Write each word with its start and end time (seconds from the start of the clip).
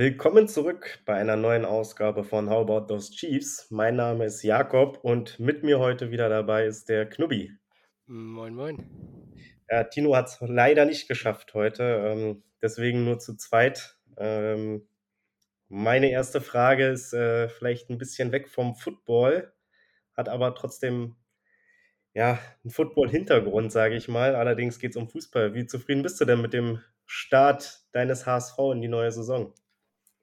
Willkommen 0.00 0.48
zurück 0.48 1.00
bei 1.04 1.16
einer 1.16 1.36
neuen 1.36 1.66
Ausgabe 1.66 2.24
von 2.24 2.48
How 2.48 2.62
About 2.62 2.86
Those 2.86 3.12
Chiefs. 3.12 3.66
Mein 3.70 3.96
Name 3.96 4.24
ist 4.24 4.42
Jakob 4.42 4.98
und 5.02 5.38
mit 5.38 5.62
mir 5.62 5.78
heute 5.78 6.10
wieder 6.10 6.30
dabei 6.30 6.64
ist 6.64 6.88
der 6.88 7.06
Knubbi. 7.06 7.52
Moin, 8.06 8.54
moin. 8.54 8.88
Ja, 9.70 9.84
Tino 9.84 10.16
hat 10.16 10.28
es 10.28 10.38
leider 10.40 10.86
nicht 10.86 11.06
geschafft 11.06 11.52
heute, 11.52 11.82
ähm, 11.82 12.42
deswegen 12.62 13.04
nur 13.04 13.18
zu 13.18 13.36
zweit. 13.36 13.98
Ähm, 14.16 14.88
meine 15.68 16.10
erste 16.10 16.40
Frage 16.40 16.86
ist 16.86 17.12
äh, 17.12 17.50
vielleicht 17.50 17.90
ein 17.90 17.98
bisschen 17.98 18.32
weg 18.32 18.48
vom 18.48 18.76
Football, 18.76 19.52
hat 20.16 20.30
aber 20.30 20.54
trotzdem 20.54 21.16
ja, 22.14 22.38
einen 22.64 22.70
Football-Hintergrund, 22.70 23.70
sage 23.70 23.96
ich 23.96 24.08
mal. 24.08 24.34
Allerdings 24.34 24.78
geht 24.78 24.92
es 24.92 24.96
um 24.96 25.10
Fußball. 25.10 25.52
Wie 25.52 25.66
zufrieden 25.66 26.02
bist 26.02 26.18
du 26.22 26.24
denn 26.24 26.40
mit 26.40 26.54
dem 26.54 26.80
Start 27.04 27.82
deines 27.92 28.24
HSV 28.24 28.56
in 28.72 28.80
die 28.80 28.88
neue 28.88 29.12
Saison? 29.12 29.52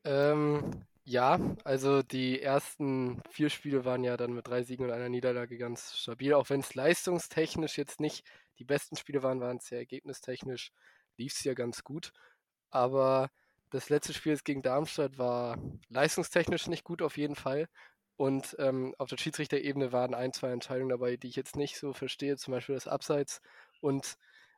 Ähm, 0.08 0.86
ja, 1.04 1.38
also 1.66 2.02
die 2.02 2.42
ersten 2.42 3.22
vier 3.30 3.50
Spiele 3.50 3.84
waren 3.84 4.04
ja 4.06 4.16
dann 4.16 4.32
mit 4.34 4.48
drei 4.48 4.64
Siegen 4.64 4.86
und 4.86 4.92
einer 4.92 5.10
Niederlage 5.10 5.58
ganz 5.58 5.98
stabil. 5.98 6.34
Auch 6.34 6.50
wenn 6.50 6.62
es 6.62 6.76
leistungstechnisch 6.76 7.78
jetzt 7.78 8.00
nicht 8.00 8.26
die 8.58 8.64
besten 8.64 8.96
Spiele 8.96 9.22
waren, 9.22 9.42
waren 9.42 9.58
es 9.58 9.70
ja 9.70 9.78
ergebnistechnisch, 9.78 10.72
lief 11.18 11.34
es 11.34 11.44
ja 11.44 11.54
ganz 11.54 11.84
gut. 11.84 12.14
Aber 12.70 13.30
das 13.70 13.90
letzte 13.90 14.14
Spiel 14.14 14.38
gegen 14.44 14.62
Darmstadt 14.62 15.18
war 15.18 15.58
leistungstechnisch 15.90 16.68
nicht 16.68 16.86
gut 16.86 17.02
auf 17.02 17.18
jeden 17.18 17.36
Fall. 17.36 17.68
Und 18.16 18.56
ähm, 18.60 18.96
auf 18.98 19.10
der 19.10 19.18
Schiedsrichterebene 19.18 19.92
waren 19.92 20.14
ein, 20.16 20.34
zwei 20.34 20.52
Entscheidungen 20.52 20.90
dabei, 20.90 21.18
die 21.18 21.28
ich 21.28 21.36
jetzt 21.36 21.58
nicht 21.58 21.78
so 21.78 21.94
verstehe, 21.94 22.38
zum 22.38 22.54
Beispiel 22.54 22.76
das 22.76 22.88
Abseits 22.88 23.42
und 23.82 24.18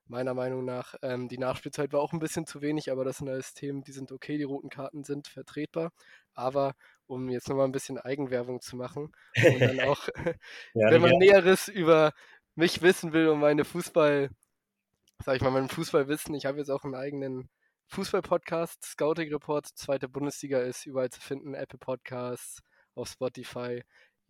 meiner 0.10 0.34
Meinung 0.34 0.66
nach. 0.66 0.96
Ähm, 1.02 1.28
die 1.28 1.38
Nachspielzeit 1.38 1.94
war 1.94 2.02
auch 2.02 2.14
ein 2.14 2.20
bisschen 2.20 2.46
zu 2.46 2.62
wenig, 2.62 2.92
aber 2.92 3.06
das 3.06 3.20
sind 3.20 3.30
alles 3.30 3.54
Themen, 3.54 3.84
die 3.84 3.92
sind 3.92 4.12
okay, 4.12 4.38
die 4.38 4.44
roten 4.44 4.70
Karten 4.70 5.04
sind 5.04 5.28
vertretbar. 5.28 5.92
Aber 6.34 6.74
um 7.08 7.30
jetzt 7.30 7.48
nochmal 7.48 7.66
ein 7.66 7.72
bisschen 7.72 7.98
Eigenwerbung 7.98 8.62
zu 8.62 8.76
machen 8.76 9.12
und 9.36 9.60
dann 9.62 9.80
auch, 9.82 10.08
ja, 10.16 10.34
wenn 10.92 11.02
man 11.02 11.14
ja. 11.14 11.18
Näheres 11.18 11.68
über 11.68 12.14
mich 12.56 12.82
wissen 12.82 13.14
will 13.14 13.30
und 13.30 13.40
meine 13.40 13.66
Fußball, 13.66 14.30
sag 15.24 15.36
ich 15.36 15.42
mal, 15.42 15.52
mein 15.52 15.70
Fußballwissen, 15.70 16.34
ich 16.34 16.46
habe 16.46 16.58
jetzt 16.58 16.70
auch 16.70 16.84
einen 16.84 16.96
eigenen 16.96 17.50
Fußball-Podcast, 17.88 18.84
Scouting 18.84 19.32
Report, 19.32 19.66
zweite 19.66 20.10
Bundesliga 20.10 20.60
ist 20.60 20.86
überall 20.86 21.10
zu 21.10 21.22
finden, 21.22 21.54
Apple 21.54 21.80
Podcasts, 21.80 22.62
auf 22.96 23.10
Spotify, 23.10 23.84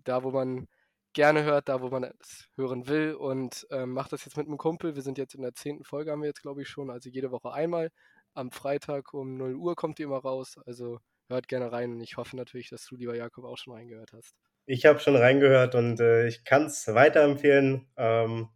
da 0.04 0.24
wo 0.24 0.32
man 0.32 0.68
gerne 1.14 1.44
hört, 1.44 1.70
da 1.70 1.82
wo 1.82 1.90
man 1.90 2.04
es 2.20 2.48
hören 2.56 2.88
will 2.88 3.14
und 3.14 3.68
ähm, 3.72 3.92
macht 3.92 4.14
das 4.14 4.26
jetzt 4.26 4.38
mit 4.38 4.48
einem 4.48 4.58
Kumpel. 4.58 4.96
Wir 4.96 5.02
sind 5.02 5.18
jetzt 5.18 5.36
in 5.36 5.42
der 5.42 5.54
zehnten 5.54 5.84
Folge, 5.84 6.12
haben 6.12 6.22
wir 6.22 6.28
jetzt 6.28 6.42
glaube 6.42 6.62
ich 6.62 6.70
schon, 6.70 6.90
also 6.90 7.10
jede 7.10 7.32
Woche 7.32 7.52
einmal. 7.52 7.92
Am 8.34 8.52
Freitag 8.52 9.14
um 9.14 9.38
0 9.38 9.56
Uhr 9.56 9.76
kommt 9.76 9.98
die 9.98 10.04
immer 10.04 10.20
raus, 10.20 10.58
also 10.66 11.00
hört 11.28 11.48
gerne 11.48 11.72
rein 11.72 11.94
und 11.94 12.02
ich 12.02 12.18
hoffe 12.18 12.36
natürlich, 12.36 12.70
dass 12.70 12.86
du, 12.86 12.96
lieber 12.96 13.16
Jakob, 13.16 13.46
auch 13.46 13.58
schon 13.58 13.74
reingehört 13.74 14.14
hast. 14.14 14.36
Ich 14.66 14.86
habe 14.86 15.00
schon 15.00 15.16
reingehört 15.16 15.76
und 15.76 16.00
äh, 16.00 16.28
ich 16.28 16.44
kann 16.44 16.66
es 16.66 16.88
weiterempfehlen, 16.88 17.88
ähm, 17.98 18.50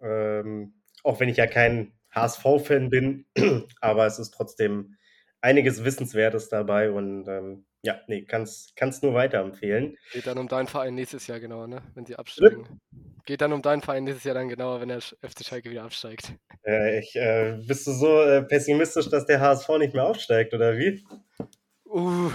ähm, 0.00 0.74
auch 1.04 1.20
wenn 1.20 1.28
ich 1.28 1.36
ja 1.36 1.46
kein 1.46 1.92
HSV-Fan 2.10 2.90
bin, 2.90 3.26
aber 3.80 4.06
es 4.06 4.18
ist 4.18 4.32
trotzdem 4.32 4.96
einiges 5.40 5.84
Wissenswertes 5.84 6.48
dabei 6.48 6.90
und 6.90 7.28
ähm, 7.28 7.66
ja, 7.82 8.00
nee, 8.08 8.22
kannst 8.24 8.74
es 8.80 9.02
nur 9.02 9.14
weiterempfehlen. 9.14 9.96
Geht 10.12 10.26
dann 10.26 10.38
um 10.38 10.48
deinen 10.48 10.66
Verein 10.66 10.94
nächstes 10.94 11.26
Jahr 11.26 11.38
genauer, 11.38 11.68
ne? 11.68 11.82
Wenn 11.94 12.06
sie 12.06 12.16
absteigen. 12.16 12.80
Geht 13.24 13.40
dann 13.40 13.52
um 13.52 13.62
deinen 13.62 13.82
Verein 13.82 14.04
nächstes 14.04 14.24
Jahr 14.24 14.34
dann 14.34 14.48
genauer, 14.48 14.80
wenn 14.80 14.88
der 14.88 15.00
FC 15.00 15.44
Schalke 15.44 15.70
wieder 15.70 15.84
absteigt. 15.84 16.32
Äh, 16.66 16.98
ich, 16.98 17.14
äh, 17.14 17.58
bist 17.66 17.86
du 17.86 17.92
so 17.92 18.22
äh, 18.22 18.42
pessimistisch, 18.42 19.08
dass 19.10 19.26
der 19.26 19.40
HSV 19.40 19.68
nicht 19.78 19.94
mehr 19.94 20.04
aufsteigt, 20.04 20.54
oder 20.54 20.76
wie? 20.76 21.04
Uh, 21.84 22.30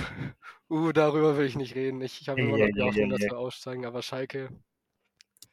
uh 0.70 0.92
darüber 0.94 1.38
will 1.38 1.46
ich 1.46 1.56
nicht 1.56 1.76
reden. 1.76 2.02
Ich, 2.02 2.22
ich 2.22 2.30
habe 2.30 2.40
immer 2.40 2.58
noch 2.58 2.70
die 2.74 2.82
Hoffnung, 2.82 3.10
dass 3.10 3.22
wir 3.22 3.38
aussteigen, 3.38 3.86
aber 3.86 4.02
Schalke. 4.02 4.50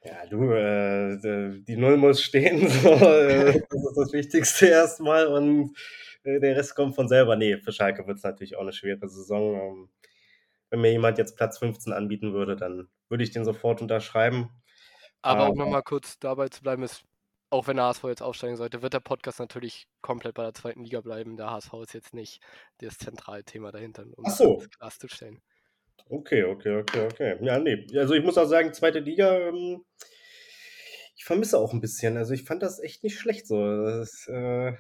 Ja, 0.03 0.25
du, 0.31 0.53
äh, 0.53 1.63
die 1.67 1.77
Null 1.77 1.97
muss 1.97 2.23
stehen. 2.23 2.69
So, 2.69 2.91
äh, 2.91 3.61
das 3.69 3.85
ist 3.85 3.97
das 3.97 4.13
Wichtigste 4.13 4.67
erstmal 4.67 5.27
und 5.27 5.77
der 6.25 6.57
Rest 6.57 6.75
kommt 6.75 6.95
von 6.95 7.09
selber. 7.09 7.37
Nee, 7.37 7.59
für 7.59 7.73
Schalke 7.73 8.07
wird 8.07 8.19
es 8.19 8.25
natürlich 8.25 8.57
auch 8.57 8.63
eine 8.63 8.73
schwere 8.73 9.09
Saison. 9.09 9.55
Ähm, 9.55 9.91
wenn 10.71 10.81
mir 10.81 10.93
jemand 10.93 11.19
jetzt 11.19 11.37
Platz 11.37 11.59
15 11.59 11.93
anbieten 11.93 12.33
würde, 12.33 12.57
dann 12.57 12.89
würde 13.09 13.25
ich 13.25 13.31
den 13.31 13.45
sofort 13.45 13.83
unterschreiben. 13.83 14.51
Aber 15.23 15.49
auch 15.49 15.55
nochmal 15.55 15.83
kurz 15.83 16.19
dabei 16.19 16.49
zu 16.49 16.63
bleiben, 16.63 16.83
ist, 16.83 17.05
auch 17.51 17.67
wenn 17.67 17.77
der 17.77 17.87
HSV 17.87 18.05
jetzt 18.05 18.23
aufsteigen 18.23 18.57
sollte, 18.57 18.81
wird 18.81 18.95
der 18.95 19.01
Podcast 19.01 19.41
natürlich 19.41 19.89
komplett 20.01 20.35
bei 20.35 20.45
der 20.45 20.55
zweiten 20.55 20.85
Liga 20.85 21.01
bleiben. 21.01 21.37
Der 21.37 21.51
HSV 21.51 21.73
ist 21.83 21.95
jetzt 21.95 22.15
nicht 22.15 22.41
das 22.79 22.97
zentrale 22.97 23.45
Thema 23.45 23.73
dahinter, 23.73 24.05
um 24.17 24.25
Ach 24.27 24.31
so. 24.31 24.59
das 24.59 24.71
klarzustellen. 24.71 25.43
Okay, 26.09 26.45
okay, 26.45 26.77
okay, 26.77 27.07
okay. 27.07 27.37
Ja, 27.41 27.59
nee. 27.59 27.87
Also 27.97 28.15
ich 28.15 28.25
muss 28.25 28.39
auch 28.39 28.47
sagen, 28.47 28.73
zweite 28.73 29.01
Liga, 29.01 29.49
ähm, 29.49 29.85
ich 31.17 31.25
vermisse 31.25 31.59
auch 31.59 31.73
ein 31.73 31.81
bisschen. 31.81 32.17
Also 32.17 32.33
ich 32.33 32.45
fand 32.45 32.63
das 32.63 32.81
echt 32.81 33.05
nicht 33.05 33.19
schlecht 33.19 33.47
so. 33.47 33.61
Das, 33.85 34.27
äh, 34.29 34.73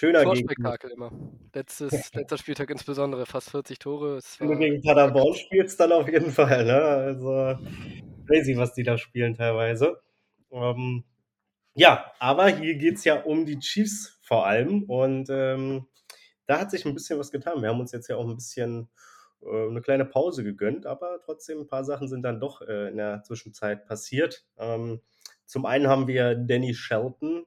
Schöner 0.00 0.22
Torspektakel 0.22 0.92
immer. 0.92 1.12
Letztes, 1.52 1.92
letzter 2.14 2.38
Spieltag 2.38 2.70
insbesondere, 2.70 3.26
fast 3.26 3.50
40 3.50 3.78
Tore. 3.78 4.18
Wenn 4.38 4.48
du 4.48 4.56
gegen 4.56 4.80
Paderborn 4.80 5.34
spielst, 5.34 5.78
dann 5.78 5.92
auf 5.92 6.08
jeden 6.08 6.30
Fall. 6.30 6.64
Ne? 6.64 6.82
Also 6.82 7.58
crazy, 8.26 8.56
was 8.56 8.72
die 8.72 8.82
da 8.82 8.96
spielen 8.96 9.34
teilweise. 9.34 10.00
Ähm, 10.50 11.04
ja, 11.74 12.10
aber 12.18 12.48
hier 12.48 12.76
geht 12.76 12.96
es 12.96 13.04
ja 13.04 13.20
um 13.20 13.44
die 13.44 13.58
Chiefs 13.58 14.18
vor 14.22 14.46
allem. 14.46 14.84
Und 14.84 15.28
ähm, 15.28 15.86
da 16.46 16.60
hat 16.60 16.70
sich 16.70 16.86
ein 16.86 16.94
bisschen 16.94 17.18
was 17.18 17.30
getan. 17.30 17.60
Wir 17.60 17.68
haben 17.68 17.80
uns 17.80 17.92
jetzt 17.92 18.08
ja 18.08 18.16
auch 18.16 18.26
ein 18.26 18.36
bisschen 18.36 18.88
äh, 19.42 19.68
eine 19.68 19.82
kleine 19.82 20.06
Pause 20.06 20.44
gegönnt, 20.44 20.86
aber 20.86 21.20
trotzdem 21.22 21.58
ein 21.58 21.68
paar 21.68 21.84
Sachen 21.84 22.08
sind 22.08 22.22
dann 22.22 22.40
doch 22.40 22.62
äh, 22.62 22.88
in 22.88 22.96
der 22.96 23.22
Zwischenzeit 23.22 23.84
passiert. 23.84 24.46
Ähm, 24.56 25.02
zum 25.44 25.66
einen 25.66 25.88
haben 25.88 26.06
wir 26.06 26.36
Danny 26.36 26.72
Shelton 26.72 27.44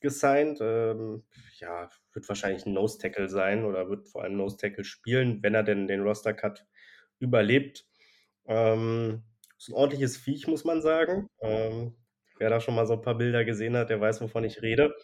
gesigned. 0.00 0.58
Ähm, 0.60 1.24
ja, 1.58 1.90
wird 2.12 2.28
wahrscheinlich 2.28 2.66
ein 2.66 2.72
Nose-Tackle 2.74 3.28
sein 3.28 3.64
oder 3.64 3.88
wird 3.88 4.08
vor 4.08 4.22
allem 4.22 4.36
Nose-Tackle 4.36 4.84
spielen, 4.84 5.42
wenn 5.42 5.54
er 5.54 5.62
denn 5.62 5.86
den 5.86 6.02
Roster-Cut 6.02 6.66
überlebt. 7.18 7.86
Ähm, 8.46 9.24
ist 9.56 9.68
ein 9.68 9.74
ordentliches 9.74 10.16
Viech, 10.16 10.46
muss 10.46 10.64
man 10.64 10.82
sagen. 10.82 11.28
Ähm, 11.40 11.96
wer 12.38 12.50
da 12.50 12.60
schon 12.60 12.74
mal 12.74 12.86
so 12.86 12.94
ein 12.94 13.02
paar 13.02 13.18
Bilder 13.18 13.44
gesehen 13.44 13.76
hat, 13.76 13.90
der 13.90 14.00
weiß, 14.00 14.20
wovon 14.20 14.44
ich 14.44 14.62
rede. 14.62 14.94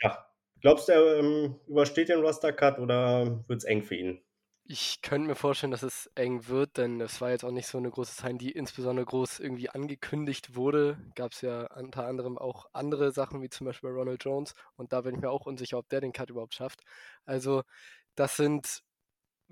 Ja, 0.00 0.26
glaubst 0.60 0.88
du, 0.88 0.92
er 0.92 1.18
ähm, 1.18 1.60
übersteht 1.66 2.08
den 2.08 2.20
Roster-Cut 2.20 2.78
oder 2.78 3.44
wird 3.48 3.58
es 3.58 3.64
eng 3.64 3.82
für 3.82 3.96
ihn? 3.96 4.22
Ich 4.64 5.02
könnte 5.02 5.26
mir 5.26 5.34
vorstellen, 5.34 5.72
dass 5.72 5.82
es 5.82 6.08
eng 6.14 6.46
wird, 6.46 6.76
denn 6.76 7.00
es 7.00 7.20
war 7.20 7.30
jetzt 7.30 7.44
auch 7.44 7.50
nicht 7.50 7.66
so 7.66 7.78
eine 7.78 7.90
große 7.90 8.14
Sign, 8.22 8.38
die 8.38 8.52
insbesondere 8.52 9.04
groß 9.04 9.40
irgendwie 9.40 9.68
angekündigt 9.68 10.54
wurde. 10.54 10.98
Gab 11.16 11.32
es 11.32 11.40
ja 11.40 11.66
unter 11.74 12.06
anderem 12.06 12.38
auch 12.38 12.66
andere 12.72 13.10
Sachen, 13.12 13.42
wie 13.42 13.48
zum 13.48 13.66
Beispiel 13.66 13.90
bei 13.90 13.96
Ronald 13.96 14.24
Jones. 14.24 14.54
Und 14.76 14.92
da 14.92 15.00
bin 15.00 15.16
ich 15.16 15.20
mir 15.20 15.30
auch 15.30 15.46
unsicher, 15.46 15.78
ob 15.78 15.88
der 15.88 16.00
den 16.00 16.12
Cut 16.12 16.30
überhaupt 16.30 16.54
schafft. 16.54 16.80
Also, 17.24 17.64
das 18.14 18.36
sind, 18.36 18.82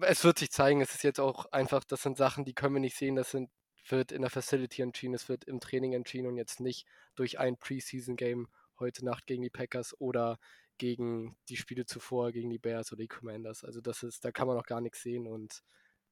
es 0.01 0.25
wird 0.25 0.39
sich 0.39 0.51
zeigen, 0.51 0.81
es 0.81 0.95
ist 0.95 1.05
jetzt 1.05 1.21
auch 1.21 1.47
einfach, 1.53 1.85
das 1.85 2.03
sind 2.03 2.17
Sachen, 2.17 2.45
die 2.45 2.55
können 2.55 2.75
wir 2.75 2.81
nicht 2.81 2.97
sehen, 2.97 3.17
das 3.17 3.31
sind, 3.33 3.51
wird 3.89 4.13
in 4.13 4.23
der 4.23 4.31
Facility 4.31 4.83
entschieden, 4.83 5.15
es 5.15 5.29
wird 5.29 5.45
im 5.45 5.61
Training 5.61 5.95
entschieden 5.95 6.29
und 6.29 6.37
jetzt 6.37 6.61
nicht 6.61 6.87
durch 7.17 7.39
ein 7.39 7.57
Preseason-Game 7.59 8.49
heute 8.79 9.05
Nacht 9.05 9.27
gegen 9.27 9.43
die 9.43 9.51
Packers 9.51 9.95
oder 10.01 10.39
gegen 10.81 11.37
die 11.51 11.57
Spiele 11.57 11.85
zuvor, 11.85 12.33
gegen 12.33 12.51
die 12.51 12.59
Bears 12.59 12.91
oder 12.91 13.03
die 13.03 13.09
Commanders. 13.09 13.65
Also 13.65 13.81
das 13.81 14.03
ist, 14.03 14.25
da 14.25 14.33
kann 14.33 14.49
man 14.49 14.57
noch 14.57 14.67
gar 14.67 14.81
nichts 14.81 15.03
sehen 15.03 15.29
und 15.29 15.61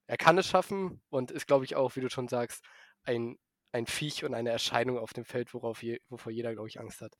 er 0.06 0.18
kann 0.18 0.38
es 0.38 0.46
schaffen 0.46 1.00
und 1.08 1.30
ist, 1.30 1.46
glaube 1.46 1.64
ich, 1.64 1.74
auch, 1.74 1.96
wie 1.96 2.00
du 2.00 2.10
schon 2.10 2.28
sagst, 2.28 2.64
ein, 3.02 3.38
ein 3.72 3.86
Viech 3.86 4.24
und 4.24 4.34
eine 4.34 4.50
Erscheinung 4.50 4.98
auf 4.98 5.12
dem 5.12 5.24
Feld, 5.24 5.54
worauf 5.54 5.82
je, 5.82 6.00
wovor 6.10 6.30
jeder, 6.30 6.52
glaube 6.52 6.68
ich, 6.68 6.78
Angst 6.78 7.00
hat. 7.00 7.16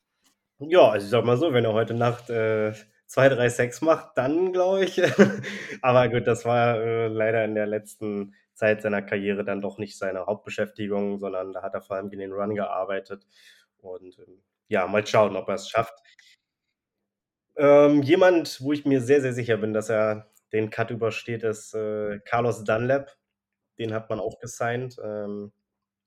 Ja, 0.59 0.89
also 0.89 1.05
ich 1.05 1.09
sag 1.09 1.25
mal 1.25 1.37
so, 1.37 1.51
wenn 1.51 1.65
er 1.65 1.73
heute 1.73 1.95
Nacht 1.95 2.29
äh, 2.29 2.73
2, 3.07 3.29
3, 3.29 3.49
6 3.49 3.81
macht, 3.81 4.17
dann 4.17 4.53
glaube 4.53 4.85
ich. 4.85 5.01
Aber 5.81 6.07
gut, 6.09 6.27
das 6.27 6.45
war 6.45 6.79
äh, 6.79 7.07
leider 7.07 7.43
in 7.45 7.55
der 7.55 7.65
letzten 7.65 8.35
Zeit 8.53 8.83
seiner 8.83 9.01
Karriere 9.01 9.43
dann 9.43 9.61
doch 9.61 9.79
nicht 9.79 9.97
seine 9.97 10.27
Hauptbeschäftigung, 10.27 11.17
sondern 11.17 11.53
da 11.53 11.63
hat 11.63 11.73
er 11.73 11.81
vor 11.81 11.95
allem 11.95 12.11
in 12.11 12.19
den 12.19 12.33
Run 12.33 12.53
gearbeitet. 12.53 13.25
Und 13.77 14.19
ähm, 14.19 14.43
ja, 14.67 14.85
mal 14.85 15.05
schauen, 15.07 15.35
ob 15.35 15.47
er 15.47 15.55
es 15.55 15.69
schafft. 15.69 15.97
Ähm, 17.59 18.01
jemand, 18.03 18.61
wo 18.61 18.71
ich 18.71 18.85
mir 18.85 19.01
sehr, 19.01 19.21
sehr 19.21 19.33
sicher 19.33 19.57
bin, 19.57 19.73
dass 19.73 19.89
er 19.89 20.31
den 20.53 20.69
Cut 20.69 20.91
übersteht, 20.91 21.43
ist 21.43 21.73
äh, 21.73 22.19
Carlos 22.23 22.63
Dunlap. 22.63 23.17
Den 23.77 23.93
hat 23.93 24.09
man 24.09 24.21
auch 24.21 24.39
gesigned. 24.39 24.97
Ähm, 25.03 25.51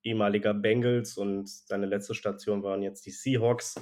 ehemaliger 0.02 0.54
Bengals 0.54 1.18
und 1.18 1.48
seine 1.48 1.86
letzte 1.86 2.14
Station 2.14 2.62
waren 2.62 2.82
jetzt 2.82 3.04
die 3.04 3.10
Seahawks. 3.10 3.74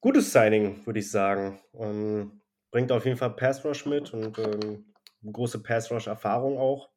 Gutes 0.00 0.32
Signing, 0.32 0.86
würde 0.86 1.00
ich 1.00 1.10
sagen. 1.10 1.60
Ähm, 1.74 2.40
bringt 2.70 2.92
auf 2.92 3.04
jeden 3.04 3.16
Fall 3.16 3.34
Pass 3.34 3.64
Rush 3.64 3.84
mit 3.86 4.14
und 4.14 4.38
ähm, 4.38 4.94
große 5.24 5.62
Pass 5.64 5.90
Rush 5.90 6.06
Erfahrung 6.06 6.58
auch. 6.58 6.90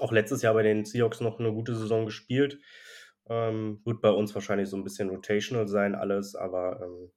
auch 0.00 0.10
letztes 0.10 0.42
Jahr 0.42 0.54
bei 0.54 0.64
den 0.64 0.84
Seahawks 0.84 1.20
noch 1.20 1.38
eine 1.38 1.52
gute 1.52 1.76
Saison 1.76 2.06
gespielt. 2.06 2.58
Ähm, 3.28 3.80
wird 3.84 4.02
bei 4.02 4.10
uns 4.10 4.34
wahrscheinlich 4.34 4.68
so 4.68 4.76
ein 4.76 4.84
bisschen 4.84 5.10
rotational 5.10 5.68
sein 5.68 5.94
alles, 5.94 6.34
aber 6.34 6.80
ähm, 6.82 7.12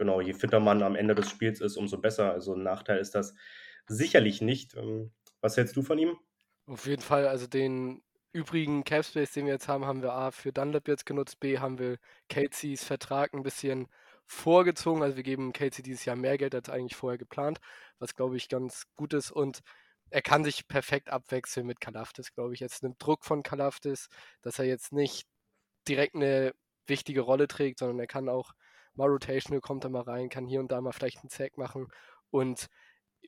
genau, 0.00 0.22
je 0.22 0.32
fitter 0.32 0.60
man 0.60 0.82
am 0.82 0.96
Ende 0.96 1.14
des 1.14 1.28
Spiels 1.28 1.60
ist, 1.60 1.76
umso 1.76 1.98
besser. 1.98 2.32
Also 2.32 2.54
ein 2.54 2.62
Nachteil 2.62 2.98
ist 2.98 3.14
das 3.14 3.34
sicherlich 3.86 4.40
nicht. 4.40 4.74
Ähm, 4.74 5.12
was 5.42 5.58
hältst 5.58 5.76
du 5.76 5.82
von 5.82 5.98
ihm? 5.98 6.16
Auf 6.66 6.86
jeden 6.86 7.02
Fall, 7.02 7.28
also 7.28 7.46
den 7.46 8.02
übrigen 8.32 8.82
Capspace, 8.82 9.32
den 9.32 9.44
wir 9.44 9.52
jetzt 9.52 9.68
haben, 9.68 9.84
haben 9.84 10.00
wir 10.00 10.14
A 10.14 10.30
für 10.30 10.52
Dunlap 10.52 10.88
jetzt 10.88 11.04
genutzt, 11.04 11.38
B 11.38 11.58
haben 11.58 11.78
wir 11.78 11.98
Caseys 12.30 12.82
Vertrag 12.82 13.34
ein 13.34 13.42
bisschen 13.42 13.88
vorgezogen. 14.24 15.02
Also 15.02 15.16
wir 15.16 15.22
geben 15.22 15.52
Casey 15.52 15.82
dieses 15.82 16.06
Jahr 16.06 16.16
mehr 16.16 16.38
Geld 16.38 16.54
als 16.54 16.70
eigentlich 16.70 16.96
vorher 16.96 17.18
geplant, 17.18 17.58
was 17.98 18.14
glaube 18.14 18.38
ich 18.38 18.48
ganz 18.48 18.84
gut 18.96 19.12
ist 19.12 19.30
und 19.30 19.60
er 20.08 20.22
kann 20.22 20.44
sich 20.44 20.66
perfekt 20.66 21.10
abwechseln 21.10 21.66
mit 21.66 21.80
Kalaftis, 21.80 22.32
glaube 22.32 22.54
ich. 22.54 22.60
Jetzt 22.60 22.82
nimmt 22.82 22.96
Druck 23.04 23.24
von 23.24 23.42
Kalaftis, 23.42 24.08
dass 24.42 24.58
er 24.58 24.64
jetzt 24.64 24.92
nicht 24.92 25.26
direkt 25.86 26.14
eine 26.14 26.52
wichtige 26.86 27.20
Rolle 27.20 27.48
trägt, 27.48 27.78
sondern 27.80 28.00
er 28.00 28.06
kann 28.06 28.28
auch 28.28 28.52
mal 29.00 29.08
rotational, 29.08 29.60
kommt 29.60 29.84
er 29.84 29.90
mal 29.90 30.02
rein, 30.02 30.28
kann 30.28 30.46
hier 30.46 30.60
und 30.60 30.70
da 30.72 30.80
mal 30.80 30.92
vielleicht 30.92 31.18
einen 31.18 31.30
Zack 31.30 31.58
machen 31.58 31.88
und 32.30 32.68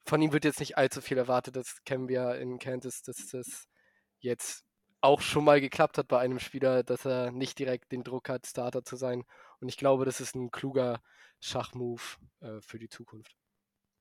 von 0.04 0.22
ihm 0.22 0.32
wird 0.32 0.44
jetzt 0.44 0.60
nicht 0.60 0.76
allzu 0.76 1.00
viel 1.00 1.18
erwartet. 1.18 1.56
Das 1.56 1.82
kennen 1.84 2.08
wir 2.08 2.36
in 2.36 2.58
Kansas, 2.58 3.02
dass 3.02 3.28
das 3.28 3.66
jetzt 4.18 4.64
auch 5.00 5.20
schon 5.20 5.44
mal 5.44 5.60
geklappt 5.60 5.98
hat 5.98 6.08
bei 6.08 6.20
einem 6.20 6.38
Spieler, 6.38 6.82
dass 6.82 7.04
er 7.04 7.32
nicht 7.32 7.58
direkt 7.58 7.92
den 7.92 8.04
Druck 8.04 8.28
hat, 8.28 8.46
Starter 8.46 8.84
zu 8.84 8.96
sein. 8.96 9.24
Und 9.60 9.68
ich 9.68 9.76
glaube, 9.76 10.04
das 10.04 10.20
ist 10.20 10.34
ein 10.34 10.50
kluger 10.50 11.02
Schachmove 11.40 12.18
äh, 12.40 12.60
für 12.60 12.78
die 12.78 12.88
Zukunft. 12.88 13.36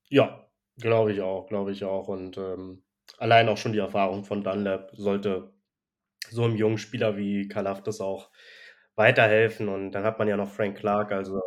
Ja, 0.10 0.48
glaube 0.78 1.12
ich 1.12 1.22
auch, 1.22 1.48
glaube 1.48 1.72
ich 1.72 1.84
auch. 1.84 2.08
Und 2.08 2.38
ähm, 2.38 2.84
allein 3.18 3.50
auch 3.50 3.58
schon 3.58 3.74
die 3.74 3.80
Erfahrung 3.80 4.24
von 4.24 4.44
Dunlap 4.44 4.92
sollte 4.94 5.54
so 6.30 6.44
einem 6.44 6.56
jungen 6.56 6.78
Spieler 6.78 7.18
wie 7.18 7.48
Kalafdis 7.48 8.00
auch 8.00 8.30
weiterhelfen. 8.96 9.70
Und 9.70 9.92
dann 9.92 10.04
hat 10.04 10.20
man 10.20 10.28
ja 10.28 10.38
noch 10.38 10.50
Frank 10.50 10.78
Clark, 10.78 11.12
also 11.12 11.42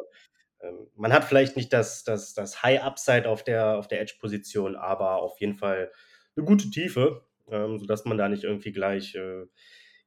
man 0.97 1.13
hat 1.13 1.25
vielleicht 1.25 1.57
nicht 1.57 1.73
das, 1.73 2.05
das, 2.05 2.35
das 2.35 2.63
High-Upside 2.63 3.29
auf 3.29 3.45
der, 3.45 3.79
auf 3.79 3.89
der 3.89 4.01
Edge-Position, 4.01 4.77
aber 4.77 5.17
auf 5.17 5.41
jeden 5.41 5.55
Fall 5.57 5.91
eine 6.37 6.45
gute 6.45 6.71
Tiefe, 6.71 7.27
ähm, 7.51 7.79
sodass 7.79 8.05
man 8.05 8.19
da 8.19 8.29
nicht 8.29 8.45
irgendwie 8.45 8.73
gleich 8.73 9.15
äh, 9.15 9.47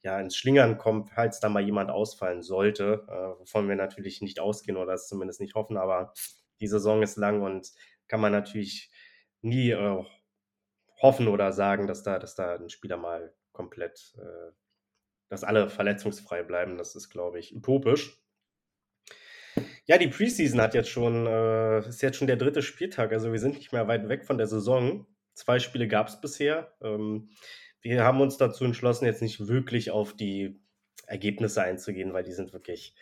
ja, 0.04 0.20
ins 0.20 0.36
Schlingern 0.36 0.78
kommt, 0.78 1.10
falls 1.10 1.40
da 1.40 1.50
mal 1.50 1.64
jemand 1.64 1.90
ausfallen 1.90 2.42
sollte, 2.42 3.06
äh, 3.10 3.40
wovon 3.40 3.68
wir 3.68 3.76
natürlich 3.76 4.22
nicht 4.22 4.40
ausgehen 4.40 4.78
oder 4.78 4.94
das 4.94 5.08
zumindest 5.08 5.42
nicht 5.42 5.56
hoffen, 5.56 5.78
aber 5.78 6.14
die 6.60 6.68
Saison 6.68 7.02
ist 7.04 7.18
lang 7.18 7.42
und 7.42 7.72
kann 8.08 8.22
man 8.22 8.32
natürlich 8.32 8.92
nie 9.42 9.72
äh, 9.72 10.04
hoffen 11.02 11.28
oder 11.28 11.52
sagen, 11.52 11.88
dass 11.88 12.04
da, 12.04 12.20
dass 12.20 12.36
da 12.36 12.56
ein 12.56 12.70
Spieler 12.70 12.98
mal 12.98 13.34
komplett, 13.52 14.16
äh, 14.18 14.52
dass 15.30 15.44
alle 15.44 15.70
verletzungsfrei 15.70 16.44
bleiben. 16.44 16.78
Das 16.78 16.96
ist, 16.96 17.10
glaube 17.10 17.40
ich, 17.40 17.56
utopisch. 17.56 18.22
Ja, 19.90 19.98
die 19.98 20.10
Preseason 20.10 20.60
hat 20.60 20.74
jetzt 20.74 20.90
schon, 20.90 21.26
äh, 21.28 21.80
ist 21.80 22.02
jetzt 22.02 22.18
schon 22.18 22.28
der 22.28 22.36
dritte 22.36 22.62
Spieltag, 22.62 23.14
also 23.14 23.32
wir 23.32 23.40
sind 23.40 23.56
nicht 23.56 23.72
mehr 23.72 23.88
weit 23.88 24.10
weg 24.10 24.26
von 24.26 24.38
der 24.38 24.48
Saison. 24.48 25.08
Zwei 25.34 25.60
Spiele 25.60 25.88
gab 25.88 26.10
es 26.10 26.20
bisher. 26.20 26.74
Ähm, 26.82 27.30
wir 27.82 28.04
haben 28.04 28.20
uns 28.20 28.36
dazu 28.38 28.66
entschlossen, 28.66 29.06
jetzt 29.06 29.22
nicht 29.22 29.48
wirklich 29.48 29.92
auf 29.92 30.14
die 30.14 30.60
Ergebnisse 31.06 31.62
einzugehen, 31.64 32.12
weil 32.12 32.26
die 32.26 32.34
sind 32.34 32.52
wirklich 32.52 32.96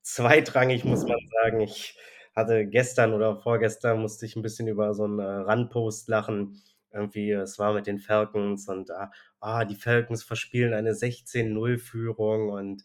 zweitrangig, 0.00 0.84
muss 0.84 1.04
man 1.04 1.18
sagen. 1.42 1.60
Ich 1.60 1.98
hatte 2.34 2.66
gestern 2.66 3.12
oder 3.12 3.36
vorgestern 3.36 4.00
musste 4.00 4.24
ich 4.24 4.34
ein 4.34 4.42
bisschen 4.42 4.66
über 4.66 4.94
so 4.94 5.04
einen 5.04 5.18
äh, 5.18 5.22
Run-Post 5.22 6.08
lachen. 6.08 6.62
Irgendwie, 6.90 7.32
es 7.32 7.58
war 7.58 7.74
mit 7.74 7.86
den 7.86 7.98
Falcons 7.98 8.66
und 8.66 8.90
ah, 8.92 9.10
ah 9.40 9.66
die 9.66 9.76
Falcons 9.76 10.22
verspielen 10.22 10.72
eine 10.72 10.92
16-0-Führung 10.92 12.48
und 12.48 12.84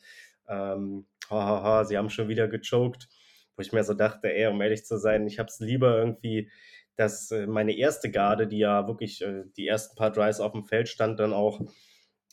ähm, 0.49 1.05
hahaha, 1.29 1.85
sie 1.85 1.97
haben 1.97 2.09
schon 2.09 2.27
wieder 2.27 2.49
gechoked 2.49 3.07
wo 3.55 3.61
ich 3.61 3.73
mir 3.73 3.83
so 3.83 3.93
dachte, 3.93 4.33
ey, 4.33 4.47
um 4.47 4.61
ehrlich 4.61 4.85
zu 4.85 4.97
sein, 4.97 5.27
ich 5.27 5.39
habe 5.39 5.49
es 5.49 5.59
lieber 5.59 5.97
irgendwie, 5.97 6.49
dass 6.95 7.31
äh, 7.31 7.47
meine 7.47 7.77
erste 7.77 8.11
Garde, 8.11 8.47
die 8.47 8.59
ja 8.59 8.87
wirklich 8.87 9.21
äh, 9.21 9.43
die 9.57 9.67
ersten 9.67 9.95
paar 9.95 10.11
Drives 10.11 10.39
auf 10.39 10.53
dem 10.53 10.65
Feld 10.65 10.87
stand, 10.87 11.19
dann 11.19 11.33
auch 11.33 11.61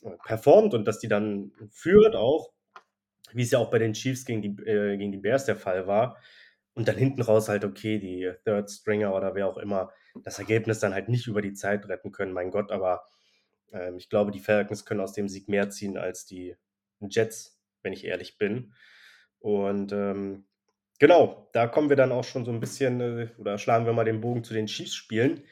äh, 0.03 0.11
performt 0.25 0.73
und 0.73 0.85
dass 0.85 0.99
die 0.99 1.07
dann 1.07 1.51
führt 1.71 2.15
auch, 2.15 2.51
wie 3.33 3.43
es 3.43 3.51
ja 3.51 3.59
auch 3.59 3.69
bei 3.69 3.79
den 3.79 3.93
Chiefs 3.93 4.25
gegen 4.25 4.41
die, 4.41 4.63
äh, 4.63 4.97
gegen 4.97 5.11
die 5.11 5.17
Bears 5.17 5.45
der 5.45 5.55
Fall 5.55 5.87
war. 5.87 6.17
Und 6.75 6.87
dann 6.87 6.97
hinten 6.97 7.21
raus 7.21 7.49
halt, 7.49 7.65
okay, 7.65 7.99
die 7.99 8.31
Third 8.45 8.69
Stringer 8.69 9.13
oder 9.15 9.35
wer 9.35 9.47
auch 9.47 9.57
immer 9.57 9.91
das 10.23 10.39
Ergebnis 10.39 10.79
dann 10.79 10.93
halt 10.93 11.09
nicht 11.09 11.27
über 11.27 11.41
die 11.41 11.53
Zeit 11.53 11.87
retten 11.87 12.11
können, 12.11 12.33
mein 12.33 12.51
Gott, 12.51 12.71
aber 12.71 13.05
ähm, 13.71 13.97
ich 13.97 14.09
glaube, 14.09 14.31
die 14.31 14.39
Falcons 14.39 14.85
können 14.85 15.01
aus 15.01 15.13
dem 15.13 15.27
Sieg 15.27 15.49
mehr 15.49 15.69
ziehen 15.69 15.97
als 15.97 16.25
die 16.25 16.55
Jets, 16.99 17.59
wenn 17.81 17.93
ich 17.93 18.05
ehrlich 18.05 18.37
bin. 18.37 18.73
Und 19.39 19.91
ähm, 19.91 20.45
Genau, 21.03 21.49
da 21.51 21.67
kommen 21.67 21.89
wir 21.89 21.97
dann 21.97 22.13
auch 22.13 22.23
schon 22.23 22.45
so 22.45 22.51
ein 22.51 22.61
bisschen, 22.61 23.01
äh, 23.01 23.27
oder 23.37 23.57
schlagen 23.57 23.85
wir 23.85 23.91
mal 23.91 24.05
den 24.05 24.21
Bogen 24.21 24.45
zu 24.45 24.53
den 24.53 24.67
Chiefs-Spielen. 24.67 25.43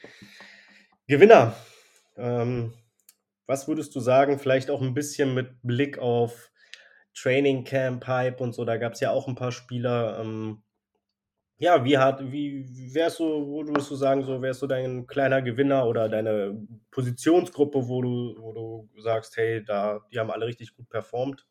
Gewinner. 1.08 1.54
Ähm, 2.16 2.74
was 3.48 3.68
würdest 3.68 3.94
du 3.94 4.00
sagen, 4.00 4.40
vielleicht 4.40 4.70
auch 4.70 4.82
ein 4.82 4.94
bisschen 4.94 5.34
mit 5.34 5.62
Blick 5.62 5.98
auf 6.00 6.52
Training 7.14 7.66
Camp 7.66 8.08
Hype 8.08 8.40
und 8.40 8.54
so, 8.54 8.64
da 8.64 8.78
gab 8.78 8.94
es 8.94 9.02
ja 9.02 9.12
auch 9.12 9.28
ein 9.28 9.36
paar 9.36 9.52
Spieler. 9.52 10.22
Ähm, 10.22 10.64
ja, 11.58 11.84
wie 11.84 11.98
hat, 11.98 12.32
wie 12.32 12.94
wärst 12.94 13.20
du, 13.20 13.26
wo 13.26 13.68
würdest 13.68 13.92
du 13.92 13.96
sagen, 13.98 14.24
so 14.24 14.42
wärst 14.42 14.62
du 14.62 14.68
dein 14.68 15.06
kleiner 15.06 15.42
Gewinner 15.42 15.86
oder 15.86 16.08
deine 16.08 16.66
Positionsgruppe, 16.92 17.90
wo 17.90 18.02
du, 18.02 18.36
wo 18.40 18.54
du 18.54 19.02
sagst, 19.02 19.36
hey, 19.36 19.62
da, 19.66 20.00
die 20.14 20.18
haben 20.18 20.32
alle 20.32 20.46
richtig 20.46 20.74
gut 20.74 20.88
performt? 20.88 21.46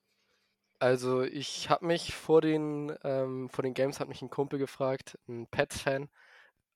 Also 0.83 1.23
ich 1.23 1.69
habe 1.69 1.87
mich 1.87 2.15
vor 2.15 2.41
den, 2.41 2.97
ähm, 3.05 3.51
vor 3.51 3.63
den 3.63 3.75
Games 3.75 4.01
hat 4.01 4.09
mich 4.09 4.23
ein 4.23 4.31
Kumpel 4.31 4.59
gefragt, 4.59 5.19
ein 5.29 5.47
Pets-Fan, 5.49 6.09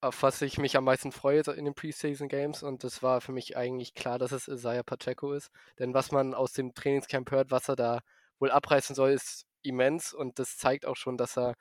auf 0.02 0.22
was 0.22 0.42
ich 0.42 0.58
mich 0.58 0.76
am 0.76 0.84
meisten 0.84 1.12
freue 1.12 1.40
in 1.56 1.64
den 1.66 1.74
Preseason 1.74 2.28
Games 2.28 2.62
und 2.62 2.84
das 2.84 3.02
war 3.02 3.20
für 3.22 3.32
mich 3.32 3.56
eigentlich 3.56 3.94
klar, 3.94 4.18
dass 4.18 4.32
es 4.32 4.48
Isaiah 4.48 4.82
Pacheco 4.84 5.32
ist. 5.32 5.50
Denn 5.78 5.94
was 5.94 6.12
man 6.12 6.34
aus 6.34 6.52
dem 6.52 6.74
Trainingscamp 6.74 7.30
hört, 7.30 7.50
was 7.50 7.68
er 7.68 7.76
da 7.76 8.00
wohl 8.40 8.50
abreißen 8.50 8.94
soll, 8.96 9.12
ist 9.12 9.46
immens 9.62 10.12
und 10.14 10.38
das 10.38 10.58
zeigt 10.58 10.86
auch 10.86 10.96
schon, 10.96 11.16
dass 11.18 11.38
er 11.38 11.54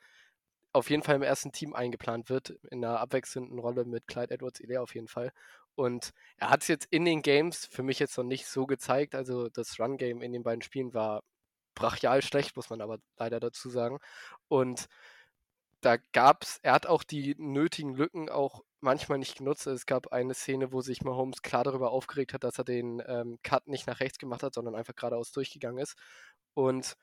auf 0.72 0.90
jeden 0.90 1.02
Fall 1.04 1.16
im 1.16 1.22
ersten 1.22 1.52
Team 1.52 1.74
eingeplant 1.74 2.30
wird, 2.30 2.50
in 2.70 2.84
einer 2.84 3.00
abwechselnden 3.00 3.58
Rolle 3.58 3.84
mit 3.86 4.06
Clyde 4.08 4.34
edwards 4.34 4.60
ile 4.60 4.82
auf 4.82 4.94
jeden 4.94 5.08
Fall. 5.08 5.32
Und 5.76 6.12
er 6.38 6.50
hat 6.50 6.62
es 6.62 6.68
jetzt 6.68 6.86
in 6.90 7.04
den 7.06 7.22
Games 7.22 7.66
für 7.66 7.82
mich 7.82 7.98
jetzt 8.00 8.18
noch 8.18 8.24
nicht 8.24 8.46
so 8.46 8.66
gezeigt. 8.66 9.14
Also 9.14 9.48
das 9.50 9.78
Run-Game 9.80 10.22
in 10.22 10.32
den 10.32 10.42
beiden 10.44 10.62
Spielen 10.62 10.94
war 10.94 11.22
brachial 11.74 12.22
schlecht, 12.22 12.56
muss 12.56 12.70
man 12.70 12.80
aber 12.80 12.98
leider 13.18 13.40
dazu 13.40 13.70
sagen. 13.70 13.98
Und 14.48 14.86
da 15.80 15.96
gab 16.12 16.44
es, 16.44 16.58
er 16.62 16.72
hat 16.72 16.86
auch 16.86 17.04
die 17.04 17.34
nötigen 17.38 17.94
Lücken 17.94 18.30
auch 18.30 18.62
manchmal 18.80 19.18
nicht 19.18 19.36
genutzt. 19.36 19.66
Es 19.66 19.86
gab 19.86 20.12
eine 20.12 20.34
Szene, 20.34 20.72
wo 20.72 20.80
sich 20.80 21.02
Mahomes 21.02 21.42
klar 21.42 21.64
darüber 21.64 21.90
aufgeregt 21.90 22.32
hat, 22.34 22.44
dass 22.44 22.58
er 22.58 22.64
den 22.64 23.02
ähm, 23.06 23.38
Cut 23.42 23.66
nicht 23.68 23.86
nach 23.86 24.00
rechts 24.00 24.18
gemacht 24.18 24.42
hat, 24.42 24.54
sondern 24.54 24.74
einfach 24.74 24.94
geradeaus 24.94 25.32
durchgegangen 25.32 25.78
ist. 25.82 25.96
Und 26.54 26.96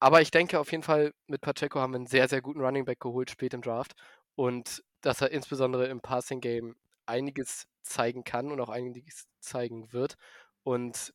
aber 0.00 0.20
ich 0.22 0.30
denke 0.30 0.60
auf 0.60 0.70
jeden 0.70 0.82
Fall, 0.84 1.12
mit 1.26 1.40
Pacheco 1.40 1.80
haben 1.80 1.92
wir 1.92 1.96
einen 1.96 2.06
sehr, 2.06 2.28
sehr 2.28 2.40
guten 2.40 2.60
Running 2.60 2.84
Back 2.84 3.00
geholt, 3.00 3.30
spät 3.30 3.54
im 3.54 3.62
Draft. 3.62 3.94
Und 4.36 4.84
dass 5.00 5.20
er 5.20 5.30
insbesondere 5.32 5.88
im 5.88 6.00
Passing 6.00 6.40
Game 6.40 6.76
einiges 7.06 7.66
zeigen 7.82 8.24
kann 8.24 8.52
und 8.52 8.60
auch 8.60 8.68
einiges 8.68 9.26
zeigen 9.40 9.92
wird. 9.92 10.16
Und 10.62 11.14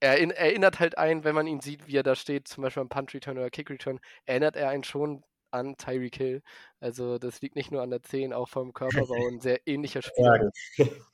er 0.00 0.18
erinnert 0.36 0.80
halt 0.80 0.98
einen, 0.98 1.24
wenn 1.24 1.34
man 1.34 1.46
ihn 1.46 1.60
sieht, 1.60 1.86
wie 1.86 1.96
er 1.96 2.02
da 2.02 2.14
steht, 2.14 2.48
zum 2.48 2.62
Beispiel 2.62 2.80
am 2.80 2.88
Punt 2.88 3.12
Return 3.14 3.38
oder 3.38 3.50
Kick 3.50 3.70
Return, 3.70 4.00
erinnert 4.24 4.56
er 4.56 4.70
einen 4.70 4.84
schon 4.84 5.22
an 5.50 5.76
Tyreek 5.76 6.16
Hill. 6.16 6.42
Also 6.80 7.18
das 7.18 7.40
liegt 7.42 7.56
nicht 7.56 7.70
nur 7.70 7.82
an 7.82 7.90
der 7.90 8.02
10, 8.02 8.32
auch 8.32 8.48
vom 8.48 8.72
Körperbau 8.72 9.28
ein 9.28 9.40
sehr 9.40 9.66
ähnlicher 9.66 10.02
Spieler. 10.02 10.50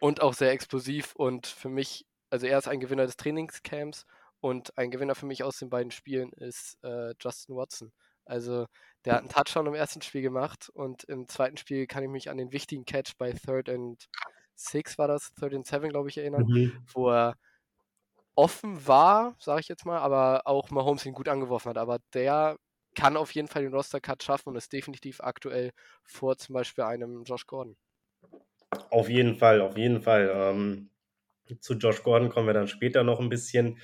und 0.00 0.20
auch 0.20 0.34
sehr 0.34 0.50
explosiv 0.50 1.14
und 1.16 1.46
für 1.46 1.68
mich, 1.68 2.06
also 2.30 2.46
er 2.46 2.58
ist 2.58 2.68
ein 2.68 2.80
Gewinner 2.80 3.06
des 3.06 3.16
Trainingscamps 3.16 4.04
und 4.40 4.76
ein 4.76 4.90
Gewinner 4.90 5.14
für 5.14 5.26
mich 5.26 5.42
aus 5.42 5.58
den 5.58 5.70
beiden 5.70 5.90
Spielen 5.90 6.32
ist 6.32 6.78
äh, 6.82 7.14
Justin 7.20 7.56
Watson. 7.56 7.92
Also 8.26 8.66
der 9.04 9.14
hat 9.14 9.20
einen 9.20 9.28
Touchdown 9.30 9.66
im 9.68 9.74
ersten 9.74 10.02
Spiel 10.02 10.22
gemacht 10.22 10.68
und 10.74 11.04
im 11.04 11.28
zweiten 11.28 11.56
Spiel 11.56 11.86
kann 11.86 12.02
ich 12.02 12.10
mich 12.10 12.28
an 12.28 12.36
den 12.36 12.52
wichtigen 12.52 12.84
Catch 12.84 13.12
bei 13.16 13.32
Third 13.32 13.68
and 13.68 14.08
Six 14.56 14.98
war 14.98 15.06
das, 15.06 15.32
Third 15.34 15.54
and 15.54 15.66
Seven, 15.66 15.90
glaube 15.90 16.08
ich, 16.08 16.18
erinnern, 16.18 16.46
mhm. 16.46 16.84
wo 16.92 17.10
er 17.10 17.36
offen 18.36 18.86
war, 18.86 19.34
sage 19.38 19.60
ich 19.60 19.68
jetzt 19.68 19.86
mal, 19.86 19.98
aber 19.98 20.42
auch 20.44 20.70
Mahomes 20.70 21.04
ihn 21.06 21.14
gut 21.14 21.28
angeworfen 21.28 21.70
hat. 21.70 21.78
Aber 21.78 21.98
der 22.14 22.56
kann 22.94 23.16
auf 23.16 23.32
jeden 23.32 23.48
Fall 23.48 23.62
den 23.62 23.74
Roster-Cut 23.74 24.22
schaffen 24.22 24.50
und 24.50 24.56
ist 24.56 24.72
definitiv 24.72 25.20
aktuell 25.20 25.72
vor 26.04 26.36
zum 26.36 26.54
Beispiel 26.54 26.84
einem 26.84 27.24
Josh 27.24 27.46
Gordon. 27.46 27.76
Auf 28.90 29.08
jeden 29.08 29.36
Fall, 29.36 29.60
auf 29.60 29.76
jeden 29.76 30.00
Fall. 30.00 30.30
Ähm, 30.32 30.90
zu 31.60 31.74
Josh 31.74 32.02
Gordon 32.02 32.30
kommen 32.30 32.46
wir 32.46 32.54
dann 32.54 32.68
später 32.68 33.04
noch 33.04 33.20
ein 33.20 33.28
bisschen. 33.28 33.78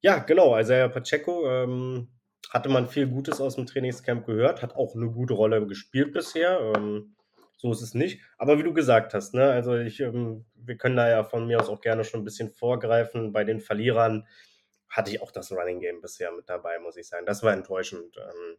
Ja, 0.00 0.18
genau, 0.18 0.56
Herr 0.56 0.88
Pacheco 0.88 1.48
ähm, 1.48 2.08
hatte 2.50 2.68
man 2.68 2.88
viel 2.88 3.06
Gutes 3.06 3.40
aus 3.40 3.56
dem 3.56 3.66
Trainingscamp 3.66 4.26
gehört, 4.26 4.62
hat 4.62 4.76
auch 4.76 4.94
eine 4.94 5.10
gute 5.10 5.34
Rolle 5.34 5.66
gespielt 5.66 6.12
bisher. 6.12 6.72
Ähm, 6.76 7.15
So 7.56 7.72
ist 7.72 7.80
es 7.80 7.94
nicht. 7.94 8.20
Aber 8.38 8.58
wie 8.58 8.62
du 8.62 8.72
gesagt 8.72 9.14
hast, 9.14 9.34
ne, 9.34 9.50
also 9.50 9.76
ich, 9.76 10.00
ähm, 10.00 10.44
wir 10.54 10.76
können 10.76 10.96
da 10.96 11.08
ja 11.08 11.24
von 11.24 11.46
mir 11.46 11.60
aus 11.60 11.68
auch 11.68 11.80
gerne 11.80 12.04
schon 12.04 12.20
ein 12.20 12.24
bisschen 12.24 12.50
vorgreifen. 12.50 13.32
Bei 13.32 13.44
den 13.44 13.60
Verlierern 13.60 14.26
hatte 14.88 15.10
ich 15.10 15.22
auch 15.22 15.30
das 15.30 15.50
Running 15.50 15.80
Game 15.80 16.00
bisher 16.00 16.32
mit 16.32 16.48
dabei, 16.48 16.78
muss 16.78 16.96
ich 16.96 17.08
sagen. 17.08 17.26
Das 17.26 17.42
war 17.42 17.52
enttäuschend. 17.52 18.16
Ähm, 18.18 18.56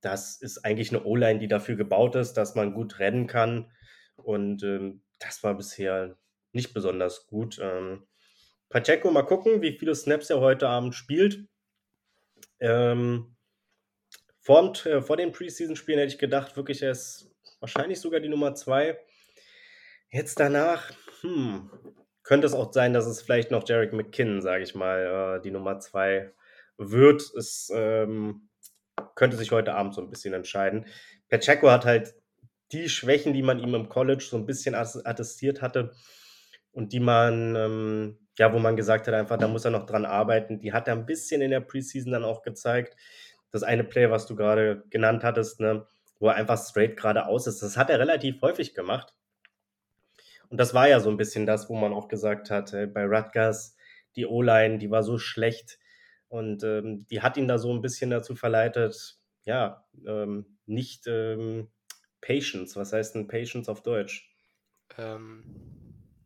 das 0.00 0.40
ist 0.40 0.64
eigentlich 0.64 0.90
eine 0.90 1.04
O-Line, 1.04 1.40
die 1.40 1.48
dafür 1.48 1.74
gebaut 1.74 2.14
ist, 2.14 2.34
dass 2.34 2.54
man 2.54 2.74
gut 2.74 3.00
rennen 3.00 3.26
kann. 3.26 3.72
Und 4.16 4.62
ähm, 4.62 5.02
das 5.18 5.42
war 5.42 5.54
bisher 5.54 6.16
nicht 6.52 6.72
besonders 6.74 7.26
gut. 7.26 7.60
Pacheco, 8.68 9.10
mal 9.10 9.22
gucken, 9.22 9.62
wie 9.62 9.78
viele 9.78 9.94
Snaps 9.94 10.30
er 10.30 10.40
heute 10.40 10.68
Abend 10.68 10.94
spielt. 10.94 11.46
Ähm, 12.60 13.36
vor, 14.40 14.72
äh, 14.86 15.02
vor 15.02 15.16
den 15.16 15.32
Preseason-Spielen 15.32 15.98
hätte 15.98 16.14
ich 16.14 16.18
gedacht, 16.18 16.56
wirklich, 16.56 16.82
er 16.82 16.92
ist 16.92 17.30
wahrscheinlich 17.60 18.00
sogar 18.00 18.20
die 18.20 18.28
Nummer 18.28 18.54
zwei. 18.54 18.98
Jetzt 20.10 20.38
danach, 20.40 20.92
hm, 21.20 21.70
könnte 22.22 22.46
es 22.46 22.54
auch 22.54 22.72
sein, 22.72 22.92
dass 22.92 23.06
es 23.06 23.22
vielleicht 23.22 23.50
noch 23.50 23.68
Jarek 23.68 23.92
McKinnon, 23.92 24.42
sage 24.42 24.64
ich 24.64 24.74
mal, 24.74 25.38
äh, 25.38 25.42
die 25.42 25.50
Nummer 25.50 25.78
zwei 25.78 26.32
wird. 26.76 27.22
Es 27.36 27.70
ähm, 27.74 28.48
könnte 29.14 29.36
sich 29.36 29.52
heute 29.52 29.74
Abend 29.74 29.94
so 29.94 30.00
ein 30.00 30.10
bisschen 30.10 30.34
entscheiden. 30.34 30.86
Pacheco 31.28 31.70
hat 31.70 31.84
halt 31.84 32.14
die 32.72 32.88
Schwächen, 32.88 33.32
die 33.32 33.42
man 33.42 33.58
ihm 33.58 33.74
im 33.74 33.88
College 33.88 34.24
so 34.28 34.36
ein 34.36 34.46
bisschen 34.46 34.74
attestiert 34.74 35.62
hatte 35.62 35.92
und 36.72 36.92
die 36.92 37.00
man, 37.00 37.54
ähm, 37.56 38.18
ja, 38.38 38.52
wo 38.52 38.58
man 38.58 38.76
gesagt 38.76 39.06
hat, 39.06 39.14
einfach, 39.14 39.38
da 39.38 39.48
muss 39.48 39.64
er 39.64 39.70
noch 39.70 39.86
dran 39.86 40.04
arbeiten, 40.04 40.58
die 40.58 40.72
hat 40.72 40.88
er 40.88 40.94
ein 40.94 41.06
bisschen 41.06 41.40
in 41.42 41.50
der 41.50 41.60
Preseason 41.60 42.12
dann 42.12 42.24
auch 42.24 42.42
gezeigt. 42.42 42.96
Das 43.52 43.62
eine 43.62 43.84
Play, 43.84 44.10
was 44.10 44.26
du 44.26 44.34
gerade 44.34 44.82
genannt 44.90 45.22
hattest, 45.22 45.60
ne, 45.60 45.86
wo 46.18 46.28
er 46.28 46.34
einfach 46.34 46.58
straight 46.58 46.96
geradeaus 46.96 47.46
ist, 47.46 47.62
das 47.62 47.76
hat 47.76 47.90
er 47.90 47.98
relativ 47.98 48.40
häufig 48.42 48.74
gemacht. 48.74 49.14
Und 50.48 50.58
das 50.58 50.74
war 50.74 50.88
ja 50.88 51.00
so 51.00 51.10
ein 51.10 51.16
bisschen 51.16 51.46
das, 51.46 51.68
wo 51.68 51.74
man 51.74 51.92
auch 51.92 52.08
gesagt 52.08 52.50
hat, 52.50 52.72
äh, 52.72 52.86
bei 52.86 53.04
Rutgers, 53.04 53.76
die 54.14 54.26
O-Line, 54.26 54.78
die 54.78 54.90
war 54.90 55.02
so 55.02 55.18
schlecht 55.18 55.78
und 56.28 56.62
ähm, 56.62 57.06
die 57.08 57.22
hat 57.22 57.36
ihn 57.36 57.48
da 57.48 57.58
so 57.58 57.72
ein 57.72 57.82
bisschen 57.82 58.10
dazu 58.10 58.34
verleitet, 58.34 59.18
ja, 59.44 59.84
ähm, 60.06 60.58
nicht 60.66 61.06
ähm, 61.06 61.68
Patience. 62.20 62.76
Was 62.76 62.92
heißt 62.92 63.14
denn 63.14 63.28
Patience 63.28 63.68
auf 63.68 63.82
Deutsch? 63.82 64.30
Ähm, 64.98 65.44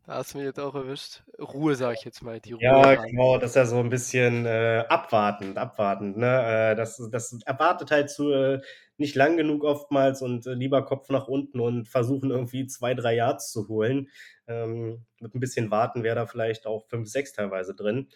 da 0.05 0.15
hast 0.15 0.33
du 0.33 0.39
mich 0.39 0.45
jetzt 0.45 0.59
auch 0.59 0.73
erwischt. 0.73 1.23
Ruhe, 1.39 1.75
sage 1.75 1.95
ich 1.99 2.05
jetzt 2.05 2.23
mal. 2.23 2.39
Die 2.39 2.53
Ruhe 2.53 2.63
ja, 2.63 2.95
genau, 2.95 3.37
das 3.37 3.51
ist 3.51 3.55
ja 3.55 3.65
so 3.65 3.79
ein 3.79 3.89
bisschen 3.89 4.45
äh, 4.45 4.83
abwartend, 4.89 5.57
abwartend. 5.57 6.17
Ne? 6.17 6.71
Äh, 6.71 6.75
das, 6.75 7.01
das 7.11 7.37
erwartet 7.45 7.91
halt 7.91 8.09
zu 8.09 8.31
äh, 8.31 8.61
nicht 9.01 9.15
lang 9.15 9.35
genug 9.35 9.65
oftmals 9.65 10.21
und 10.21 10.47
äh, 10.47 10.53
lieber 10.53 10.85
Kopf 10.85 11.09
nach 11.09 11.27
unten 11.27 11.59
und 11.59 11.87
versuchen 11.89 12.31
irgendwie 12.31 12.67
zwei, 12.67 12.93
drei 12.93 13.15
Yards 13.15 13.51
zu 13.51 13.67
holen. 13.67 14.07
Ähm, 14.47 15.05
mit 15.19 15.35
ein 15.35 15.41
bisschen 15.41 15.71
Warten 15.71 16.03
wäre 16.03 16.15
da 16.15 16.25
vielleicht 16.25 16.65
auch 16.65 16.87
fünf, 16.87 17.09
sechs 17.09 17.33
teilweise 17.33 17.75
drin. 17.75 18.07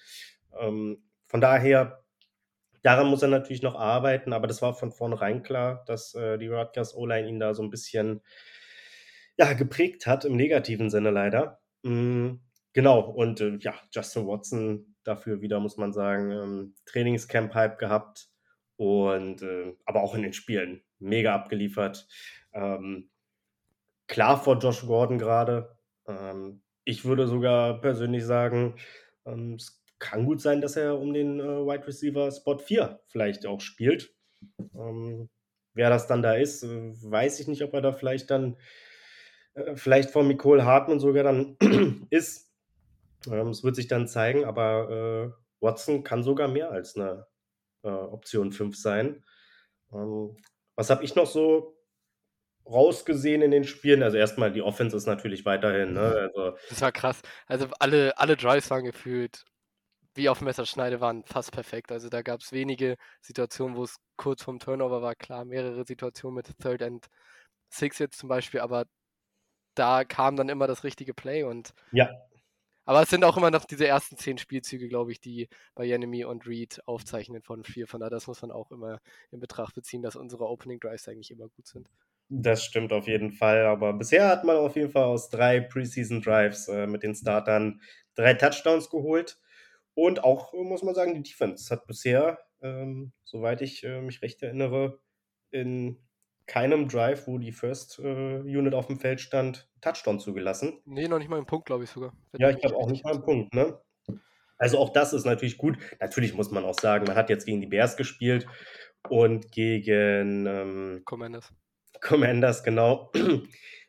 Ähm, 0.58 1.04
von 1.26 1.42
daher, 1.42 2.06
daran 2.84 3.08
muss 3.08 3.22
er 3.22 3.28
natürlich 3.28 3.64
noch 3.64 3.76
arbeiten, 3.76 4.32
aber 4.32 4.48
das 4.48 4.62
war 4.62 4.74
von 4.74 4.92
vornherein 4.92 5.44
klar, 5.44 5.84
dass 5.88 6.14
äh, 6.16 6.38
die 6.38 6.48
Rutgers 6.48 6.96
O-Line 6.96 7.28
ihn 7.28 7.40
da 7.40 7.54
so 7.54 7.64
ein 7.64 7.70
bisschen 7.70 8.22
ja, 9.38 9.52
geprägt 9.54 10.08
hat, 10.08 10.24
im 10.24 10.38
negativen 10.38 10.90
Sinne 10.90 11.10
leider. 11.10 11.60
Mhm, 11.84 12.42
genau, 12.74 13.02
und 13.02 13.42
äh, 13.42 13.58
ja, 13.60 13.74
Justin 13.92 14.28
Watson 14.28 14.96
dafür 15.04 15.42
wieder, 15.42 15.60
muss 15.60 15.78
man 15.78 15.92
sagen, 15.92 16.32
ähm, 16.32 16.76
Trainingscamp-Hype 16.86 17.78
gehabt 17.78 18.30
und 18.78 19.42
äh, 19.42 19.76
aber 19.86 20.02
auch 20.04 20.16
in 20.16 20.24
den 20.24 20.34
Spielen 20.34 20.82
mega 21.00 21.34
abgeliefert. 21.34 22.08
Ähm, 22.54 23.10
klar 24.08 24.42
vor 24.42 24.60
Josh 24.60 24.86
Gordon 24.86 25.18
gerade. 25.18 25.78
Ähm, 26.08 26.62
ich 26.84 27.06
würde 27.06 27.28
sogar 27.28 27.82
persönlich 27.82 28.26
sagen, 28.26 28.76
ähm, 29.26 29.56
es 29.56 29.84
kann 30.00 30.26
gut 30.26 30.42
sein, 30.42 30.62
dass 30.62 30.76
er 30.76 31.00
um 31.00 31.14
den 31.14 31.40
äh, 31.40 31.44
Wide 31.44 31.88
Receiver 31.88 32.32
Spot 32.32 32.58
4 32.58 33.00
vielleicht 33.08 33.46
auch 33.46 33.62
spielt. 33.62 34.14
Ähm, 34.76 35.30
wer 35.74 35.90
das 35.90 36.08
dann 36.08 36.22
da 36.22 36.34
ist, 36.34 36.64
äh, 36.64 36.94
weiß 36.94 37.40
ich 37.40 37.48
nicht, 37.48 37.64
ob 37.64 37.74
er 37.74 37.82
da 37.82 37.92
vielleicht 37.92 38.30
dann 38.30 38.58
äh, 39.56 39.76
vielleicht 39.76 40.12
vor 40.12 40.24
Nicole 40.24 40.66
Hartmann 40.66 41.00
sogar 41.00 41.24
dann 41.24 41.58
ist. 42.10 42.52
Ähm, 43.28 43.50
es 43.50 43.64
wird 43.64 43.76
sich 43.76 43.88
dann 43.88 44.08
zeigen, 44.08 44.46
aber 44.46 45.32
äh, 45.32 45.64
Watson 45.64 46.04
kann 46.04 46.24
sogar 46.24 46.48
mehr 46.48 46.72
als 46.72 46.96
eine 46.96 47.26
äh, 47.86 47.90
Option 47.90 48.52
5 48.52 48.76
sein. 48.78 49.24
Ähm, 49.94 50.36
was 50.76 50.90
habe 50.90 51.04
ich 51.04 51.16
noch 51.16 51.28
so 51.28 51.78
rausgesehen 52.66 53.42
in 53.42 53.52
den 53.52 53.64
Spielen? 53.64 54.04
Also 54.04 54.18
erstmal 54.18 54.52
die 54.52 54.62
Offense 54.62 54.98
ist 54.98 55.06
natürlich 55.06 55.46
weiterhin. 55.46 55.94
Ne? 55.94 56.30
Also, 56.34 56.58
das 56.70 56.82
war 56.82 56.92
krass. 56.92 57.22
Also 57.48 57.68
alle, 57.80 58.18
alle 58.18 58.36
Drives 58.36 58.70
waren 58.70 58.84
gefühlt 58.84 59.46
wie 60.16 60.30
auf 60.30 60.42
Messerschneide 60.42 61.02
waren 61.02 61.24
fast 61.26 61.52
perfekt. 61.52 61.92
Also 61.92 62.10
da 62.10 62.22
gab 62.22 62.40
es 62.40 62.52
wenige 62.52 62.96
Situationen, 63.22 63.76
wo 63.76 63.84
es 63.84 63.98
kurz 64.16 64.44
vorm 64.44 64.60
Turnover 64.60 65.02
war. 65.02 65.14
Klar, 65.14 65.46
mehrere 65.46 65.86
Situationen 65.86 66.36
mit 66.36 66.58
Third 66.58 66.82
and 66.82 67.06
Six 67.70 68.00
jetzt 68.00 68.18
zum 68.18 68.30
Beispiel, 68.30 68.62
aber 68.62 68.86
da 69.76 70.06
kam 70.06 70.38
dann 70.38 70.48
immer 70.48 70.68
das 70.68 70.86
richtige 70.86 71.14
Play 71.14 71.44
und 71.44 71.74
ja. 71.92 72.10
Aber 72.86 73.02
es 73.02 73.10
sind 73.10 73.24
auch 73.24 73.38
immer 73.38 73.52
noch 73.52 73.66
diese 73.66 73.88
ersten 73.88 74.18
zehn 74.18 74.38
Spielzüge, 74.38 74.88
glaube 74.88 75.12
ich, 75.12 75.20
die 75.20 75.50
bei 75.74 75.90
Enemy 75.90 76.26
und 76.26 76.48
Reed 76.48 76.82
aufzeichnen 76.86 77.42
von 77.42 77.64
vier. 77.64 77.88
Von 77.88 78.00
daher, 78.00 78.12
das 78.12 78.28
muss 78.28 78.42
man 78.42 78.52
auch 78.52 78.72
immer 78.72 79.00
in 79.32 79.40
Betracht 79.40 79.76
beziehen, 79.76 80.02
dass 80.02 80.16
unsere 80.16 80.48
Opening 80.48 80.80
Drives 80.80 81.08
eigentlich 81.08 81.32
immer 81.32 81.50
gut 81.50 81.68
sind. 81.68 81.90
Das 82.30 82.64
stimmt 82.64 82.92
auf 82.92 83.08
jeden 83.08 83.32
Fall. 83.32 83.66
Aber 83.66 83.94
bisher 83.94 84.28
hat 84.28 84.44
man 84.44 84.58
auf 84.58 84.76
jeden 84.76 84.92
Fall 84.92 85.04
aus 85.06 85.30
drei 85.30 85.60
Preseason 85.60 86.22
Drives 86.22 86.68
äh, 86.68 86.88
mit 86.88 87.04
den 87.04 87.16
Startern 87.16 87.82
drei 88.16 88.34
Touchdowns 88.34 88.90
geholt. 88.90 89.40
Und 89.94 90.24
auch, 90.24 90.54
muss 90.54 90.84
man 90.84 90.96
sagen, 90.96 91.14
die 91.16 91.24
Defense 91.24 91.74
hat 91.74 91.88
bisher, 91.88 92.40
ähm, 92.62 93.14
soweit 93.24 93.62
ich 93.62 93.84
äh, 93.84 94.02
mich 94.02 94.22
recht 94.22 94.42
erinnere, 94.44 95.00
in 95.52 96.05
keinem 96.48 96.88
Drive, 96.88 97.28
wo 97.28 97.38
die 97.38 97.52
First 97.52 98.00
äh, 98.00 98.40
Unit 98.40 98.74
auf 98.74 98.88
dem 98.88 99.00
Feld 99.00 99.20
stand, 99.20 99.70
Touchdown 99.82 100.20
zugelassen. 100.20 100.80
Nee, 100.86 101.08
noch 101.08 101.20
nicht 101.20 101.30
mal 101.30 101.40
im 101.40 101.46
Punkt, 101.46 101.66
glaube 101.66 101.84
ich 101.84 101.90
sogar. 101.90 102.14
Ja, 102.38 102.50
ich 102.50 102.60
glaube 102.60 102.76
auch 102.76 102.90
nicht 102.90 103.04
mal 103.04 103.16
im 103.16 103.24
Punkt, 103.24 103.54
ne? 103.54 103.80
Also 104.58 104.78
auch 104.78 104.94
das 104.94 105.14
ist 105.14 105.26
natürlich 105.26 105.58
gut. 105.58 105.78
Natürlich 106.00 106.34
muss 106.34 106.52
man 106.52 106.64
auch 106.64 106.80
sagen, 106.80 107.06
man 107.06 107.16
hat 107.16 107.30
jetzt 107.30 107.46
gegen 107.46 107.62
die 107.62 107.68
Bears 107.68 107.98
gespielt 107.98 108.48
und 109.10 109.52
gegen 109.52 110.46
ähm, 110.46 111.02
Commanders. 111.06 111.54
Commanders, 112.02 112.64
genau. 112.64 113.12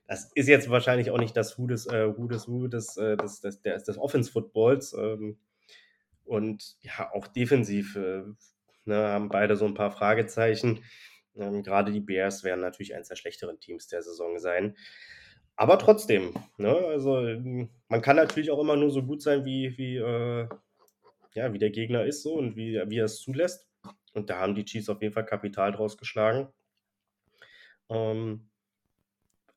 Das 0.08 0.30
ist 0.36 0.46
jetzt 0.46 0.70
wahrscheinlich 0.70 1.10
auch 1.10 1.18
nicht 1.18 1.36
das 1.36 1.58
Hu 1.58 1.66
des, 1.66 1.86
äh, 1.86 2.06
Hu 2.06 2.28
des, 2.28 2.46
Hu 2.46 2.68
des, 2.68 2.96
äh, 2.96 3.16
des, 3.16 3.40
des, 3.40 3.60
des, 3.62 3.82
des 3.82 3.98
Offense-Footballs. 3.98 4.92
Ähm, 4.92 5.36
und 6.25 6.76
ja, 6.80 7.10
auch 7.12 7.26
defensiv 7.26 7.96
äh, 7.96 8.22
ne, 8.84 8.96
haben 8.96 9.28
beide 9.28 9.56
so 9.56 9.64
ein 9.64 9.75
paar 9.75 9.90
Fragezeichen. 9.90 10.84
Ähm, 11.38 11.62
Gerade 11.62 11.92
die 11.92 12.00
Bears 12.00 12.44
werden 12.44 12.60
natürlich 12.60 12.94
eines 12.94 13.08
der 13.08 13.16
schlechteren 13.16 13.60
Teams 13.60 13.88
der 13.88 14.02
Saison 14.02 14.38
sein. 14.38 14.76
Aber 15.56 15.78
trotzdem, 15.78 16.34
ne, 16.58 16.68
also 16.68 17.18
ähm, 17.18 17.70
man 17.88 18.02
kann 18.02 18.16
natürlich 18.16 18.50
auch 18.50 18.58
immer 18.58 18.76
nur 18.76 18.90
so 18.90 19.02
gut 19.02 19.22
sein, 19.22 19.44
wie, 19.44 19.76
wie, 19.78 19.96
äh, 19.96 20.48
ja, 21.34 21.52
wie 21.52 21.58
der 21.58 21.70
Gegner 21.70 22.04
ist 22.04 22.22
so 22.22 22.34
und 22.34 22.56
wie, 22.56 22.82
wie 22.88 22.98
er 22.98 23.06
es 23.06 23.20
zulässt. 23.20 23.66
Und 24.12 24.30
da 24.30 24.38
haben 24.38 24.54
die 24.54 24.64
Chiefs 24.64 24.88
auf 24.88 25.00
jeden 25.00 25.14
Fall 25.14 25.24
Kapital 25.24 25.72
draus 25.72 25.96
geschlagen. 25.96 26.48
Ähm, 27.88 28.50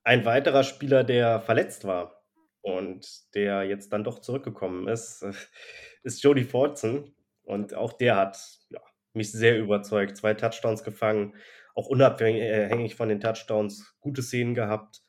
ein 0.04 0.24
weiterer 0.24 0.64
Spieler, 0.64 1.04
der 1.04 1.40
verletzt 1.40 1.84
war 1.84 2.22
und 2.62 3.34
der 3.34 3.64
jetzt 3.64 3.92
dann 3.92 4.04
doch 4.04 4.20
zurückgekommen 4.20 4.88
ist, 4.88 5.24
ist 6.02 6.22
Jody 6.22 6.44
Fortson. 6.44 7.14
Und 7.42 7.74
auch 7.74 7.92
der 7.92 8.16
hat 8.16 8.38
ja, 8.70 8.80
mich 9.12 9.32
sehr 9.32 9.58
überzeugt. 9.58 10.16
Zwei 10.16 10.34
Touchdowns 10.34 10.84
gefangen, 10.84 11.34
auch 11.74 11.86
unabhängig 11.86 12.94
von 12.94 13.08
den 13.08 13.20
Touchdowns, 13.20 13.96
gute 14.00 14.22
Szenen 14.22 14.54
gehabt. 14.54 15.02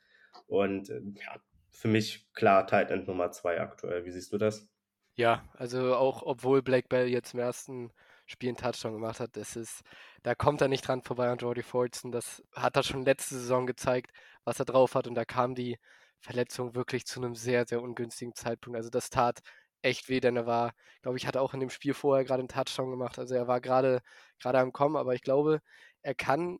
Und 0.47 0.89
äh, 0.89 1.01
ja, 1.15 1.41
für 1.69 1.87
mich 1.87 2.31
klar 2.33 2.67
Tight 2.67 2.91
End 2.91 3.07
Nummer 3.07 3.31
zwei 3.31 3.59
aktuell. 3.59 4.05
Wie 4.05 4.11
siehst 4.11 4.31
du 4.33 4.37
das? 4.37 4.69
Ja, 5.15 5.43
also 5.53 5.95
auch 5.95 6.23
obwohl 6.23 6.61
Black 6.61 6.89
Bell 6.89 7.07
jetzt 7.07 7.33
im 7.33 7.39
ersten 7.39 7.91
Spiel 8.25 8.49
einen 8.49 8.57
Touchdown 8.57 8.93
gemacht 8.93 9.19
hat, 9.19 9.35
das 9.35 9.55
ist, 9.55 9.81
da 10.23 10.35
kommt 10.35 10.61
er 10.61 10.67
nicht 10.67 10.87
dran 10.87 11.01
vorbei 11.01 11.27
an 11.29 11.37
Jordy 11.37 11.63
Fortson. 11.63 12.11
Das 12.11 12.43
hat 12.55 12.77
er 12.77 12.83
schon 12.83 13.03
letzte 13.03 13.35
Saison 13.35 13.67
gezeigt, 13.67 14.11
was 14.45 14.59
er 14.59 14.65
drauf 14.65 14.95
hat. 14.95 15.07
Und 15.07 15.15
da 15.15 15.25
kam 15.25 15.55
die 15.55 15.77
Verletzung 16.19 16.75
wirklich 16.75 17.05
zu 17.05 17.19
einem 17.19 17.35
sehr, 17.35 17.65
sehr 17.65 17.81
ungünstigen 17.81 18.35
Zeitpunkt. 18.35 18.77
Also 18.77 18.89
das 18.89 19.09
tat 19.09 19.39
echt 19.81 20.09
weh, 20.09 20.19
denn 20.19 20.37
er 20.37 20.45
war, 20.45 20.73
glaube 21.01 21.17
ich, 21.17 21.27
hat 21.27 21.37
auch 21.37 21.53
in 21.53 21.59
dem 21.59 21.69
Spiel 21.69 21.93
vorher 21.93 22.23
gerade 22.23 22.39
einen 22.41 22.47
Touchdown 22.47 22.91
gemacht. 22.91 23.19
Also 23.19 23.35
er 23.35 23.47
war 23.47 23.59
gerade 23.61 24.01
gerade 24.39 24.59
am 24.59 24.71
Kommen, 24.73 24.95
aber 24.95 25.15
ich 25.15 25.21
glaube, 25.21 25.61
er 26.03 26.15
kann 26.15 26.59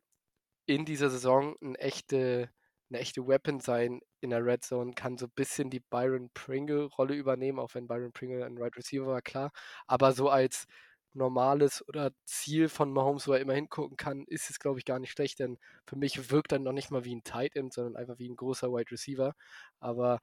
in 0.66 0.84
dieser 0.84 1.10
Saison 1.10 1.56
eine 1.62 1.78
echte, 1.78 2.50
eine 2.90 3.00
echte 3.00 3.26
Weapon 3.26 3.60
sein 3.60 4.00
in 4.20 4.30
der 4.30 4.44
Red 4.44 4.64
Zone, 4.64 4.92
kann 4.94 5.18
so 5.18 5.26
ein 5.26 5.32
bisschen 5.34 5.70
die 5.70 5.80
Byron 5.80 6.30
Pringle-Rolle 6.34 7.14
übernehmen, 7.14 7.58
auch 7.58 7.74
wenn 7.74 7.88
Byron 7.88 8.12
Pringle 8.12 8.44
ein 8.44 8.58
Right 8.58 8.76
Receiver 8.76 9.06
war, 9.06 9.22
klar. 9.22 9.50
Aber 9.86 10.12
so 10.12 10.28
als 10.30 10.66
normales 11.14 11.86
oder 11.88 12.12
Ziel 12.24 12.68
von 12.68 12.92
Mahomes, 12.92 13.28
wo 13.28 13.32
er 13.32 13.40
immer 13.40 13.54
hingucken 13.54 13.96
kann, 13.96 14.24
ist 14.28 14.50
es, 14.50 14.58
glaube 14.58 14.78
ich, 14.78 14.84
gar 14.86 14.98
nicht 14.98 15.12
schlecht, 15.12 15.40
denn 15.40 15.58
für 15.86 15.96
mich 15.96 16.30
wirkt 16.30 16.52
er 16.52 16.58
noch 16.58 16.72
nicht 16.72 16.90
mal 16.90 17.04
wie 17.04 17.14
ein 17.14 17.24
Tight 17.24 17.56
End, 17.56 17.72
sondern 17.74 17.96
einfach 17.96 18.18
wie 18.18 18.28
ein 18.28 18.36
großer 18.36 18.68
Wide 18.72 18.90
Receiver. 18.90 19.34
Aber 19.80 20.20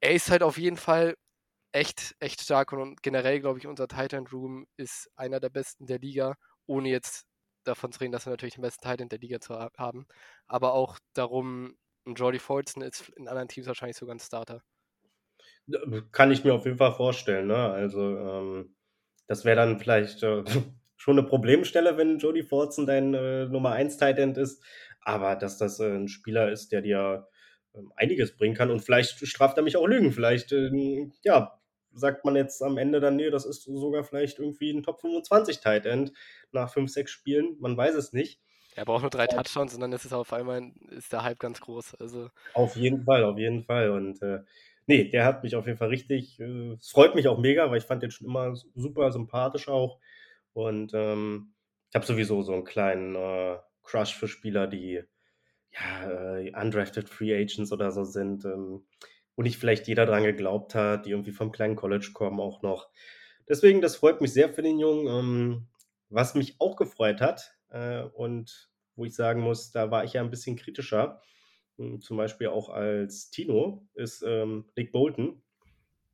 er 0.00 0.12
ist 0.14 0.30
halt 0.30 0.42
auf 0.42 0.58
jeden 0.58 0.76
Fall 0.78 1.16
echt, 1.72 2.16
echt 2.20 2.40
stark 2.42 2.72
und 2.72 3.02
generell, 3.02 3.40
glaube 3.40 3.58
ich, 3.58 3.66
unser 3.66 3.88
Tight 3.88 4.12
End 4.14 4.32
Room 4.32 4.66
ist 4.76 5.10
einer 5.16 5.40
der 5.40 5.50
besten 5.50 5.86
der 5.86 5.98
Liga, 6.00 6.36
ohne 6.66 6.88
jetzt 6.90 7.26
davon 7.66 7.92
zu 7.92 8.00
reden, 8.00 8.12
dass 8.12 8.26
wir 8.26 8.30
natürlich 8.30 8.54
den 8.54 8.62
besten 8.62 8.82
Tight 8.82 9.00
End 9.00 9.12
der 9.12 9.18
Liga 9.18 9.40
zu 9.40 9.54
haben, 9.54 10.06
aber 10.46 10.74
auch 10.74 10.98
darum, 11.14 11.76
ein 12.06 12.14
Jordy 12.14 12.38
Fortson 12.38 12.82
ist 12.82 13.08
in 13.16 13.28
anderen 13.28 13.48
Teams 13.48 13.66
wahrscheinlich 13.66 13.96
sogar 13.96 14.14
ein 14.14 14.20
Starter. 14.20 14.62
Kann 16.12 16.30
ich 16.30 16.44
mir 16.44 16.54
auf 16.54 16.64
jeden 16.64 16.78
Fall 16.78 16.92
vorstellen, 16.92 17.48
ne? 17.48 17.56
Also, 17.56 18.00
ähm, 18.00 18.76
das 19.26 19.44
wäre 19.44 19.56
dann 19.56 19.78
vielleicht 19.78 20.22
äh, 20.22 20.44
schon 20.96 21.18
eine 21.18 21.26
Problemstelle, 21.26 21.96
wenn 21.96 22.18
Jody 22.18 22.42
Fortson 22.42 22.86
dein 22.86 23.14
äh, 23.14 23.46
Nummer 23.46 23.72
1 23.72 23.96
Tight 23.96 24.18
End 24.18 24.38
ist. 24.38 24.62
Aber 25.00 25.36
dass 25.36 25.58
das 25.58 25.80
äh, 25.80 25.94
ein 25.94 26.08
Spieler 26.08 26.50
ist, 26.50 26.72
der 26.72 26.82
dir 26.82 27.28
ähm, 27.74 27.92
einiges 27.96 28.36
bringen 28.36 28.54
kann 28.54 28.70
und 28.70 28.80
vielleicht 28.80 29.26
straft 29.26 29.56
er 29.56 29.62
mich 29.62 29.76
auch 29.76 29.86
Lügen. 29.86 30.12
Vielleicht, 30.12 30.52
ähm, 30.52 31.12
ja, 31.22 31.55
sagt 31.96 32.24
man 32.24 32.36
jetzt 32.36 32.62
am 32.62 32.78
Ende 32.78 33.00
dann, 33.00 33.16
nee, 33.16 33.30
das 33.30 33.44
ist 33.44 33.64
sogar 33.64 34.04
vielleicht 34.04 34.38
irgendwie 34.38 34.70
ein 34.70 34.82
Top 34.82 35.00
25 35.00 35.60
Tight 35.60 35.86
End 35.86 36.12
nach 36.52 36.72
5, 36.72 36.90
6 36.90 37.10
Spielen. 37.10 37.56
Man 37.58 37.76
weiß 37.76 37.94
es 37.94 38.12
nicht. 38.12 38.40
Er 38.74 38.84
braucht 38.84 39.00
nur 39.00 39.10
drei 39.10 39.26
Touchdowns 39.26 39.74
und 39.74 39.80
dann 39.80 39.92
ist 39.92 40.04
es 40.04 40.12
auf 40.12 40.32
einmal 40.34 40.70
ist 40.90 41.12
der 41.12 41.22
Hype 41.22 41.38
ganz 41.38 41.60
groß. 41.60 41.94
Also 41.94 42.28
auf 42.52 42.76
jeden 42.76 43.04
Fall, 43.04 43.24
auf 43.24 43.38
jeden 43.38 43.64
Fall. 43.64 43.90
Und 43.90 44.20
äh, 44.20 44.40
nee, 44.86 45.04
der 45.04 45.24
hat 45.24 45.42
mich 45.42 45.56
auf 45.56 45.66
jeden 45.66 45.78
Fall 45.78 45.88
richtig. 45.88 46.38
Äh, 46.38 46.72
es 46.72 46.90
freut 46.90 47.14
mich 47.14 47.26
auch 47.26 47.38
mega, 47.38 47.70
weil 47.70 47.78
ich 47.78 47.84
fand 47.84 48.02
den 48.02 48.10
schon 48.10 48.26
immer 48.26 48.54
super 48.74 49.10
sympathisch 49.12 49.68
auch. 49.68 49.98
Und 50.52 50.92
ähm, 50.92 51.54
ich 51.88 51.94
habe 51.94 52.04
sowieso 52.04 52.42
so 52.42 52.52
einen 52.52 52.64
kleinen 52.64 53.14
äh, 53.14 53.56
Crush 53.82 54.14
für 54.14 54.28
Spieler, 54.28 54.66
die 54.66 55.02
ja, 55.72 56.36
äh, 56.36 56.52
undrafted 56.54 57.08
Free 57.08 57.34
Agents 57.34 57.72
oder 57.72 57.90
so 57.90 58.04
sind, 58.04 58.44
ähm, 58.44 58.86
wo 59.36 59.42
nicht 59.42 59.58
vielleicht 59.58 59.86
jeder 59.86 60.06
dran 60.06 60.24
geglaubt 60.24 60.74
hat, 60.74 61.06
die 61.06 61.10
irgendwie 61.10 61.32
vom 61.32 61.52
kleinen 61.52 61.76
College 61.76 62.10
kommen 62.12 62.40
auch 62.40 62.62
noch. 62.62 62.88
Deswegen, 63.48 63.80
das 63.80 63.96
freut 63.96 64.20
mich 64.20 64.32
sehr 64.32 64.48
für 64.52 64.62
den 64.62 64.78
Jungen. 64.78 65.06
Ähm, 65.06 65.66
was 66.08 66.34
mich 66.34 66.56
auch 66.58 66.76
gefreut 66.76 67.20
hat 67.20 67.56
äh, 67.70 68.02
und 68.02 68.70
wo 68.94 69.04
ich 69.04 69.14
sagen 69.14 69.40
muss, 69.40 69.72
da 69.72 69.90
war 69.90 70.04
ich 70.04 70.14
ja 70.14 70.22
ein 70.22 70.30
bisschen 70.30 70.56
kritischer, 70.56 71.20
hm, 71.76 72.00
zum 72.00 72.16
Beispiel 72.16 72.48
auch 72.48 72.70
als 72.70 73.30
Tino, 73.30 73.86
ist 73.94 74.22
ähm, 74.26 74.64
Nick 74.76 74.92
Bolton. 74.92 75.42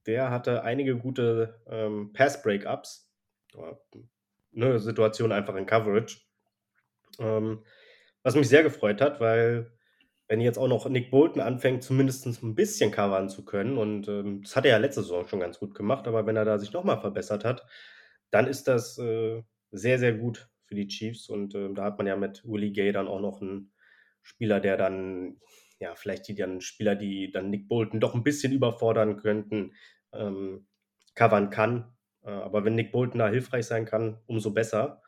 Der 0.06 0.30
hatte 0.30 0.64
einige 0.64 0.96
gute 0.96 1.60
ähm, 1.68 2.12
Pass-Breakups. 2.12 3.08
Eine 4.54 4.80
Situation 4.80 5.30
einfach 5.30 5.54
in 5.54 5.66
Coverage. 5.66 6.18
Ähm, 7.20 7.62
was 8.24 8.34
mich 8.34 8.48
sehr 8.48 8.62
gefreut 8.62 9.00
hat, 9.00 9.20
weil 9.20 9.72
wenn 10.32 10.40
jetzt 10.40 10.56
auch 10.56 10.66
noch 10.66 10.88
Nick 10.88 11.10
Bolton 11.10 11.42
anfängt, 11.42 11.82
zumindest 11.82 12.24
ein 12.24 12.54
bisschen 12.54 12.90
covern 12.90 13.28
zu 13.28 13.44
können, 13.44 13.76
und 13.76 14.08
ähm, 14.08 14.40
das 14.40 14.56
hat 14.56 14.64
er 14.64 14.70
ja 14.70 14.76
letzte 14.78 15.02
Saison 15.02 15.26
schon 15.26 15.40
ganz 15.40 15.58
gut 15.58 15.74
gemacht, 15.74 16.08
aber 16.08 16.24
wenn 16.24 16.36
er 16.36 16.46
da 16.46 16.58
sich 16.58 16.72
nochmal 16.72 17.02
verbessert 17.02 17.44
hat, 17.44 17.66
dann 18.30 18.46
ist 18.46 18.66
das 18.66 18.96
äh, 18.96 19.42
sehr, 19.72 19.98
sehr 19.98 20.14
gut 20.14 20.48
für 20.64 20.74
die 20.74 20.88
Chiefs. 20.88 21.28
Und 21.28 21.54
äh, 21.54 21.74
da 21.74 21.84
hat 21.84 21.98
man 21.98 22.06
ja 22.06 22.16
mit 22.16 22.42
Willie 22.46 22.72
Gay 22.72 22.92
dann 22.92 23.08
auch 23.08 23.20
noch 23.20 23.42
einen 23.42 23.74
Spieler, 24.22 24.58
der 24.58 24.78
dann, 24.78 25.36
ja, 25.80 25.94
vielleicht 25.96 26.26
die 26.28 26.34
dann 26.34 26.62
Spieler, 26.62 26.94
die 26.94 27.30
dann 27.30 27.50
Nick 27.50 27.68
Bolton 27.68 28.00
doch 28.00 28.14
ein 28.14 28.24
bisschen 28.24 28.54
überfordern 28.54 29.18
könnten, 29.18 29.74
ähm, 30.14 30.66
covern 31.14 31.50
kann. 31.50 31.92
Äh, 32.24 32.30
aber 32.30 32.64
wenn 32.64 32.74
Nick 32.74 32.90
Bolton 32.90 33.18
da 33.18 33.28
hilfreich 33.28 33.66
sein 33.66 33.84
kann, 33.84 34.18
umso 34.24 34.52
besser. 34.52 35.02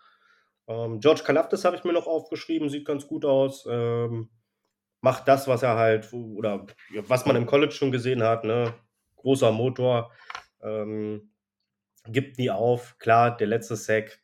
Ähm, 0.69 1.00
George 1.00 1.23
Kalafdis 1.25 1.64
habe 1.64 1.76
ich 1.76 1.85
mir 1.85 1.95
noch 1.95 2.07
aufgeschrieben, 2.07 2.68
sieht 2.68 2.85
ganz 2.85 3.07
gut 3.07 3.25
aus. 3.25 3.66
Ähm, 3.66 4.29
macht 5.05 5.29
das, 5.29 5.47
was 5.47 5.62
er 5.62 5.77
halt, 5.77 6.11
oder 6.14 6.67
was 7.07 7.27
man 7.27 7.37
im 7.37 7.45
College 7.45 7.73
schon 7.73 7.93
gesehen 7.93 8.23
hat, 8.23 8.45
ne? 8.45 8.73
Großer 9.17 9.53
Motor, 9.53 10.11
ähm, 10.62 11.31
gibt 12.07 12.38
nie 12.38 12.51
auf. 12.51 12.99
Klar, 12.99 13.37
der 13.37 13.47
letzte 13.47 13.77
Sack 13.77 14.19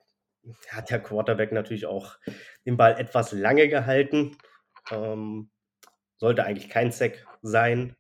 hat 0.69 0.89
der 0.89 1.03
Quarterback 1.03 1.53
natürlich 1.53 1.85
auch 1.85 2.17
den 2.65 2.79
Ball 2.79 2.99
etwas 2.99 3.33
lange 3.33 3.69
gehalten. 3.69 4.39
Ähm, 4.91 5.51
sollte 6.17 6.45
eigentlich 6.45 6.71
kein 6.71 6.93
Sack 6.93 7.27
sein. 7.43 7.95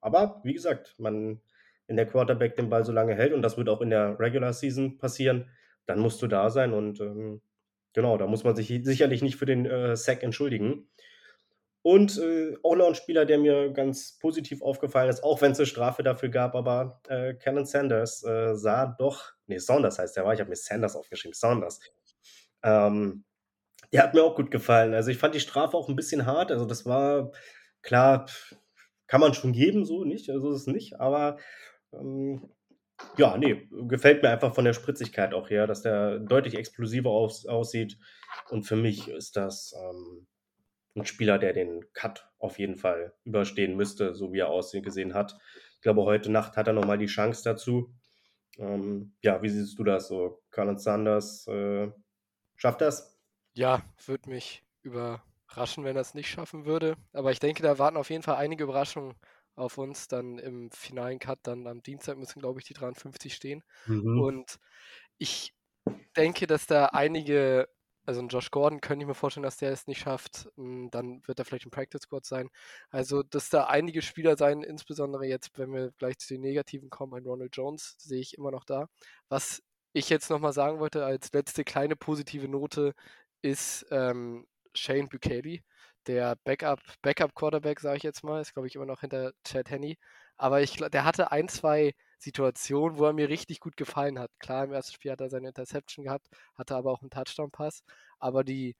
Aber 0.00 0.40
wie 0.42 0.54
gesagt, 0.54 0.94
man, 0.98 1.42
wenn 1.86 1.96
der 1.96 2.06
Quarterback 2.06 2.56
den 2.56 2.70
Ball 2.70 2.86
so 2.86 2.92
lange 2.92 3.14
hält, 3.14 3.34
und 3.34 3.42
das 3.42 3.58
wird 3.58 3.68
auch 3.68 3.82
in 3.82 3.90
der 3.90 4.18
Regular 4.18 4.54
Season 4.54 4.96
passieren, 4.96 5.50
dann 5.84 5.98
musst 5.98 6.22
du 6.22 6.28
da 6.28 6.48
sein. 6.48 6.72
Und 6.72 6.98
ähm, 7.00 7.42
genau, 7.92 8.16
da 8.16 8.26
muss 8.26 8.42
man 8.42 8.56
sich 8.56 8.68
sicherlich 8.84 9.20
nicht 9.20 9.36
für 9.36 9.46
den 9.46 9.66
äh, 9.66 9.96
Sack 9.96 10.22
entschuldigen. 10.22 10.88
Und 11.82 12.16
äh, 12.18 12.54
auch 12.62 12.76
noch 12.76 12.86
ein 12.86 12.94
Spieler, 12.94 13.26
der 13.26 13.38
mir 13.38 13.72
ganz 13.72 14.16
positiv 14.18 14.62
aufgefallen 14.62 15.10
ist, 15.10 15.24
auch 15.24 15.40
wenn 15.42 15.52
es 15.52 15.58
eine 15.58 15.66
Strafe 15.66 16.04
dafür 16.04 16.28
gab, 16.28 16.54
aber 16.54 17.00
äh, 17.08 17.34
Cannon 17.34 17.66
Sanders 17.66 18.22
äh, 18.24 18.54
sah 18.54 18.86
doch, 18.86 19.32
nee, 19.46 19.58
Saunders 19.58 19.98
heißt 19.98 20.16
der 20.16 20.24
war, 20.24 20.32
ich 20.32 20.40
habe 20.40 20.50
mir 20.50 20.56
Sanders 20.56 20.94
aufgeschrieben, 20.94 21.34
Saunders. 21.34 21.80
Ähm, 22.62 23.24
der 23.92 24.04
hat 24.04 24.14
mir 24.14 24.22
auch 24.22 24.36
gut 24.36 24.50
gefallen. 24.50 24.94
Also 24.94 25.10
ich 25.10 25.18
fand 25.18 25.34
die 25.34 25.40
Strafe 25.40 25.76
auch 25.76 25.88
ein 25.88 25.96
bisschen 25.96 26.24
hart. 26.24 26.52
Also 26.52 26.64
das 26.64 26.86
war, 26.86 27.32
klar, 27.82 28.26
kann 29.06 29.20
man 29.20 29.34
schon 29.34 29.52
geben, 29.52 29.84
so 29.84 30.04
nicht, 30.04 30.30
also 30.30 30.52
ist 30.52 30.62
es 30.62 30.66
nicht, 30.66 31.00
aber 31.00 31.36
ähm, 31.92 32.48
ja, 33.18 33.36
nee, 33.36 33.68
gefällt 33.88 34.22
mir 34.22 34.30
einfach 34.30 34.54
von 34.54 34.64
der 34.64 34.72
Spritzigkeit 34.72 35.34
auch 35.34 35.50
her, 35.50 35.66
dass 35.66 35.82
der 35.82 36.20
deutlich 36.20 36.56
explosiver 36.56 37.10
aus, 37.10 37.46
aussieht. 37.46 37.98
Und 38.50 38.62
für 38.62 38.76
mich 38.76 39.08
ist 39.08 39.36
das 39.36 39.74
ähm, 39.76 40.26
ein 40.94 41.06
Spieler, 41.06 41.38
der 41.38 41.52
den 41.52 41.84
Cut 41.92 42.28
auf 42.38 42.58
jeden 42.58 42.76
Fall 42.76 43.14
überstehen 43.24 43.76
müsste, 43.76 44.14
so 44.14 44.32
wie 44.32 44.40
er 44.40 44.48
ausgesehen 44.48 45.14
hat. 45.14 45.38
Ich 45.76 45.80
glaube, 45.82 46.02
heute 46.02 46.30
Nacht 46.30 46.56
hat 46.56 46.66
er 46.66 46.72
nochmal 46.72 46.98
die 46.98 47.06
Chance 47.06 47.42
dazu. 47.44 47.94
Ähm, 48.58 49.14
ja, 49.22 49.42
wie 49.42 49.48
siehst 49.48 49.78
du 49.78 49.84
das 49.84 50.08
so? 50.08 50.42
Colin 50.50 50.78
Sanders 50.78 51.46
äh, 51.46 51.90
schafft 52.56 52.82
das? 52.82 53.18
Ja, 53.54 53.82
würde 54.06 54.30
mich 54.30 54.64
überraschen, 54.82 55.84
wenn 55.84 55.96
er 55.96 56.02
es 56.02 56.14
nicht 56.14 56.28
schaffen 56.28 56.66
würde. 56.66 56.96
Aber 57.12 57.32
ich 57.32 57.38
denke, 57.38 57.62
da 57.62 57.78
warten 57.78 57.96
auf 57.96 58.10
jeden 58.10 58.22
Fall 58.22 58.36
einige 58.36 58.64
Überraschungen 58.64 59.14
auf 59.54 59.78
uns. 59.78 60.08
Dann 60.08 60.38
im 60.38 60.70
finalen 60.70 61.18
Cut, 61.18 61.40
dann 61.44 61.66
am 61.66 61.82
Dienstag 61.82 62.18
müssen, 62.18 62.40
glaube 62.40 62.60
ich, 62.60 62.66
die 62.66 62.74
53 62.74 63.34
stehen. 63.34 63.62
Mhm. 63.86 64.20
Und 64.20 64.58
ich 65.18 65.54
denke, 66.16 66.46
dass 66.46 66.66
da 66.66 66.86
einige 66.86 67.68
also 68.04 68.20
ein 68.20 68.28
Josh 68.28 68.50
Gordon 68.50 68.80
könnte 68.80 69.04
ich 69.04 69.06
mir 69.08 69.14
vorstellen, 69.14 69.44
dass 69.44 69.56
der 69.56 69.72
es 69.72 69.86
nicht 69.86 70.00
schafft. 70.00 70.48
Hm, 70.56 70.90
dann 70.90 71.22
wird 71.26 71.38
er 71.38 71.44
vielleicht 71.44 71.64
im 71.64 71.70
Practice 71.70 72.02
Squad 72.02 72.24
sein. 72.24 72.48
Also, 72.90 73.22
dass 73.22 73.48
da 73.50 73.66
einige 73.66 74.02
Spieler 74.02 74.36
sein, 74.36 74.62
insbesondere 74.62 75.26
jetzt, 75.26 75.56
wenn 75.58 75.72
wir 75.72 75.92
gleich 75.98 76.18
zu 76.18 76.34
den 76.34 76.40
Negativen 76.42 76.90
kommen, 76.90 77.14
ein 77.14 77.26
Ronald 77.26 77.56
Jones 77.56 77.96
sehe 77.98 78.20
ich 78.20 78.36
immer 78.36 78.50
noch 78.50 78.64
da. 78.64 78.88
Was 79.28 79.62
ich 79.92 80.08
jetzt 80.08 80.30
nochmal 80.30 80.52
sagen 80.52 80.80
wollte 80.80 81.04
als 81.04 81.32
letzte 81.32 81.64
kleine 81.64 81.96
positive 81.96 82.48
Note 82.48 82.94
ist 83.42 83.86
ähm, 83.90 84.46
Shane 84.74 85.08
Bukeli, 85.08 85.62
der 86.06 86.36
Backup, 86.44 86.80
Backup 87.02 87.34
Quarterback, 87.34 87.80
sage 87.80 87.98
ich 87.98 88.02
jetzt 88.02 88.24
mal, 88.24 88.40
ist 88.40 88.54
glaube 88.54 88.68
ich 88.68 88.74
immer 88.76 88.86
noch 88.86 89.00
hinter 89.00 89.32
Chad 89.44 89.70
Henney. 89.70 89.98
Aber 90.36 90.62
ich 90.62 90.76
der 90.76 91.04
hatte 91.04 91.30
ein, 91.32 91.48
zwei 91.48 91.92
Situation, 92.22 92.98
wo 92.98 93.06
er 93.06 93.12
mir 93.12 93.28
richtig 93.28 93.60
gut 93.60 93.76
gefallen 93.76 94.18
hat. 94.18 94.30
Klar, 94.38 94.64
im 94.64 94.72
ersten 94.72 94.92
Spiel 94.92 95.10
hat 95.10 95.20
er 95.20 95.28
seine 95.28 95.48
Interception 95.48 96.04
gehabt, 96.04 96.28
hatte 96.54 96.76
aber 96.76 96.92
auch 96.92 97.02
einen 97.02 97.10
Touchdown-Pass. 97.10 97.82
Aber 98.20 98.44
die 98.44 98.76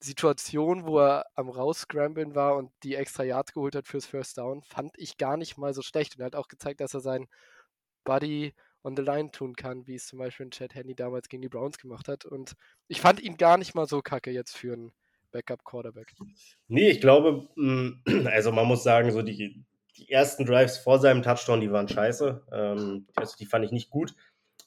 Situation, 0.00 0.86
wo 0.86 0.98
er 1.00 1.26
am 1.34 1.50
Rausscramblen 1.50 2.34
war 2.34 2.56
und 2.56 2.72
die 2.82 2.94
extra 2.94 3.22
Yards 3.22 3.52
geholt 3.52 3.76
hat 3.76 3.86
fürs 3.86 4.06
First 4.06 4.38
Down, 4.38 4.62
fand 4.62 4.92
ich 4.96 5.18
gar 5.18 5.36
nicht 5.36 5.58
mal 5.58 5.74
so 5.74 5.82
schlecht. 5.82 6.16
Und 6.16 6.22
er 6.22 6.26
hat 6.26 6.36
auch 6.36 6.48
gezeigt, 6.48 6.80
dass 6.80 6.94
er 6.94 7.00
seinen 7.00 7.28
Buddy 8.04 8.54
on 8.82 8.96
the 8.96 9.02
line 9.02 9.30
tun 9.30 9.54
kann, 9.54 9.86
wie 9.86 9.96
es 9.96 10.06
zum 10.06 10.18
Beispiel 10.18 10.46
in 10.46 10.52
Chad 10.52 10.74
Henney 10.74 10.94
damals 10.94 11.28
gegen 11.28 11.42
die 11.42 11.50
Browns 11.50 11.76
gemacht 11.76 12.08
hat. 12.08 12.24
Und 12.24 12.54
ich 12.88 13.02
fand 13.02 13.20
ihn 13.20 13.36
gar 13.36 13.58
nicht 13.58 13.74
mal 13.74 13.86
so 13.86 14.00
kacke 14.00 14.30
jetzt 14.30 14.56
für 14.56 14.72
einen 14.72 14.92
Backup-Quarterback. 15.32 16.14
Nee, 16.68 16.90
ich 16.90 17.00
glaube, 17.02 17.46
mm, 17.56 18.02
also 18.26 18.52
man 18.52 18.66
muss 18.66 18.82
sagen, 18.82 19.12
so 19.12 19.20
die, 19.20 19.62
die 19.96 20.10
ersten 20.10 20.44
Drives 20.44 20.78
vor 20.78 20.98
seinem 20.98 21.22
Touchdown, 21.22 21.60
die 21.60 21.72
waren 21.72 21.88
scheiße. 21.88 22.42
Ähm, 22.52 23.06
also 23.16 23.36
die 23.38 23.46
fand 23.46 23.64
ich 23.64 23.72
nicht 23.72 23.90
gut. 23.90 24.14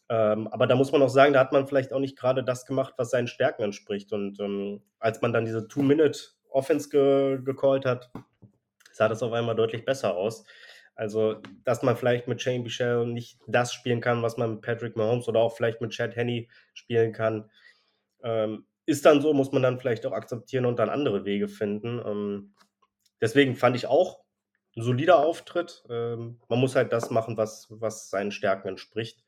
Ähm, 0.10 0.48
aber 0.50 0.68
da 0.68 0.76
muss 0.76 0.92
man 0.92 1.02
auch 1.02 1.10
sagen, 1.10 1.34
da 1.34 1.40
hat 1.40 1.52
man 1.52 1.68
vielleicht 1.68 1.94
auch 1.94 2.00
nicht 2.00 2.18
gerade 2.18 2.44
das 2.44 2.66
gemacht, 2.66 2.94
was 2.98 3.10
seinen 3.10 3.28
Stärken 3.28 3.64
entspricht. 3.64 4.12
Und 4.14 4.40
ähm, 4.40 4.82
als 5.00 5.22
man 5.22 5.34
dann 5.34 5.46
diese 5.46 5.68
Two-Minute-Offense 5.68 6.90
ge 6.90 7.40
gecallt 7.44 7.86
hat, 7.86 8.12
sah 8.92 9.08
das 9.08 9.24
auf 9.24 9.34
einmal 9.34 9.56
deutlich 9.56 9.86
besser 9.86 10.16
aus. 10.16 10.44
Also, 10.96 11.42
dass 11.64 11.82
man 11.82 11.98
vielleicht 11.98 12.28
mit 12.28 12.42
Shane 12.42 12.64
Bichelle 12.64 13.08
nicht 13.08 13.40
das 13.48 13.74
spielen 13.74 14.02
kann, 14.02 14.22
was 14.22 14.38
man 14.38 14.52
mit 14.52 14.62
Patrick 14.62 14.96
Mahomes 14.96 15.28
oder 15.28 15.40
auch 15.40 15.56
vielleicht 15.56 15.82
mit 15.82 15.92
Chad 15.92 16.16
Henney 16.16 16.50
spielen 16.74 17.14
kann, 17.14 17.50
ähm, 18.24 18.66
ist 18.86 19.06
dann 19.06 19.22
so, 19.22 19.34
muss 19.34 19.52
man 19.52 19.64
dann 19.64 19.80
vielleicht 19.80 20.06
auch 20.06 20.12
akzeptieren 20.12 20.66
und 20.66 20.78
dann 20.78 20.90
andere 20.90 21.26
Wege 21.26 21.48
finden. 21.48 22.00
Ähm, 22.06 22.54
deswegen 23.22 23.56
fand 23.56 23.76
ich 23.76 23.88
auch, 23.88 24.23
ein 24.76 24.84
solider 24.84 25.20
Auftritt. 25.20 25.84
Ähm, 25.90 26.40
man 26.48 26.60
muss 26.60 26.76
halt 26.76 26.92
das 26.94 27.10
machen, 27.10 27.38
was, 27.38 27.68
was 27.70 28.10
seinen 28.10 28.32
Stärken 28.32 28.70
entspricht. 28.70 29.24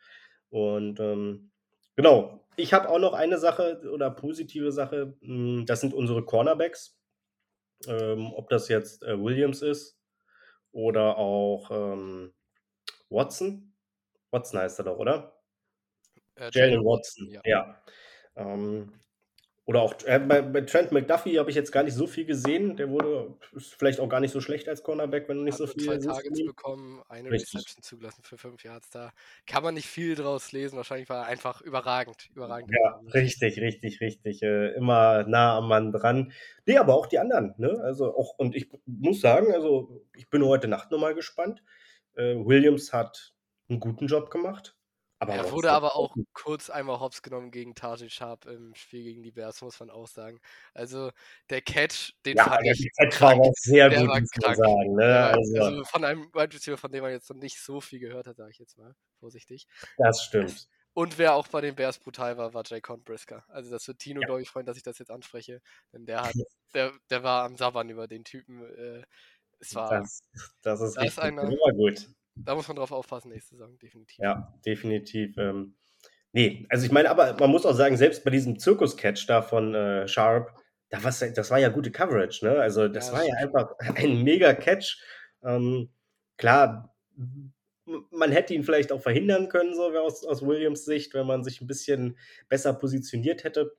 Und 0.49 0.99
ähm, 0.99 1.51
genau, 1.95 2.45
ich 2.55 2.73
habe 2.73 2.89
auch 2.89 2.99
noch 2.99 3.13
eine 3.13 3.38
Sache 3.38 3.81
oder 3.91 4.10
positive 4.12 4.71
Sache, 4.71 5.15
hm, 5.21 5.65
das 5.65 5.81
sind 5.81 5.93
unsere 5.93 6.23
Cornerbacks. 6.23 6.97
Ähm, 7.88 8.31
ob 8.34 8.49
das 8.49 8.69
jetzt 8.69 9.03
äh, 9.03 9.21
Williams 9.21 9.62
ist 9.62 9.99
oder 10.71 11.17
auch 11.17 11.69
ähm, 11.71 12.34
Watson. 13.10 13.75
Watson 14.31 14.60
heißt 14.60 14.79
er 14.79 14.86
doch, 14.86 14.97
oder? 14.97 15.41
Äh, 16.36 16.49
Jalen 16.53 16.71
Jalen 16.73 16.86
Watson, 16.86 17.27
ja. 17.29 17.41
ja. 17.45 17.81
Oder 19.65 19.82
auch 19.82 19.95
äh, 20.06 20.19
bei, 20.19 20.41
bei 20.43 20.62
Trent 20.62 20.91
McDuffie 20.91 21.39
habe 21.39 21.49
ich 21.49 21.56
jetzt 21.56 21.71
gar 21.71 21.84
nicht 21.84 21.95
so 21.95 22.06
viel 22.08 22.25
gesehen. 22.25 22.78
Der 22.78 22.89
wurde 22.91 23.36
ist 23.54 23.73
vielleicht 23.75 23.99
auch 23.99 24.10
gar 24.10 24.19
nicht 24.19 24.32
so 24.32 24.39
schlecht 24.41 24.69
als 24.69 24.84
Cornerback, 24.84 25.28
wenn 25.28 25.38
du 25.38 25.43
nicht 25.43 25.58
Hat 25.58 25.58
so 25.58 25.65
viel 25.67 25.82
zwei 25.82 25.97
siehst 25.99 26.23
Targets 26.23 26.41
ihm. 26.41 26.43
bekommen, 26.43 27.04
eine 27.08 27.32
Richtig. 27.32 27.38
Reception 27.38 27.84
zugelassen 27.84 28.23
für 28.23 28.38
5 28.38 28.63
Yards. 28.63 28.89
Da 28.89 29.12
kann 29.45 29.62
man 29.63 29.75
nicht 29.75 29.88
viel 29.88 30.15
draus 30.15 30.51
lesen. 30.51 30.78
Wahrscheinlich 30.78 31.08
war 31.10 31.23
er 31.23 31.28
einfach 31.28 31.62
überragend. 31.62 32.30
Überragend. 32.34 32.71
Ja, 32.71 32.99
richtig, 33.13 33.60
richtig, 33.60 34.01
richtig. 34.01 34.41
Äh, 34.41 34.73
immer 34.73 35.23
nah 35.28 35.58
am 35.58 35.67
Mann 35.67 35.91
dran. 35.91 36.32
Ne, 36.65 36.78
aber 36.80 36.95
auch 36.95 37.06
die 37.06 37.19
anderen, 37.19 37.54
ne? 37.58 37.80
Also 37.84 38.15
auch 38.15 38.38
und 38.39 38.56
ich 38.56 38.69
muss 38.86 39.21
sagen, 39.21 39.54
also 39.54 40.04
ich 40.15 40.30
bin 40.30 40.43
heute 40.43 40.67
Nacht 40.67 40.89
noch 40.91 40.99
mal 40.99 41.13
gespannt. 41.13 41.63
Äh, 42.15 42.36
Williams 42.38 42.93
hat 42.93 43.34
'n 43.69 43.80
guten 43.80 44.08
Job 44.08 44.32
gemacht, 44.32 44.78
aber 45.19 45.38
Er 45.38 45.49
wurde 45.49 45.71
aber 45.71 45.95
auch 45.95 46.15
gut. 46.15 46.28
kurz 46.34 46.69
einmal 46.69 46.99
hops 46.99 47.21
genommen 47.23 47.49
gegen 47.51 47.73
Taji 47.73 48.10
Sharp 48.10 48.45
im 48.45 48.75
Spiel 48.75 49.04
gegen 49.04 49.23
die 49.23 49.32
Bears, 49.32 49.62
muss 49.62 49.80
man 49.80 49.89
auch 49.89 50.08
sagen. 50.08 50.39
Also, 50.73 51.12
der 51.49 51.62
Catch, 51.62 52.13
den 52.25 52.38
Ja, 52.38 52.43
fand 52.43 52.62
der 52.63 52.75
ich 52.75 52.89
Catch 52.97 53.21
war 53.21 53.34
krank. 53.34 53.39
auch 53.39 53.54
sehr 53.56 53.89
Der 53.89 54.01
gut, 54.01 54.08
war 54.08 54.19
muss 54.19 54.32
man 54.41 54.54
krank. 54.54 54.56
sagen, 54.56 54.95
ne? 54.95 55.06
war 55.10 55.34
Also 55.34 55.71
also 55.71 55.84
von 55.86 56.06
einem 56.06 56.34
Wide 56.34 56.54
Receiver, 56.56 56.78
von 56.78 56.91
dem 56.91 57.04
man 57.04 57.12
jetzt 57.12 57.30
noch 57.30 57.38
nicht 57.38 57.60
so 57.62 57.82
viel 57.82 57.99
gehört 57.99 58.28
hat, 58.28 58.38
sage 58.38 58.51
ich 58.51 58.60
jetzt 58.60 58.78
mal 58.78 58.95
vorsichtig. 59.19 59.65
Das 59.97 60.23
stimmt. 60.23 60.67
Und 60.97 61.17
wer 61.17 61.34
auch 61.36 61.49
bei 61.49 61.60
den 61.60 61.75
Bears 61.75 61.99
brutal 61.99 62.38
war, 62.38 62.54
war 62.54 62.63
Jaycon 62.65 63.04
Brisker. 63.04 63.43
Also, 63.49 63.69
das 63.69 63.86
wird 63.88 63.99
Tino, 63.99 64.23
Ja. 64.23 64.28
glaube 64.28 64.41
ich, 64.41 64.49
freuen, 64.49 64.65
dass 64.65 64.78
ich 64.78 64.84
das 64.84 64.97
jetzt 64.97 65.12
anspreche, 65.12 65.62
denn 65.91 66.06
der 66.06 66.23
hat 66.23 66.36
der 66.73 66.93
der 67.10 67.21
war 67.23 67.43
am 67.43 67.58
Sabbern 67.58 67.89
über 67.89 68.08
den 68.08 68.23
Typen. 68.23 68.62
Äh, 68.63 69.04
es 69.60 69.75
war 69.75 70.08
Das 70.08 70.21
das 70.63 70.82
ist 70.82 70.95
da 70.95 71.04
ist 71.04 71.19
richtig. 71.19 71.19
einer 71.19 71.56
war 71.65 71.73
gut. 71.73 72.10
Da 72.35 72.55
muss 72.55 72.67
man 72.67 72.77
drauf 72.77 72.91
aufpassen 72.91 73.29
nächste 73.29 73.55
Saison, 73.55 73.77
definitiv. 73.79 74.19
Ja, 74.19 74.53
definitiv. 74.65 75.37
Ähm, 75.37 75.75
ne, 76.33 76.65
also 76.69 76.85
ich 76.85 76.91
meine 76.91 77.09
aber 77.09 77.35
man 77.39 77.51
muss 77.51 77.65
auch 77.65 77.73
sagen, 77.75 77.97
selbst 77.97 78.23
bei 78.23 78.31
diesem 78.31 78.59
Zirkus-Catch 78.59 79.27
da 79.27 79.41
von, 79.41 79.75
äh, 79.75 80.07
Sharp, 80.07 80.53
da 80.89 80.99
ja 81.21 81.29
das 81.31 81.51
war 81.51 81.59
ja 81.59 81.69
gute 81.69 81.91
Coverage, 81.91 82.45
ne? 82.45 82.59
Also, 82.59 82.87
Ja, 82.93 83.11
das 83.11 83.11
das 83.11 83.13
war 83.13 83.23
ja 83.25 83.33
einfach 83.41 83.73
ein 83.95 84.23
mega 84.23 84.53
Catch. 84.53 84.99
Ähm, 85.43 85.89
klar, 86.37 86.95
man 88.11 88.31
hätte 88.31 88.53
ihn 88.53 88.63
vielleicht 88.63 88.91
auch 88.91 89.01
verhindern 89.01 89.49
können, 89.49 89.75
so 89.75 89.83
aus 89.99 90.25
aus 90.25 90.41
Williams 90.45 90.85
Sicht, 90.85 91.13
wenn 91.13 91.27
man 91.27 91.43
sich 91.43 91.61
'n 91.61 91.67
bisschen 91.67 92.17
besser 92.49 92.73
positioniert 92.73 93.43
hätte. 93.43 93.77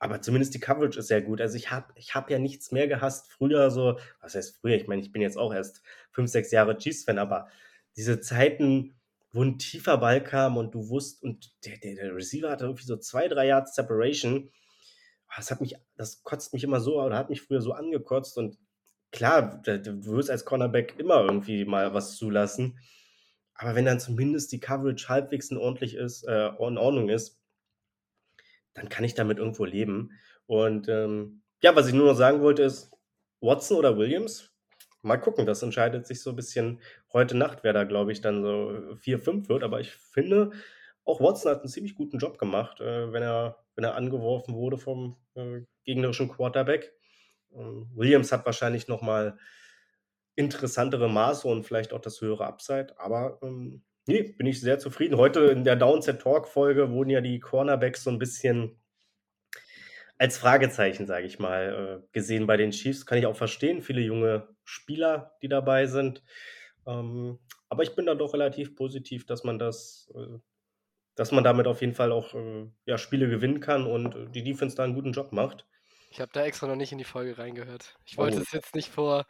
Aber 0.00 0.20
zumindest 0.20 0.54
die 0.54 0.60
Coverage 0.60 0.98
ist 0.98 1.08
sehr 1.08 1.22
gut. 1.22 1.40
Also, 1.40 1.56
ich 1.56 1.70
habe 1.70 1.92
ich 1.96 2.14
habe 2.14 2.32
ja 2.32 2.38
nichts 2.38 2.72
mehr 2.72 2.88
gehasst 2.88 3.30
früher 3.30 3.70
so 3.70 3.98
was 4.20 4.34
heißt 4.34 4.58
früher? 4.60 4.76
Ich 4.76 4.86
meine, 4.88 5.02
ich 5.02 5.12
bin 5.12 5.22
jetzt 5.22 5.38
auch 5.38 5.54
erst 5.54 5.82
5, 6.10 6.30
6 6.30 6.50
Jahre 6.50 6.76
Chiefs-Fan, 6.76 7.18
aber 7.18 7.48
diese 7.96 8.20
Zeiten, 8.20 8.94
wo 9.32 9.42
'n 9.42 9.58
tiefer 9.58 9.98
Ball 9.98 10.22
kam 10.22 10.56
und 10.56 10.74
du 10.74 10.88
wusst 10.88 11.22
und 11.22 11.52
der 11.64 11.78
der 11.78 11.94
der 11.94 12.14
Receiver 12.14 12.50
hatte 12.50 12.64
irgendwie 12.64 12.84
so 12.84 12.96
2, 12.96 13.28
3 13.28 13.46
Yards 13.46 13.74
Separation. 13.74 14.50
Ah, 15.28 15.34
das 15.38 15.50
hat 15.50 15.60
mich 15.60 15.76
das 15.96 16.22
kotzt 16.24 16.52
mich 16.54 16.64
immer 16.64 16.80
so 16.80 17.00
oder 17.02 17.16
hat 17.18 17.30
mich 17.30 17.42
früher 17.42 17.60
so 17.62 17.72
angekotzt 17.72 18.38
und 18.38 18.58
klar, 19.12 19.62
du 19.62 20.06
wirst 20.06 20.30
als 20.30 20.44
Cornerback 20.44 20.98
immer 20.98 21.22
irgendwie 21.24 21.64
mal 21.64 21.94
was 21.94 22.16
zulassen. 22.16 22.78
Aber 23.54 23.74
wenn 23.76 23.84
dann 23.86 24.00
zumindest 24.00 24.52
die 24.52 24.60
Coverage 24.60 25.08
halbwegs 25.08 25.50
in 25.50 25.58
ordentlich 25.58 25.94
ist 25.96 26.24
äh, 26.28 26.48
in 26.48 26.78
Ordnung 26.78 27.08
ist 27.10 27.40
dann 28.74 28.88
kann 28.88 29.04
ich 29.04 29.14
damit 29.14 29.38
irgendwo 29.38 29.64
leben. 29.64 30.12
Und, 30.46 30.88
ähm, 30.88 31.42
ja, 31.62 31.74
was 31.76 31.88
ich 31.88 31.94
nur 31.94 32.06
noch 32.08 32.16
sagen 32.16 32.42
wollte, 32.42 32.62
ist 32.64 32.92
Watson 33.40 33.76
oder 33.78 33.96
Williams? 33.98 34.52
Mal 35.02 35.18
gucken, 35.18 35.46
das 35.46 35.62
entscheidet 35.62 36.06
sich 36.06 36.22
so 36.22 36.30
'n 36.30 36.36
bisschen 36.36 36.80
heute 37.12 37.36
Nacht, 37.36 37.60
wer 37.64 37.72
da, 37.74 37.84
glaube 37.84 38.12
ich, 38.12 38.20
dann 38.22 38.42
so 38.42 38.96
4, 38.96 39.18
5 39.20 39.48
wird. 39.48 39.62
Aber 39.64 39.80
ich 39.80 39.92
finde, 39.94 40.52
auch 41.04 41.20
Watson 41.20 41.52
hat 41.52 41.62
'n 41.64 41.68
ziemlich 41.68 41.94
guten 41.96 42.18
Job 42.18 42.38
gemacht, 42.38 42.80
äh, 42.80 43.12
wenn 43.12 43.22
er 43.22 43.58
wenn 43.76 43.84
er 43.84 43.96
angeworfen 43.96 44.54
wurde 44.54 44.78
vom, 44.78 45.16
äh, 45.34 45.62
gegnerischen 45.84 46.28
Quarterback. 46.30 46.92
Ähm, 47.54 47.90
Williams 47.94 48.32
hat 48.32 48.46
wahrscheinlich 48.46 48.88
noch 48.88 49.02
mal 49.02 49.38
interessantere 50.36 51.08
Maße 51.08 51.46
und 51.48 51.64
vielleicht 51.64 51.92
auch 51.92 52.00
das 52.00 52.20
höhere 52.20 52.46
Upside, 52.46 52.94
aber, 52.98 53.38
ähm, 53.42 53.84
ne, 54.06 54.22
bin 54.24 54.46
ich 54.46 54.60
sehr 54.60 54.78
zufrieden. 54.78 55.16
Heute 55.18 55.40
in 55.46 55.64
der 55.64 55.76
Downset 55.76 56.20
Talk 56.22 56.48
Folge 56.48 56.90
wurden 56.90 57.10
ja 57.10 57.20
die 57.20 57.40
Cornerbacks 57.40 58.04
so 58.04 58.10
'n 58.10 58.18
bisschen 58.18 58.78
als 60.20 60.38
Fragezeichen, 60.38 61.06
sage 61.06 61.26
ich 61.26 61.38
mal, 61.40 62.02
äh, 62.04 62.06
gesehen 62.12 62.46
bei 62.46 62.56
den 62.56 62.70
Chiefs. 62.70 63.04
Kann 63.04 63.18
ich 63.18 63.26
auch 63.26 63.36
verstehen, 63.36 63.82
viele 63.82 64.00
junge 64.00 64.48
Spieler, 64.62 65.32
die 65.42 65.48
dabei 65.48 65.86
sind. 65.86 66.22
Ähm, 66.86 67.40
aber 67.68 67.82
ich 67.82 67.96
bin 67.96 68.06
da 68.06 68.14
doch 68.14 68.32
relativ 68.34 68.76
positiv, 68.76 69.26
dass 69.26 69.42
man 69.44 69.58
das 69.58 70.10
äh, 70.14 70.38
dass 71.16 71.32
man 71.32 71.44
damit 71.44 71.66
auf 71.68 71.80
jeden 71.82 71.94
Fall 71.94 72.12
auch, 72.12 72.34
äh, 72.34 72.68
ja, 72.86 72.98
Spiele 72.98 73.28
gewinnen 73.28 73.60
kann 73.60 73.86
und, 73.86 74.34
die 74.34 74.44
Defense 74.44 74.76
da 74.76 74.84
'n 74.84 74.94
guten 74.94 75.12
Job 75.12 75.32
macht. 75.32 75.66
Ich 76.10 76.20
habe 76.20 76.32
da 76.32 76.44
extra 76.44 76.66
noch 76.66 76.76
nicht 76.76 76.92
in 76.92 76.98
die 76.98 77.04
Folge 77.04 77.38
reingehört. 77.38 77.96
Ich 78.04 78.18
wollte 78.18 78.40
Oh. 78.40 78.44
es 78.44 78.52
jetzt 78.52 78.74
nicht 78.74 78.90
vor 78.90 79.26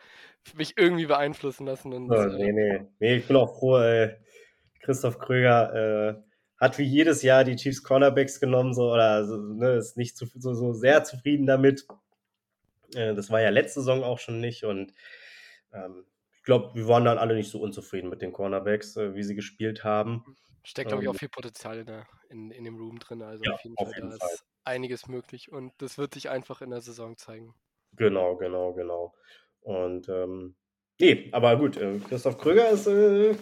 mich 0.54 0.74
irgendwie 0.76 1.06
beeinflussen 1.06 1.66
lassen 1.66 1.92
und, 1.92 2.12
Ja, 2.12 2.26
äh 2.26 2.38
ne, 2.38 2.52
ne. 2.52 2.88
Ne, 3.00 3.16
ich 3.16 3.26
bin 3.26 3.36
auch 3.36 3.58
froh, 3.58 3.78
äh, 3.78 4.18
Christoph 4.84 5.18
Kröger, 5.18 5.74
äh, 6.18 6.22
hat 6.58 6.78
wie 6.78 6.84
jedes 6.84 7.22
Jahr 7.22 7.44
die 7.44 7.56
Chiefs 7.56 7.82
Cornerbacks 7.82 8.40
genommen, 8.40 8.74
so 8.74 8.92
oder 8.92 9.26
so, 9.26 9.36
ne, 9.38 9.74
ist 9.76 9.96
nicht 9.96 10.16
zuf 10.16 10.30
so 10.36 10.54
so 10.54 10.72
sehr 10.72 11.04
zufrieden 11.04 11.46
damit. 11.46 11.86
Äh, 12.94 13.14
das 13.14 13.30
war 13.30 13.40
ja 13.40 13.50
letzte 13.50 13.80
Saison 13.80 14.02
auch 14.04 14.18
schon 14.18 14.40
nicht 14.40 14.64
und, 14.64 14.92
ähm, 15.72 16.06
ich 16.36 16.42
glaube, 16.44 16.74
wir 16.74 16.88
waren 16.88 17.04
dann 17.06 17.18
alle 17.18 17.34
nicht 17.34 17.50
so 17.50 17.60
unzufrieden 17.60 18.10
mit 18.10 18.22
den 18.22 18.32
Cornerbacks, 18.32 18.96
äh, 18.96 19.14
wie 19.14 19.22
sie 19.24 19.34
gespielt 19.34 19.84
haben. 19.84 20.24
Steckt, 20.64 20.88
glaube 20.88 21.02
ich, 21.02 21.08
auch 21.08 21.14
Ähm 21.14 21.18
viel 21.18 21.28
Potenzial 21.28 21.78
in 21.80 21.86
der 21.86 22.06
in 22.28 22.50
in 22.50 22.64
dem 22.64 22.76
Room 22.76 22.98
drin. 22.98 23.22
Also, 23.22 23.44
Ja, 23.44 23.52
auf 23.52 23.62
jeden 23.62 23.76
auf 23.76 23.86
Fall, 23.86 23.94
jeden 23.94 24.10
da 24.10 24.16
Fall. 24.18 24.30
ist 24.34 24.44
einiges 24.64 25.06
möglich 25.08 25.52
und 25.52 25.72
das 25.78 25.98
wird 25.98 26.14
sich 26.14 26.28
einfach 26.30 26.60
in 26.62 26.70
der 26.70 26.80
Saison 26.80 27.16
zeigen. 27.16 27.54
Genau, 27.96 28.36
genau, 28.36 28.72
genau. 28.74 29.14
Und, 29.60 30.08
ähm, 30.08 30.56
ne, 31.00 31.28
aber 31.32 31.56
gut, 31.56 31.76
äh, 31.76 31.98
Christoph 32.08 32.38
Kröger 32.38 32.70
ist, 32.70 32.86
äh, 32.86 33.34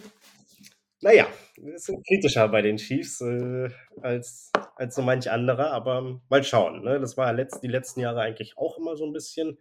na 1.03 1.13
ja, 1.13 1.27
bisschen 1.57 2.01
kritischer 2.03 2.47
bei 2.49 2.61
den 2.63 2.77
Chiefs, 2.77 3.21
äh, 3.21 3.69
als 4.01 4.51
als 4.77 4.95
so 4.95 5.01
manch 5.03 5.29
anderer, 5.31 5.71
aber 5.71 6.21
mal 6.29 6.43
schauen, 6.43 6.83
ne? 6.83 6.99
Das 6.99 7.17
war 7.17 7.31
letzt 7.33 7.63
die 7.63 7.67
letzten 7.67 7.99
Jahre 8.01 8.21
eigentlich 8.21 8.57
auch 8.57 8.77
immer 8.77 8.95
so 8.97 9.05
'n 9.05 9.13
bisschen. 9.13 9.59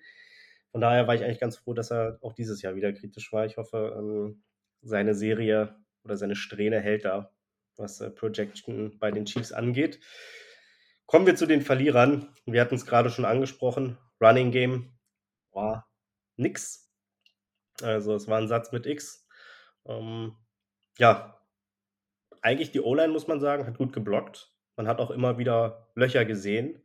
Von 0.73 0.81
daher 0.83 1.07
war 1.09 1.15
ich 1.17 1.25
eigentlich 1.25 1.41
ganz 1.41 1.59
froh, 1.59 1.75
dass 1.75 1.91
er 1.93 2.19
auch 2.23 2.33
dieses 2.35 2.63
Jahr 2.63 2.75
wieder 2.77 2.93
kritisch 2.95 3.33
war. 3.33 3.47
Ich 3.47 3.57
hoffe, 3.59 3.95
ähm, 3.99 4.43
seine 4.83 5.15
Serie 5.15 5.77
oder 6.05 6.17
seine 6.17 6.37
Strähne 6.37 6.81
hält 6.81 7.05
da, 7.05 7.33
was, 7.77 8.01
äh, 8.01 8.11
Projection 8.11 8.99
bei 8.99 9.11
den 9.11 9.27
Chiefs 9.27 9.53
angeht. 9.53 10.01
Kommen 11.09 11.27
wir 11.27 11.37
zu 11.37 11.47
den 11.47 11.61
Verlierern. 11.63 12.29
Wir 12.47 12.61
hatten's 12.61 12.87
grade 12.87 13.11
schon 13.11 13.25
angesprochen, 13.25 13.99
Running 14.21 14.51
Game 14.51 14.93
war 15.53 15.89
nix. 16.37 16.91
Also, 17.83 18.15
es 18.17 18.29
war 18.29 18.41
'n 18.41 18.49
Satz 18.49 18.73
mit 18.73 18.87
X. 18.87 19.27
Ähm, 19.87 20.37
ja 20.99 21.39
eigentlich 22.43 22.73
die 22.73 22.81
O-Line, 22.81 23.13
muss 23.13 23.29
man 23.29 23.41
sagen, 23.41 23.67
hat 23.67 23.79
gut 23.79 23.93
geblockt. 23.93 24.53
Man 24.77 24.89
hat 24.89 25.01
auch 25.01 25.11
immer 25.11 25.39
wieder 25.39 25.89
Löcher 25.95 26.25
gesehen, 26.25 26.83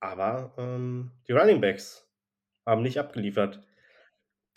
aber, 0.00 0.54
ähm, 0.58 1.12
die 1.28 1.32
Running 1.32 1.60
Backs 1.60 2.10
haben 2.66 2.82
nicht 2.82 2.98
abgeliefert. 2.98 3.62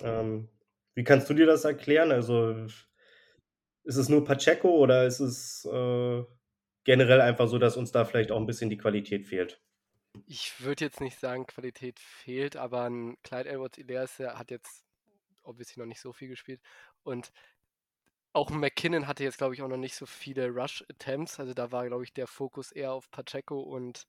Ähm, 0.03 0.49
wie 0.95 1.03
kannst 1.05 1.29
du 1.29 1.35
dir 1.35 1.47
das 1.47 1.65
erklären? 1.65 2.11
Also, 2.11 2.53
ist 3.83 3.97
es 3.97 4.09
nur 4.09 4.25
Pacheco 4.25 4.69
oder 4.77 5.05
ist 5.07 5.19
es, 5.21 5.65
äh, 5.65 6.23
generell 6.85 7.21
einfach 7.21 7.47
so, 7.47 7.59
dass 7.59 7.77
uns 7.77 7.91
da 7.93 8.05
vielleicht 8.05 8.31
auch 8.31 8.39
'n 8.39 8.47
bisschen 8.47 8.69
die 8.71 8.77
Qualität 8.77 9.25
fehlt? 9.27 9.61
Ich 10.27 10.59
würde 10.61 10.85
jetzt 10.85 11.01
nicht 11.01 11.19
sagen, 11.19 11.45
Qualität 11.45 11.99
fehlt, 11.99 12.55
aber 12.55 12.85
'n 12.87 13.15
Clyde 13.23 13.49
Edwards-Helaire, 13.49 14.07
der 14.17 14.39
hat 14.39 14.49
jetzt 14.51 14.83
obviously 15.43 15.79
noch 15.81 15.87
nicht 15.87 16.01
so 16.01 16.13
viel 16.13 16.29
gespielt 16.29 16.61
und 17.03 17.31
auch 18.35 18.49
McKinnon 18.51 19.07
hatte 19.07 19.23
jetzt, 19.23 19.37
glaube 19.37 19.53
ich, 19.55 19.61
auch 19.61 19.67
noch 19.67 19.77
nicht 19.77 19.95
so 19.95 20.05
viele 20.05 20.49
Rush-Attempts. 20.49 21.39
Also, 21.39 21.53
da 21.53 21.71
war, 21.71 21.87
glaube 21.87 22.03
ich, 22.03 22.13
der 22.13 22.27
Fokus 22.27 22.71
eher 22.71 22.93
auf 22.93 23.09
Pacheco 23.11 23.59
und 23.61 24.07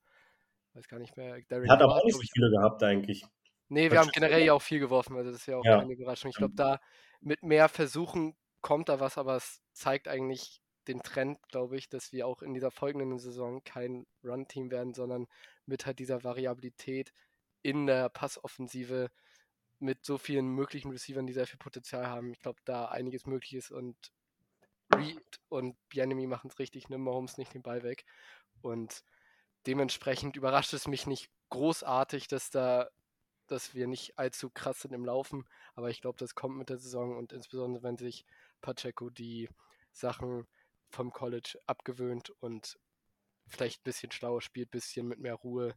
weiß 0.74 0.88
gar 0.88 0.98
nicht 1.00 1.16
mehr, 1.16 1.40
Darren 1.48 1.68
Hat 1.68 1.82
aber 1.82 1.94
Waller, 1.94 2.02
auch 2.02 2.04
nicht 2.04 2.14
so 2.14 2.22
viele 2.32 2.50
gehabt 2.50 2.82
eigentlich. 2.82 3.24
Ne, 3.70 3.90
wir 3.90 3.98
haben 3.98 4.10
generell 4.12 4.40
ne? 4.40 4.46
ja 4.46 4.52
auch 4.52 4.62
viel 4.62 4.78
geworfen, 4.78 5.16
also 5.16 5.30
das 5.32 5.40
ist 5.40 5.46
ja 5.46 5.56
auch 5.56 5.64
Ja. 5.64 5.78
keine 5.78 5.92
Überraschung. 5.94 6.30
Ich 6.30 6.36
glaube, 6.36 6.54
da 6.54 6.80
mit 7.20 7.42
mehr 7.42 7.68
Versuchen 7.68 8.36
kommt 8.60 8.88
da 8.88 9.00
was, 9.00 9.18
aber 9.18 9.36
es 9.36 9.60
zeigt 9.72 10.06
eigentlich 10.08 10.60
den 10.86 11.02
Trend, 11.02 11.38
glaube 11.48 11.76
ich, 11.76 11.88
dass 11.88 12.12
wir 12.12 12.26
auch 12.28 12.42
in 12.42 12.54
dieser 12.54 12.70
folgenden 12.70 13.18
Saison 13.18 13.64
kein 13.64 14.06
Run-Team 14.22 14.70
werden, 14.70 14.94
sondern 14.94 15.26
mit 15.66 15.84
halt 15.84 15.98
dieser 15.98 16.22
Variabilität 16.22 17.12
in 17.62 17.86
der 17.86 18.08
Passoffensive 18.08 19.10
mit 19.80 20.04
so 20.04 20.18
vielen 20.18 20.48
möglichen 20.48 20.92
Receivern, 20.92 21.26
die 21.26 21.32
sehr 21.32 21.46
viel 21.46 21.58
Potenzial 21.58 22.06
haben. 22.08 22.32
Ich 22.32 22.40
glaube, 22.40 22.60
da 22.64 22.86
einiges 22.86 23.26
möglich 23.26 23.54
ist 23.54 23.70
und 23.72 23.96
Reed 24.94 25.40
und 25.48 25.76
Bieniemy 25.88 26.26
machen's 26.26 26.58
richtig, 26.58 26.88
nimmt 26.88 27.04
Mahomes 27.04 27.38
nicht 27.38 27.54
den 27.54 27.62
Ball 27.62 27.82
weg. 27.82 28.04
Und 28.62 29.04
dementsprechend 29.66 30.36
überrascht 30.36 30.72
es 30.72 30.86
mich 30.86 31.06
nicht 31.06 31.30
großartig, 31.50 32.28
dass 32.28 32.50
da, 32.50 32.88
dass 33.46 33.74
wir 33.74 33.86
nicht 33.86 34.18
allzu 34.18 34.50
krass 34.50 34.80
sind 34.80 34.92
im 34.92 35.04
Laufen. 35.04 35.44
Aber 35.74 35.90
ich 35.90 36.00
glaube, 36.00 36.18
das 36.18 36.34
kommt 36.34 36.56
mit 36.56 36.68
der 36.68 36.78
Saison 36.78 37.16
und 37.16 37.32
insbesondere 37.32 37.82
wenn 37.82 37.96
sich 37.96 38.24
Pacheco 38.60 39.10
die 39.10 39.48
Sachen 39.92 40.46
vom 40.88 41.12
College 41.12 41.58
abgewöhnt 41.66 42.30
und 42.40 42.78
vielleicht 43.48 43.80
ein 43.80 43.84
bisschen 43.84 44.12
schlauer 44.12 44.40
spielt, 44.40 44.68
ein 44.68 44.78
bisschen 44.78 45.06
mit 45.06 45.18
mehr 45.18 45.34
Ruhe. 45.34 45.74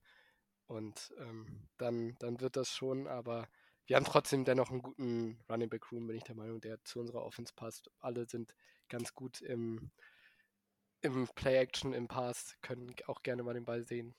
Und 0.67 1.13
ähm, 1.17 1.67
dann, 1.77 2.15
dann 2.19 2.39
wird 2.41 2.55
das 2.55 2.69
schon, 2.69 3.07
aber 3.07 3.47
wir 3.87 3.95
haben 3.95 4.05
trotzdem 4.05 4.45
dennoch 4.45 4.69
einen 4.69 4.83
guten 4.83 5.39
Running 5.49 5.69
Back 5.69 5.91
Room, 5.91 6.05
bin 6.05 6.17
ich 6.17 6.23
der 6.23 6.35
Meinung, 6.35 6.61
der 6.61 6.83
zu 6.83 6.99
unserer 6.99 7.23
Offense 7.23 7.53
passt. 7.55 7.89
Alle 7.99 8.27
sind 8.27 8.53
ganz 8.89 9.13
gut 9.13 9.41
im, 9.41 9.91
im 11.01 11.27
Play-Action, 11.35 11.93
im 11.93 12.07
Pass, 12.07 12.57
können 12.61 12.93
auch 13.07 13.21
gerne 13.23 13.43
mal 13.43 13.53
den 13.53 13.65
Ball 13.65 13.83
sehen 13.83 14.15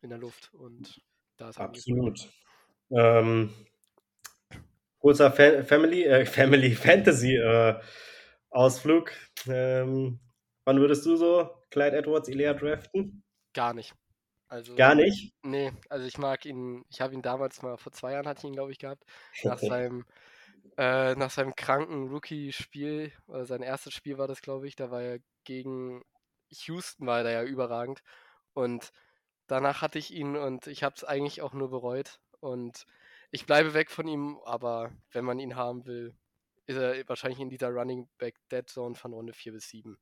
in 0.00 0.10
der 0.10 0.18
Luft 0.18 0.52
und 0.54 1.02
da 1.36 1.50
ist 1.50 1.58
Absolut. 1.58 2.28
Ähm, 2.90 3.52
kurzer 4.98 5.30
Fa 5.32 5.62
Family, 5.62 6.04
äh, 6.04 6.26
Family 6.26 6.74
Fantasy 6.74 7.36
äh, 7.36 7.80
Ausflug. 8.50 9.12
Ähm, 9.48 10.20
wann 10.64 10.80
würdest 10.80 11.04
du 11.06 11.16
so 11.16 11.50
Clyde 11.70 11.96
Edwards 11.96 12.28
Ilea 12.28 12.54
draften? 12.54 13.24
Gar 13.52 13.74
nicht. 13.74 13.94
Also, 14.48 14.76
Gar 14.76 14.94
nicht? 14.94 15.34
Nee, 15.42 15.72
also 15.88 16.06
ich 16.06 16.18
mag 16.18 16.44
ihn, 16.46 16.84
ich 16.88 17.00
habe 17.00 17.14
ihn 17.14 17.22
damals 17.22 17.62
mal, 17.62 17.76
vor 17.76 17.92
zwei 17.92 18.12
Jahren 18.12 18.28
hatte 18.28 18.40
ich 18.40 18.44
ihn, 18.44 18.54
glaube 18.54 18.72
ich, 18.72 18.78
gehabt, 18.78 19.04
nach 19.42 19.58
seinem, 19.58 20.04
äh, 20.76 21.14
nach 21.14 21.30
seinem 21.30 21.54
kranken 21.54 22.08
Rookie-Spiel, 22.08 23.12
oder 23.26 23.46
sein 23.46 23.62
erstes 23.62 23.94
Spiel 23.94 24.18
war 24.18 24.28
das, 24.28 24.42
glaube 24.42 24.66
ich, 24.66 24.76
da 24.76 24.90
war 24.90 25.02
er 25.02 25.18
gegen 25.44 26.02
Houston, 26.50 27.06
war 27.06 27.22
er 27.22 27.30
ja 27.30 27.42
überragend. 27.44 28.02
Und 28.54 28.92
danach 29.46 29.82
hatte 29.82 29.98
ich 29.98 30.12
ihn 30.12 30.36
und 30.36 30.66
ich 30.66 30.82
habe 30.82 30.94
es 30.96 31.04
eigentlich 31.04 31.42
auch 31.42 31.52
nur 31.52 31.70
bereut. 31.70 32.20
Und 32.40 32.86
ich 33.30 33.46
bleibe 33.46 33.74
weg 33.74 33.90
von 33.90 34.06
ihm, 34.08 34.38
aber 34.44 34.92
wenn 35.12 35.24
man 35.24 35.38
ihn 35.38 35.56
haben 35.56 35.86
will, 35.86 36.14
ist 36.66 36.76
er 36.76 37.08
wahrscheinlich 37.08 37.40
in 37.40 37.50
dieser 37.50 37.70
Running 37.70 38.08
Back 38.18 38.36
Dead 38.50 38.68
Zone 38.68 38.94
von 38.94 39.12
Runde 39.12 39.32
4 39.32 39.52
bis 39.52 39.68
7 39.68 39.98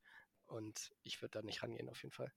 und 0.47 0.93
ich 1.03 1.21
würde 1.21 1.39
da 1.39 1.41
nicht 1.41 1.63
rangehen 1.63 1.89
auf 1.89 2.01
jeden 2.03 2.13
Fall. 2.13 2.31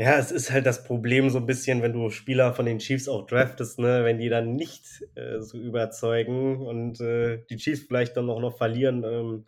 Ja, 0.00 0.16
es 0.16 0.30
ist 0.30 0.52
halt 0.52 0.64
das 0.64 0.84
Problem 0.84 1.28
so 1.28 1.38
ein 1.38 1.46
bisschen, 1.46 1.82
wenn 1.82 1.92
du 1.92 2.08
Spieler 2.10 2.54
von 2.54 2.66
den 2.66 2.78
Chiefs 2.78 3.08
auch 3.08 3.26
draftest, 3.26 3.80
ne, 3.80 4.04
wenn 4.04 4.18
die 4.18 4.28
dann 4.28 4.54
nicht 4.54 5.02
äh, 5.16 5.40
so 5.40 5.58
überzeugen 5.58 6.64
und 6.64 7.00
äh, 7.00 7.44
die 7.50 7.56
Chiefs 7.56 7.82
vielleicht 7.88 8.16
dann 8.16 8.30
auch 8.30 8.38
noch 8.38 8.56
verlieren, 8.56 9.02
ähm, 9.02 9.46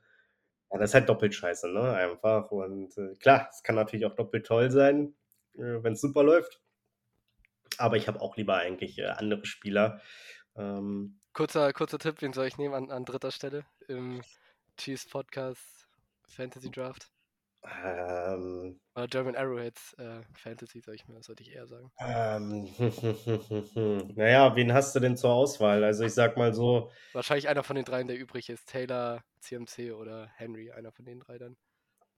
ja, 0.72 0.78
das 0.80 0.90
ist 0.90 0.94
halt 0.94 1.08
doppelt 1.08 1.36
scheiße, 1.36 1.68
ne, 1.72 1.92
einfach. 1.94 2.50
Und 2.50 2.98
äh, 2.98 3.14
klar, 3.20 3.48
es 3.52 3.62
kann 3.62 3.76
natürlich 3.76 4.04
auch 4.06 4.16
doppelt 4.16 4.44
toll 4.44 4.72
sein, 4.72 5.14
äh, 5.54 5.84
wenn 5.84 5.92
es 5.92 6.00
super 6.00 6.24
läuft. 6.24 6.60
Aber 7.78 7.96
ich 7.96 8.08
habe 8.08 8.20
auch 8.20 8.36
lieber 8.36 8.56
eigentlich 8.56 8.98
äh, 8.98 9.06
andere 9.06 9.46
Spieler. 9.46 10.00
Ähm, 10.56 11.20
kurzer, 11.32 11.72
kurzer 11.72 12.00
Tipp, 12.00 12.22
wen 12.22 12.32
soll 12.32 12.48
ich 12.48 12.58
nehmen 12.58 12.74
an, 12.74 12.90
an 12.90 13.04
dritter 13.04 13.30
Stelle 13.30 13.66
im 13.86 14.20
Chiefs 14.76 15.06
Podcast 15.06 15.86
Fantasy 16.26 16.72
Draft? 16.72 17.08
Ähm, 17.62 18.80
Oder 18.94 19.06
German 19.08 19.36
Arrowheads 19.36 19.94
äh, 19.94 20.22
Fantasy, 20.34 20.80
soll 20.80 20.94
ich 20.94 21.06
mir, 21.06 21.22
sollte 21.22 21.42
ich 21.42 21.52
eher 21.52 21.66
sagen. 21.66 21.90
Ähm, 22.00 22.68
naja, 24.16 24.56
wen 24.56 24.72
hast 24.72 24.94
du 24.94 25.00
denn 25.00 25.16
zur 25.16 25.30
Auswahl? 25.30 25.84
Also 25.84 26.04
ich 26.04 26.14
sag 26.14 26.36
mal 26.36 26.54
so. 26.54 26.90
Wahrscheinlich 27.12 27.48
einer 27.48 27.62
von 27.62 27.76
den 27.76 27.84
dreien, 27.84 28.08
der 28.08 28.18
übrig 28.18 28.48
ist. 28.48 28.66
Taylor, 28.68 29.22
CMC 29.40 29.92
oder 29.92 30.28
Henry, 30.36 30.70
einer 30.70 30.92
von 30.92 31.04
den 31.04 31.20
drei 31.20 31.38
dann. 31.38 31.56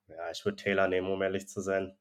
Ja, 0.09 0.31
ich 0.31 0.45
würde 0.45 0.57
Taylor 0.57 0.89
nehmen, 0.89 1.11
um 1.11 1.23
ehrlich 1.23 1.49
zu 1.49 1.61
sein. 1.61 1.97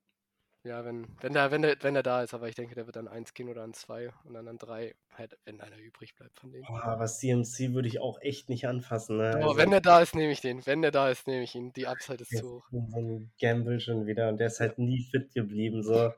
Ja, 0.63 0.86
wenn, 0.86 1.08
wenn, 1.21 1.34
der, 1.34 1.50
wenn, 1.50 1.63
der, 1.63 1.76
wenn 1.82 1.95
der 1.95 2.04
da 2.04 2.21
ist, 2.21 2.36
aber 2.36 2.47
ich 2.47 2.54
denke, 2.54 2.76
der 2.76 2.86
wird 2.86 2.95
dann 2.95 3.08
eins 3.08 3.34
gehen 3.34 3.50
oder 3.50 3.63
an 3.63 3.74
zwei 3.74 4.12
und 4.26 4.36
dann 4.36 4.47
an 4.47 4.60
drei, 4.60 4.93
halt, 5.17 5.36
wenn 5.43 5.60
einer 5.60 5.78
übrig 5.78 6.15
bleibt 6.15 6.39
von 6.39 6.52
denen. 6.52 6.65
Boah, 6.65 6.84
aber 6.84 7.08
CMC 7.08 7.74
würde 7.74 7.88
ich 7.88 8.00
auch 8.00 8.21
echt 8.21 8.47
nicht 8.47 8.67
anfassen. 8.67 9.17
Ne? 9.17 9.32
Aber 9.32 9.43
also, 9.43 9.58
wenn 9.58 9.71
der 9.71 9.82
da 9.82 10.02
ist, 10.02 10.13
nehme 10.13 10.32
ich 10.32 10.41
den. 10.41 10.63
Wenn 10.67 10.84
der 10.84 10.91
da 10.91 11.10
ist, 11.10 11.26
nehme 11.26 11.43
ich 11.43 11.56
ihn. 11.56 11.74
Die 11.74 11.88
Upside 11.88 12.21
ist 12.21 12.38
zu 12.38 12.58
hoch. 12.58 12.67
So 12.69 13.00
ein 13.00 13.32
Gamble 13.39 13.80
schon 13.80 14.06
wieder 14.06 14.30
und 14.30 14.38
der 14.38 14.47
ist 14.47 14.60
halt 14.60 14.78
nie 14.78 15.02
fit 15.10 15.34
geblieben. 15.34 15.82
So. 15.82 16.13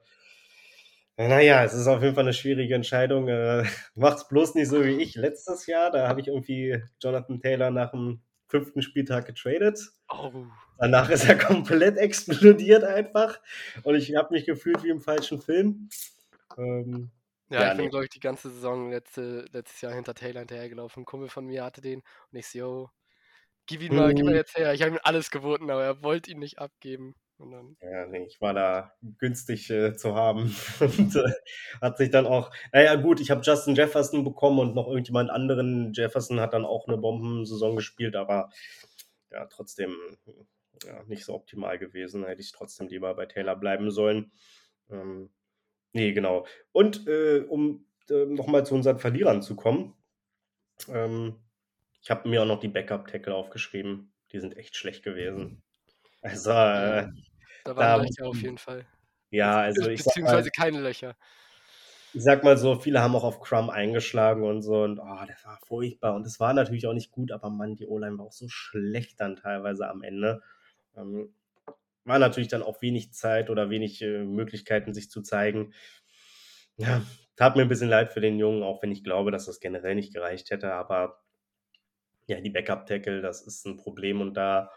Naja, 1.16 1.64
es 1.64 1.74
ist 1.74 1.88
auf 1.88 2.02
jeden 2.02 2.16
Fall 2.16 2.26
eine 2.26 2.34
schwierige 2.34 2.76
Entscheidung. 2.76 3.30
Äh, 3.30 3.64
macht's 3.96 4.28
bloß 4.28 4.56
nicht 4.56 4.68
so 4.68 4.84
wie 4.84 5.02
ich 5.02 5.16
letztes 5.16 5.68
Jahr. 5.68 5.90
Da 5.90 6.10
habe 6.10 6.20
ich 6.20 6.28
irgendwie 6.28 6.84
Jonathan 7.00 7.40
Taylor 7.40 7.72
nach 7.72 7.92
dem 7.92 8.22
fünften 8.54 8.84
Spieltag 8.84 9.26
getradet. 9.26 9.80
Oh. 10.10 10.46
Danach 10.78 11.10
ist 11.10 11.28
er 11.28 11.38
komplett 11.38 11.98
explodiert 11.98 12.84
einfach. 12.84 13.40
Und 13.82 13.96
ich 13.96 14.16
habe 14.16 14.34
mich 14.34 14.46
gefühlt 14.46 14.84
wie 14.84 14.90
im 14.90 15.02
falschen 15.02 15.42
Film. 15.42 15.90
Ähm, 16.56 17.10
ja, 17.50 17.62
ja, 17.62 17.72
ich 17.72 17.78
bin, 17.78 17.86
nee. 17.86 17.90
glaube 17.90 18.06
ich, 18.06 18.12
die 18.12 18.20
ganze 18.20 18.52
Saison 18.52 18.92
letzte, 18.92 19.46
letztes 19.52 19.82
Jahr 19.82 19.94
hinter 19.94 20.14
Taylor 20.14 20.42
hinterhergelaufen. 20.42 21.02
Ein 21.02 21.06
Kumpel 21.06 21.30
von 21.30 21.46
mir 21.46 21.64
hatte 21.64 21.82
den 21.82 22.04
und 22.32 22.38
ich 22.38 22.48
so, 22.48 22.60
yo, 22.60 22.90
gib 23.66 23.82
ihn 23.82 23.96
mal, 23.96 24.12
mhm. 24.12 24.16
gib 24.16 24.26
mal 24.26 24.36
jetzt 24.36 24.56
her. 24.56 24.72
Ich 24.74 24.84
habe 24.84 24.92
ihm 24.92 25.00
alles 25.02 25.32
geboten, 25.32 25.72
aber 25.72 25.84
er 25.84 26.04
wollte 26.04 26.30
ihn 26.30 26.40
nicht 26.40 26.60
abgeben. 26.60 27.16
Ja, 27.82 28.06
nee, 28.08 28.26
ich 28.26 28.42
war 28.42 28.54
da 28.54 28.94
günstig 29.18 29.70
äh, 29.70 29.96
zu 29.96 30.16
haben. 30.16 30.56
und 30.80 31.16
äh, 31.16 31.32
hat 31.82 31.98
sich 31.98 32.10
dann 32.10 32.26
auch, 32.26 32.52
naja, 32.72 32.96
gut, 32.96 33.20
ich 33.20 33.32
habe 33.32 33.42
Justin 33.44 33.76
Jefferson 33.76 34.24
bekommen 34.24 34.60
und 34.60 34.76
noch 34.76 34.88
irgendjemand 34.88 35.30
anderen. 35.30 35.94
Jefferson 35.94 36.40
hat 36.40 36.54
dann 36.54 36.66
auch 36.66 36.88
eine 36.88 36.98
Bombensaison 36.98 37.76
gespielt, 37.76 38.16
aber 38.16 38.50
ja, 39.32 39.46
trotzdem 39.48 39.96
ja, 40.86 41.04
nicht 41.04 41.26
so 41.26 41.34
optimal 41.34 41.78
gewesen. 41.78 42.26
Hätte 42.26 42.42
ich 42.42 42.52
trotzdem 42.52 42.88
lieber 42.88 43.14
bei 43.16 43.26
Taylor 43.26 43.56
bleiben 43.56 43.92
sollen. 43.92 44.32
Ähm, 44.90 45.30
nee, 45.92 46.14
genau. 46.14 46.46
Und 46.72 47.08
äh, 47.08 47.40
um 47.48 47.86
äh, 48.10 48.26
nochmal 48.26 48.66
zu 48.66 48.76
unseren 48.76 49.00
Verlierern 49.00 49.42
zu 49.42 49.56
kommen, 49.56 49.96
ähm, 50.90 51.36
ich 52.02 52.12
habe 52.12 52.28
mir 52.28 52.42
auch 52.42 52.48
noch 52.48 52.60
die 52.60 52.68
Backup-Tackle 52.68 53.34
aufgeschrieben. 53.34 54.14
Die 54.32 54.40
sind 54.40 54.58
echt 54.58 54.76
schlecht 54.76 55.04
gewesen. 55.04 55.64
Also, 56.22 56.52
äh, 56.52 57.08
da 57.64 57.76
waren 57.76 58.00
da, 58.00 58.04
Löcher 58.04 58.26
auf 58.26 58.42
jeden 58.42 58.58
Fall. 58.58 58.86
Ja, 59.30 59.62
also 59.62 59.90
ich 59.90 60.04
Beziehungsweise 60.04 60.50
mal, 60.56 60.64
keine 60.64 60.82
Löcher. 60.82 61.16
Ich 62.14 62.22
sag 62.22 62.44
mal 62.44 62.58
so, 62.58 62.76
viele 62.76 63.02
haben 63.02 63.16
auch 63.16 63.24
auf 63.24 63.42
Crumb 63.42 63.70
eingeschlagen 63.72 64.44
und 64.44 64.62
so 64.62 64.84
und 64.84 65.00
oh, 65.00 65.26
das 65.28 65.44
war 65.46 65.58
furchtbar. 65.66 66.14
Und 66.14 66.28
es 66.28 66.40
war 66.40 66.54
natürlich 66.54 66.86
auch 66.86 66.94
nicht 66.94 67.12
gut, 67.12 67.32
aber 67.32 67.50
Mann, 67.50 67.76
die 67.76 67.88
O-Line 67.88 68.20
war 68.20 68.26
auch 68.26 68.32
so 68.32 68.48
schlecht 68.48 69.20
dann 69.20 69.36
teilweise 69.36 69.90
am 69.90 70.04
Ende. 70.04 70.44
Ähm, 70.96 71.34
war 72.06 72.20
natürlich 72.20 72.50
dann 72.50 72.62
auch 72.62 72.82
wenig 72.82 73.14
Zeit 73.14 73.50
oder 73.50 73.70
wenig 73.70 74.02
äh, 74.02 74.24
Möglichkeiten, 74.24 74.94
sich 74.94 75.10
zu 75.10 75.22
zeigen. 75.22 75.74
Ja, 76.78 77.02
tat 77.36 77.56
mir 77.56 77.64
ein 77.64 77.70
bisschen 77.70 77.90
leid 77.90 78.12
für 78.14 78.22
den 78.22 78.38
Jungen, 78.38 78.62
auch 78.62 78.84
wenn 78.84 78.92
ich 78.92 79.04
glaube, 79.04 79.32
dass 79.32 79.46
das 79.46 79.60
generell 79.60 79.96
nicht 79.96 80.14
gereicht 80.14 80.52
hätte. 80.52 80.74
Aber 80.74 81.24
ja, 82.28 82.40
die 82.40 82.50
Backup-Tackle, 82.50 83.22
das 83.22 83.42
ist 83.42 83.66
ein 83.66 83.78
Problem 83.78 84.22
und 84.22 84.36
da 84.36 84.72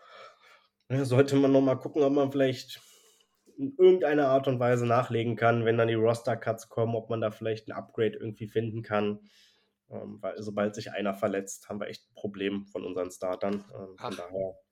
sollte 0.89 1.37
man 1.37 1.53
nochmal 1.53 1.79
gucken, 1.79 2.03
ob 2.03 2.13
man 2.13 2.31
vielleicht 2.31 2.81
in 3.59 3.75
irgendeiner 3.79 4.29
Art 4.29 4.49
und 4.49 4.61
Weise 4.61 4.87
nachlegen 4.87 5.37
kann, 5.37 5.65
wenn 5.65 5.79
dann 5.79 5.89
die 5.89 5.95
Roster-Cuts 5.95 6.69
kommen, 6.69 6.95
ob 6.95 7.09
man 7.11 7.21
da 7.21 7.31
vielleicht 7.31 7.69
ein 7.69 7.73
Upgrade 7.73 8.17
irgendwie 8.19 8.49
finden 8.49 8.83
kann. 8.83 9.21
Ähm, 9.89 10.19
weil 10.21 10.35
sobald 10.43 10.75
sich 10.75 10.93
einer 10.93 11.15
verletzt, 11.15 11.69
haben 11.69 11.81
wir 11.81 11.87
echt 11.87 12.09
ein 12.09 12.15
Problem 12.15 12.67
von 12.67 12.85
unseren 12.85 13.11
Startern. 13.11 13.65
Ähm, 13.75 13.95
Ach. 13.99 14.11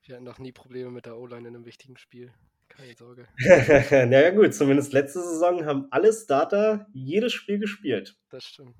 Wir 0.03 0.16
hatten 0.16 0.24
noch 0.24 0.38
nie 0.38 0.53
Probleme 0.53 0.90
mit 0.90 1.07
der 1.07 1.16
O-Line 1.16 1.48
in 1.48 1.55
einem 1.55 1.64
wichtigen 1.64 1.96
Spiel. 1.96 2.33
Keine 2.68 2.94
Sorge. 2.94 3.29
naja, 3.38 4.31
gut, 4.31 4.55
zumindest 4.55 4.92
letzte 4.92 5.20
Saison 5.20 5.64
haben 5.64 5.87
alle 5.90 6.12
Starter 6.12 6.87
jedes 6.92 7.33
Spiel 7.33 7.59
gespielt. 7.59 8.16
Das 8.31 8.44
stimmt. 8.44 8.74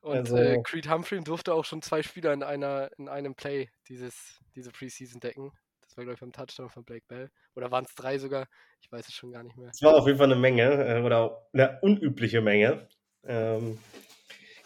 Und 0.00 0.16
also, 0.16 0.36
äh, 0.36 0.60
Creed 0.62 0.88
Humphrey 0.88 1.22
durfte 1.22 1.52
auch 1.54 1.64
schon 1.64 1.82
zwei 1.82 2.02
Spieler 2.02 2.32
in, 2.32 2.42
einer, 2.42 2.90
in 2.98 3.08
einem 3.08 3.34
Play 3.34 3.68
dieses, 3.88 4.40
diese 4.54 4.70
Preseason 4.70 5.20
decken. 5.20 5.52
Das 5.92 5.98
war, 5.98 6.04
glaube 6.04 6.14
ich, 6.14 6.20
beim 6.20 6.32
Touchdown 6.32 6.70
von 6.70 6.84
Blake 6.84 7.04
Bell. 7.06 7.30
Oder 7.54 7.70
waren 7.70 7.84
es 7.84 7.94
drei 7.94 8.16
sogar? 8.16 8.48
Ich 8.80 8.90
weiß 8.90 9.06
es 9.06 9.12
schon 9.12 9.30
gar 9.30 9.42
nicht 9.42 9.58
mehr. 9.58 9.68
Es 9.68 9.82
war 9.82 9.94
auf 9.94 10.06
jeden 10.06 10.16
Fall 10.16 10.32
eine 10.32 10.40
Menge 10.40 10.62
äh, 10.62 11.02
oder 11.02 11.46
eine 11.52 11.80
unübliche 11.82 12.40
Menge. 12.40 12.88
Ähm, 13.24 13.78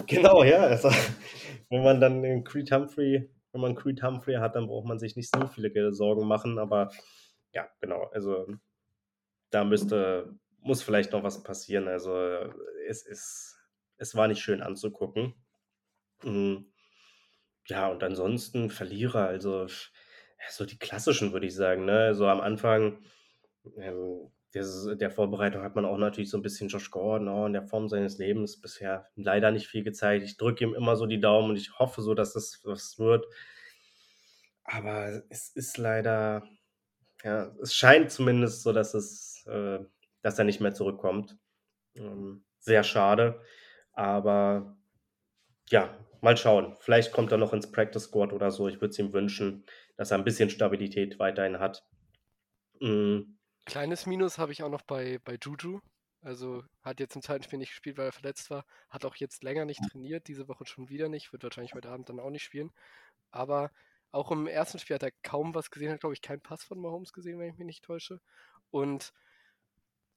genau, 0.07 0.45
ja. 0.45 0.59
Also, 0.59 0.89
wenn 1.69 1.83
man 1.83 2.01
dann 2.01 2.23
den 2.23 2.45
Creed 2.45 2.71
Humphrey, 2.71 3.29
wenn 3.51 3.61
man 3.61 3.75
Creed 3.75 4.05
Humphrey 4.05 4.37
hat, 4.37 4.55
dann 4.55 4.69
braucht 4.69 4.87
man 4.87 5.01
sich 5.01 5.17
nicht 5.17 5.35
so 5.35 5.49
viele 5.49 5.93
Sorgen 5.93 6.29
machen. 6.29 6.61
Aber 6.61 6.93
ja, 7.53 7.69
genau. 7.81 8.05
Also 8.13 8.47
da 9.51 9.65
müsste, 9.65 10.33
muss 10.61 10.85
vielleicht 10.85 11.11
noch 11.11 11.25
was 11.25 11.43
passieren. 11.43 11.89
Also 11.89 12.15
es 12.87 13.05
ist, 13.05 13.59
es 13.97 14.15
war 14.15 14.29
nicht 14.29 14.43
schön 14.43 14.63
anzugucken. 14.63 15.35
Mhm. 16.23 16.73
Ja, 17.67 17.89
und 17.89 18.05
ansonsten 18.05 18.71
Verlierer, 18.71 19.27
also 19.27 19.67
so 20.51 20.65
die 20.65 20.79
klassischen, 20.79 21.33
würde 21.33 21.47
ich 21.47 21.55
sagen. 21.55 21.85
Ne? 21.85 22.15
So 22.15 22.27
am 22.27 22.41
Anfang 22.41 22.99
ähm, 23.77 24.31
des, 24.55 24.89
der 24.99 25.11
Vorbereitung 25.11 25.63
hat 25.63 25.75
man 25.75 25.85
auch 25.85 25.99
natürlich 25.99 26.31
so 26.31 26.39
ein 26.39 26.43
bisschen 26.43 26.69
Josh 26.69 26.91
Gordon 26.91 27.29
oh, 27.29 27.47
in 27.47 27.53
der 27.53 27.67
Form 27.67 27.89
seines 27.89 28.19
Lebens 28.19 28.61
bisher 28.61 29.09
leider 29.15 29.51
nicht 29.51 29.67
viel 29.67 29.85
gezeigt. 29.85 30.25
Ich 30.25 30.37
drücke 30.37 30.65
ihm 30.65 30.75
immer 30.75 30.97
so 30.97 31.07
die 31.07 31.21
Daumen 31.21 31.51
und 31.51 31.57
ich 31.57 31.79
hoffe 31.79 32.03
so, 32.03 32.15
dass 32.15 32.33
das 32.33 32.61
was 32.65 32.99
wird. 32.99 33.27
Aber 34.65 35.23
es 35.29 35.49
ist 35.51 35.79
leider, 35.79 36.43
ja, 37.23 37.53
es 37.63 37.75
scheint 37.75 38.11
zumindest 38.11 38.63
so, 38.63 38.73
dass 38.73 38.95
es, 38.95 39.45
äh, 39.47 39.79
dass 40.23 40.39
er 40.39 40.45
nicht 40.45 40.61
mehr 40.61 40.75
zurückkommt. 40.75 41.37
Ähm, 41.95 42.45
sehr 42.59 42.83
schade, 42.83 43.41
aber 43.93 44.77
ja, 45.71 45.97
mal 46.27 46.37
schauen. 46.37 46.77
Vielleicht 46.81 47.13
kommt 47.13 47.31
er 47.31 47.39
noch 47.39 47.53
ins 47.53 47.71
Practice 47.71 48.05
Squad 48.05 48.33
oder 48.33 48.51
so. 48.51 48.67
Ich 48.67 48.81
würde 48.81 48.91
es 48.91 48.99
ihm 48.99 49.13
wünschen, 49.13 49.65
dass 49.97 50.11
er 50.11 50.19
ein 50.19 50.25
bisschen 50.25 50.51
Stabilität 50.51 51.21
weiterhin 51.21 51.61
hat. 51.61 51.87
Mhm. 52.81 53.39
Kleines 53.65 54.07
Minus 54.07 54.37
habe 54.37 54.53
ich 54.53 54.63
auch 54.63 54.69
noch 54.69 54.83
bei, 54.83 55.21
bei 55.25 55.39
Juju. 55.41 55.81
Also 56.23 56.65
hat 56.83 56.99
jetzt 56.99 57.15
im 57.15 57.23
zweiten 57.23 57.45
Spiel 57.45 57.61
nicht 57.61 57.71
gespielt, 57.71 57.97
weil 57.97 58.07
er 58.07 58.13
verletzt 58.13 58.51
war. 58.51 58.65
Hat 58.91 59.05
auch 59.05 59.15
jetzt 59.17 59.45
länger 59.45 59.65
nicht 59.65 59.81
trainiert, 59.89 60.27
diese 60.27 60.49
Woche 60.49 60.67
schon 60.67 60.89
wieder 60.89 61.09
nicht. 61.09 61.33
Wird 61.33 61.45
wahrscheinlich 61.45 61.75
heute 61.75 61.91
Abend 61.91 62.09
dann 62.09 62.19
auch 62.19 62.31
nicht 62.31 62.43
spielen. 62.43 62.73
Aber 63.31 63.71
auch 64.11 64.33
im 64.33 64.49
ersten 64.49 64.81
Spiel 64.81 64.95
hat 64.95 65.05
er 65.05 65.13
kaum 65.23 65.55
was 65.55 65.71
gesehen, 65.71 65.93
hat 65.93 66.01
glaube 66.01 66.15
ich 66.15 66.23
keinen 66.23 66.41
Pass 66.41 66.65
von 66.65 66.81
Mahomes 66.81 67.13
gesehen, 67.13 67.39
wenn 67.39 67.51
ich 67.51 67.59
mich 67.59 67.67
nicht 67.67 67.85
täusche. 67.85 68.21
Und 68.73 69.13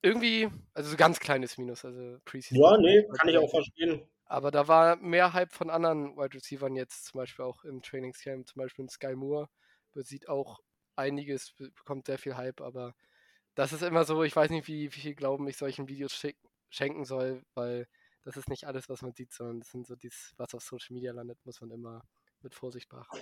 irgendwie, 0.02 0.50
also 0.74 0.90
so 0.90 0.98
ganz 0.98 1.20
kleines 1.20 1.60
Minus, 1.60 1.86
also 1.86 2.18
Preseason. 2.26 2.58
Ja, 2.58 2.78
nee, 2.78 3.06
kann 3.20 3.30
ich 3.30 3.38
auch 3.38 3.50
verstehen. 3.50 4.10
Aber 4.30 4.52
da 4.52 4.68
war 4.68 4.96
mehr 4.98 5.34
Hype 5.34 5.54
von 5.54 5.70
anderen 5.72 6.16
Wide 6.16 6.36
Receivers 6.36 6.72
jetzt, 6.76 7.06
zum 7.08 7.20
Beispiel 7.20 7.46
auch 7.46 7.64
im 7.66 7.82
Trainingscamp, 7.82 8.48
zum 8.48 8.62
Beispiel 8.62 8.84
in 8.86 8.90
Sky 8.90 9.16
Moore. 9.16 9.50
Sieht 9.96 10.30
auch 10.30 10.60
einiges, 10.96 11.54
bekommt 11.58 12.06
sehr 12.06 12.20
viel 12.20 12.38
Hype, 12.38 12.62
aber 12.62 12.94
das 13.56 13.74
ist 13.74 13.82
immer 13.84 14.06
so, 14.06 14.24
ich 14.24 14.36
weiß 14.36 14.52
nicht, 14.52 14.68
wie, 14.68 14.94
wie 14.94 15.00
viel 15.02 15.16
Glauben 15.16 15.48
ich 15.48 15.58
solchen 15.58 15.88
Videos 15.90 16.24
schenken 16.70 17.06
soll, 17.06 17.44
weil 17.56 17.88
das 18.24 18.38
ist 18.38 18.50
nicht 18.50 18.66
alles, 18.66 18.88
was 18.90 19.02
man 19.02 19.14
sieht, 19.14 19.34
sondern 19.34 19.62
das 19.62 19.72
sind 19.72 19.88
so 19.88 19.96
dies, 19.96 20.34
was 20.38 20.54
auf 20.54 20.64
Social 20.64 20.94
Media 20.94 21.12
landet, 21.12 21.44
muss 21.46 21.62
man 21.62 21.72
immer 21.72 22.04
mit 22.42 22.54
Vorsicht 22.54 22.88
beachten. 22.90 23.20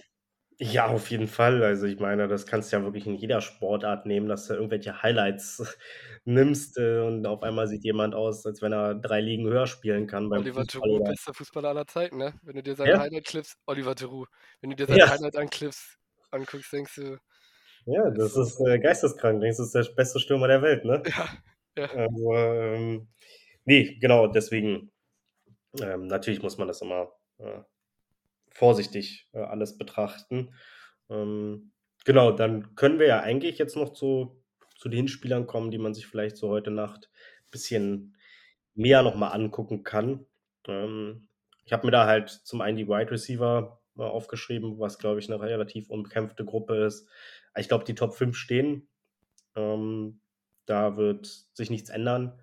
Ja, 0.60 0.88
auf 0.88 1.12
jeden 1.12 1.28
Fall. 1.28 1.64
Also 1.64 1.86
ich 1.86 2.00
meine, 2.00 2.28
das 2.28 2.48
kannst 2.48 2.72
du 2.72 2.78
ja 2.78 2.84
wirklich 2.84 3.06
in 3.06 3.14
jeder 3.14 3.42
Sportart 3.42 4.08
nehmen, 4.08 4.28
dass 4.28 4.48
du 4.48 4.56
irgendwelche 4.56 5.04
Highlights 5.04 5.78
nimmst 6.26 6.80
äh, 6.80 7.02
und 7.02 7.28
auf 7.28 7.44
einmal 7.44 7.68
sieht 7.68 7.84
jemand 7.84 8.16
aus, 8.16 8.44
als 8.46 8.62
wenn 8.64 8.74
er 8.74 8.96
drei 8.96 9.22
Ligen 9.22 9.46
höher 9.46 9.68
spielen 9.68 10.08
kann 10.08 10.30
beim 10.30 10.42
Oliver 10.42 10.62
Fußball. 10.62 10.82
Giroud, 10.82 11.06
bester 11.06 11.34
Fußballer 11.36 11.70
aller 11.70 11.86
Zeiten, 11.86 12.18
ne? 12.18 12.34
Wenn 12.42 12.56
du 12.56 12.64
dir 12.64 12.76
seine 12.76 12.90
ja? 12.90 13.00
Highlight-Clips, 13.00 13.56
Oliver 13.68 13.94
Giroud, 13.94 14.28
wenn 14.62 14.72
du 14.72 14.76
dir 14.76 14.88
seine 14.88 15.00
ja. 15.00 15.10
Highlight-Clips 15.10 15.98
anguckst, 16.32 16.74
denkst 16.74 16.96
du... 16.96 17.20
Ja, 17.86 18.10
das 18.10 18.36
ist 18.36 18.60
äh, 18.62 18.80
geisteskrank. 18.80 19.42
Das 19.42 19.60
ist 19.60 19.76
der 19.76 19.84
beste 19.96 20.20
Stürmer 20.20 20.48
der 20.48 20.62
Welt, 20.62 20.86
ne? 20.86 21.04
Ja, 21.78 21.84
ja. 21.84 21.92
Also, 21.92 22.34
ähm, 22.34 23.08
nee, 23.66 24.00
genau, 24.02 24.26
deswegen, 24.26 24.92
ähm, 25.80 26.08
natürlich 26.08 26.42
muss 26.42 26.58
man 26.58 26.68
das 26.68 26.82
immer 26.82 27.12
äh, 27.38 27.60
vorsichtig 28.58 29.30
äh, 29.34 29.40
alles 29.40 29.78
betrachten. 29.78 30.54
Ähm, 31.10 31.72
genau, 32.06 32.32
dann 32.32 32.76
können 32.76 32.98
wir 32.98 33.06
ja 33.08 33.20
eigentlich 33.20 33.60
jetzt 33.60 33.76
noch 33.76 33.94
zu, 33.94 34.44
zu 34.76 34.90
den 34.90 35.08
Spielern 35.08 35.46
kommen, 35.46 35.70
die 35.70 35.78
man 35.78 35.94
sich 35.94 36.08
vielleicht 36.08 36.38
so 36.38 36.50
heute 36.50 36.72
Nacht 36.72 37.12
ein 37.46 37.52
bisschen 37.52 38.18
mehr 38.74 39.04
nochmal 39.04 39.34
angucken 39.34 39.84
kann. 39.84 40.26
Ähm, 40.68 41.30
ich 41.66 41.72
habe 41.72 41.86
mir 41.86 41.92
da 41.92 42.08
halt 42.08 42.30
zum 42.30 42.62
einen 42.62 42.78
die 42.78 42.88
Wide 42.88 43.12
Receiver 43.12 43.80
äh, 43.96 44.02
aufgeschrieben, 44.02 44.80
was 44.80 44.98
glaube 44.98 45.20
ich 45.20 45.30
eine 45.30 45.40
relativ 45.40 45.90
umkämpfte 45.90 46.44
Gruppe 46.44 46.84
ist. 46.84 47.08
Ich 47.56 47.68
glaube, 47.68 47.86
die 47.86 47.96
Top 47.96 48.16
5 48.16 48.36
stehen. 48.36 48.90
Ähm, 49.56 50.22
da 50.66 50.98
wird 50.98 51.28
sich 51.54 51.70
nichts 51.70 51.92
ändern. 51.92 52.42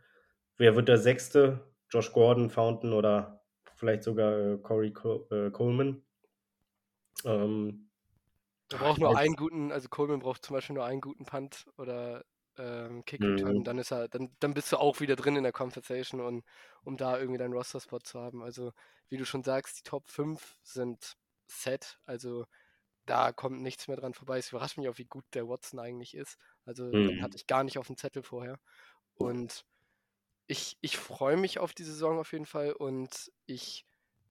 Wer 0.57 0.77
wird 0.77 0.89
der 0.89 0.99
Sechste? 0.99 1.73
Josh 1.91 2.13
Gordon, 2.13 2.51
Fountain 2.51 2.93
oder 2.93 3.44
vielleicht 3.85 4.03
sogar 4.03 4.39
äh, 4.39 4.59
Corey 4.59 4.93
Col 4.93 5.27
äh, 5.31 5.51
Coleman. 5.51 6.03
Ähm, 7.25 7.91
er 8.71 8.79
braucht 8.79 8.99
nur 8.99 9.17
einen 9.17 9.37
guten, 9.37 9.71
also 9.71 9.89
Coleman 9.89 10.21
braucht 10.21 10.45
zum 10.45 10.55
Beispiel 10.55 10.75
nur 10.75 10.85
einen 10.85 11.01
guten 11.01 11.27
Punt 11.27 11.67
oder 11.77 12.25
ähm, 12.57 13.05
Kick 13.05 13.21
Return, 13.23 13.59
mhm. 13.59 13.65
dann 13.65 13.79
ist 13.79 13.91
er, 13.91 14.09
dann, 14.09 14.35
dann 14.41 14.55
bist 14.55 14.73
du 14.73 14.79
auch 14.79 15.01
wieder 15.01 15.17
drin 15.17 15.37
in 15.37 15.43
der 15.43 15.53
Conversation 15.53 16.21
und 16.21 16.45
um 16.83 16.97
da 16.97 17.19
irgendwie 17.19 17.39
deinen 17.39 17.53
Roster-Spot 17.53 17.99
zu 17.99 18.21
haben. 18.21 18.43
Also, 18.43 18.73
wie 19.09 19.17
du 19.17 19.27
schon 19.27 19.43
sagst, 19.43 19.79
die 19.79 19.83
Top 19.83 20.09
5 20.09 20.57
sind 20.63 21.15
set, 21.47 21.99
also 22.07 22.47
da 23.07 23.33
kommt 23.33 23.61
nichts 23.61 23.87
mehr 23.87 23.97
dran 23.99 24.15
vorbei. 24.15 24.39
Es 24.39 24.51
überrascht 24.51 24.79
mich 24.79 24.89
auch, 24.89 24.99
wie 24.99 25.05
gut 25.05 25.25
der 25.35 25.47
Watson 25.47 25.79
eigentlich 25.79 26.15
ist. 26.15 26.39
Also, 26.65 26.85
mhm. 26.87 27.09
den 27.09 27.23
hatte 27.23 27.37
ich 27.37 27.47
gar 27.47 27.65
nicht 27.65 27.77
auf 27.77 27.89
dem 27.89 27.99
Zettel 27.99 28.23
vorher. 28.23 28.59
Und 29.17 29.65
ich, 30.47 30.77
ich 30.81 30.97
freue 30.97 31.37
mich 31.37 31.59
auf 31.59 31.73
die 31.73 31.85
Saison 31.85 32.19
auf 32.19 32.33
jeden 32.33 32.47
Fall 32.47 32.73
und 32.73 33.33
ich 33.47 33.87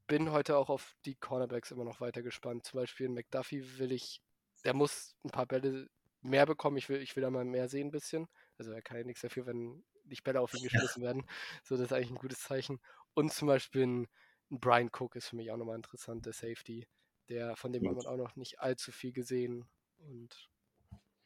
bin 0.08 0.32
heute 0.32 0.58
auch 0.58 0.69
auf 0.69 0.95
die 1.06 1.15
Cornerbacks 1.15 1.71
immer 1.71 1.86
noch 1.86 2.02
weiter 2.02 2.21
gespannt. 2.21 2.65
Zum 2.65 2.80
Beispiel 2.80 3.08
in 3.08 3.13
McDuffie 3.13 3.63
will 3.80 3.91
ich, 3.91 4.21
der 4.63 4.73
muss 4.73 5.15
ein 5.23 5.32
paar 5.32 5.45
Bälle 5.45 5.89
mehr 6.21 6.45
bekommen. 6.45 6.78
Ich 6.78 6.89
will, 6.89 7.02
ich 7.02 7.15
will 7.15 7.21
da 7.21 7.30
mal 7.30 7.45
mehr 7.45 7.69
sehen 7.69 7.88
ein 7.88 7.91
bisschen. 7.91 8.28
Also 8.58 8.71
er 8.71 8.82
kann 8.82 8.97
ja 8.97 9.04
nichts 9.04 9.21
dafür, 9.21 9.45
wenn 9.45 9.84
nicht 10.06 10.23
Bälle 10.23 10.41
auf 10.41 10.54
ihn 10.54 10.63
geschmissen 10.63 11.02
ja. 11.02 11.08
werden. 11.08 11.26
So, 11.63 11.76
das 11.76 11.86
ist 11.86 11.93
eigentlich 11.93 12.12
ein 12.12 12.17
gutes 12.17 12.41
Zeichen. 12.41 12.80
Und 13.13 13.32
zum 13.32 13.47
Beispiel 13.47 13.88
ein, 13.88 14.08
ein 14.52 14.60
Brian 14.60 14.89
Cook 14.91 15.15
ist 15.15 15.28
für 15.28 15.36
mich 15.36 15.52
auch 15.52 15.58
nochmal 15.58 15.78
interessant, 15.78 16.26
der 16.26 16.34
Safety. 16.34 16.88
Der, 17.30 17.56
von 17.56 17.71
dem 17.71 17.88
hat 17.88 17.95
man 17.95 18.06
auch 18.06 18.17
noch 18.17 18.36
nicht 18.36 18.60
allzu 18.60 18.91
viel 18.91 19.13
gesehen. 19.13 19.67
Und 19.99 20.49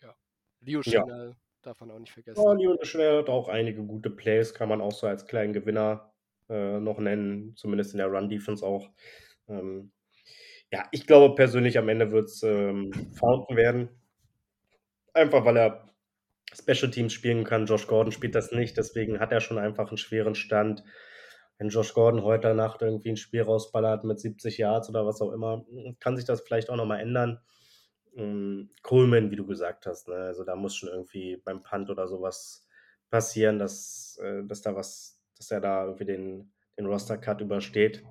ja, 0.02 0.16
Leo 0.62 0.82
ja. 0.84 1.36
Darf 1.68 1.82
man 1.82 1.92
auch 1.92 2.00
nicht 2.00 2.14
vergessen. 2.14 2.42
Ja, 2.42 2.54
Leo 2.54 2.78
Schnell 2.84 3.20
hat 3.20 3.30
auch 3.30 3.50
einige 3.50 3.84
gute 3.84 4.10
Plays, 4.10 4.54
kann 4.54 4.70
man 4.70 4.82
auch 4.82 4.94
so 4.94 5.06
als 5.08 5.26
kleinen 5.26 5.54
Gewinner 5.54 6.14
äh, 6.50 6.80
noch 6.80 6.98
nennen, 7.00 7.56
zumindest 7.56 7.94
in 7.94 7.98
der 7.98 8.08
Run-Defense 8.08 8.66
auch. 8.66 8.90
Ähm, 9.50 9.92
ja, 10.72 10.86
ich 10.92 11.06
glaube 11.08 11.36
persönlich, 11.36 11.78
am 11.78 11.90
Ende 11.90 12.12
wird 12.12 12.30
es 12.30 12.42
ähm, 12.44 12.92
Fountain 13.14 13.58
werden. 13.58 13.90
Einfach 15.14 15.46
weil 15.46 15.58
er 15.58 15.90
Special 16.54 16.90
Teams 16.90 17.12
spielen 17.12 17.44
kann. 17.44 17.66
Josh 17.66 17.88
Gordon 17.88 18.12
spielt 18.12 18.36
das 18.36 18.52
nicht, 18.52 18.78
deswegen 18.78 19.20
hat 19.20 19.32
er 19.32 19.42
schon 19.42 19.58
einfach 19.58 19.90
einen 19.90 19.98
schweren 19.98 20.36
Stand. 20.36 20.84
Wenn 21.58 21.70
Josh 21.70 21.94
Gordon 21.94 22.24
heute 22.24 22.54
Nacht 22.54 22.82
irgendwie 22.82 23.10
ein 23.10 23.18
Spiel 23.18 23.42
rausballert 23.42 24.04
mit 24.04 24.20
70 24.20 24.58
Yards 24.58 24.90
oder 24.90 25.06
was 25.06 25.22
auch 25.22 25.32
immer, 25.32 25.66
kann 26.00 26.16
sich 26.16 26.26
das 26.26 26.42
vielleicht 26.42 26.70
auch 26.70 26.78
nochmal 26.78 27.02
ändern. 27.02 27.42
Ähm, 28.18 28.70
Coleman, 28.84 29.32
wie 29.32 29.36
du 29.38 29.46
gesagt 29.46 29.86
hast, 29.86 30.10
ne? 30.10 30.16
also 30.16 30.44
da 30.44 30.56
muss 30.56 30.76
schon 30.76 30.90
irgendwie 30.90 31.38
beim 31.38 31.62
Punt 31.62 31.90
oder 31.90 32.08
sowas 32.08 32.68
passieren, 33.10 33.60
dass, 33.60 34.20
äh, 34.22 34.44
dass 34.44 34.62
da 34.62 34.76
was 34.76 35.18
dass 35.38 35.52
er 35.52 35.62
da 35.62 35.86
irgendwie 35.86 36.06
den, 36.06 36.52
den 36.78 36.86
Roster-Cut 36.86 37.42
übersteht. 37.42 38.04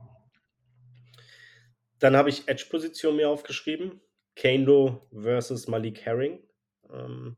Dann 1.99 2.17
habe 2.17 2.29
ich 2.29 2.49
Edge-Position 2.49 3.17
mir 3.17 3.29
aufgeschrieben. 3.29 4.01
Kando 4.37 5.01
versus 5.13 5.67
Malik 5.67 6.05
Herring. 6.05 6.43
Ähm, 6.91 7.37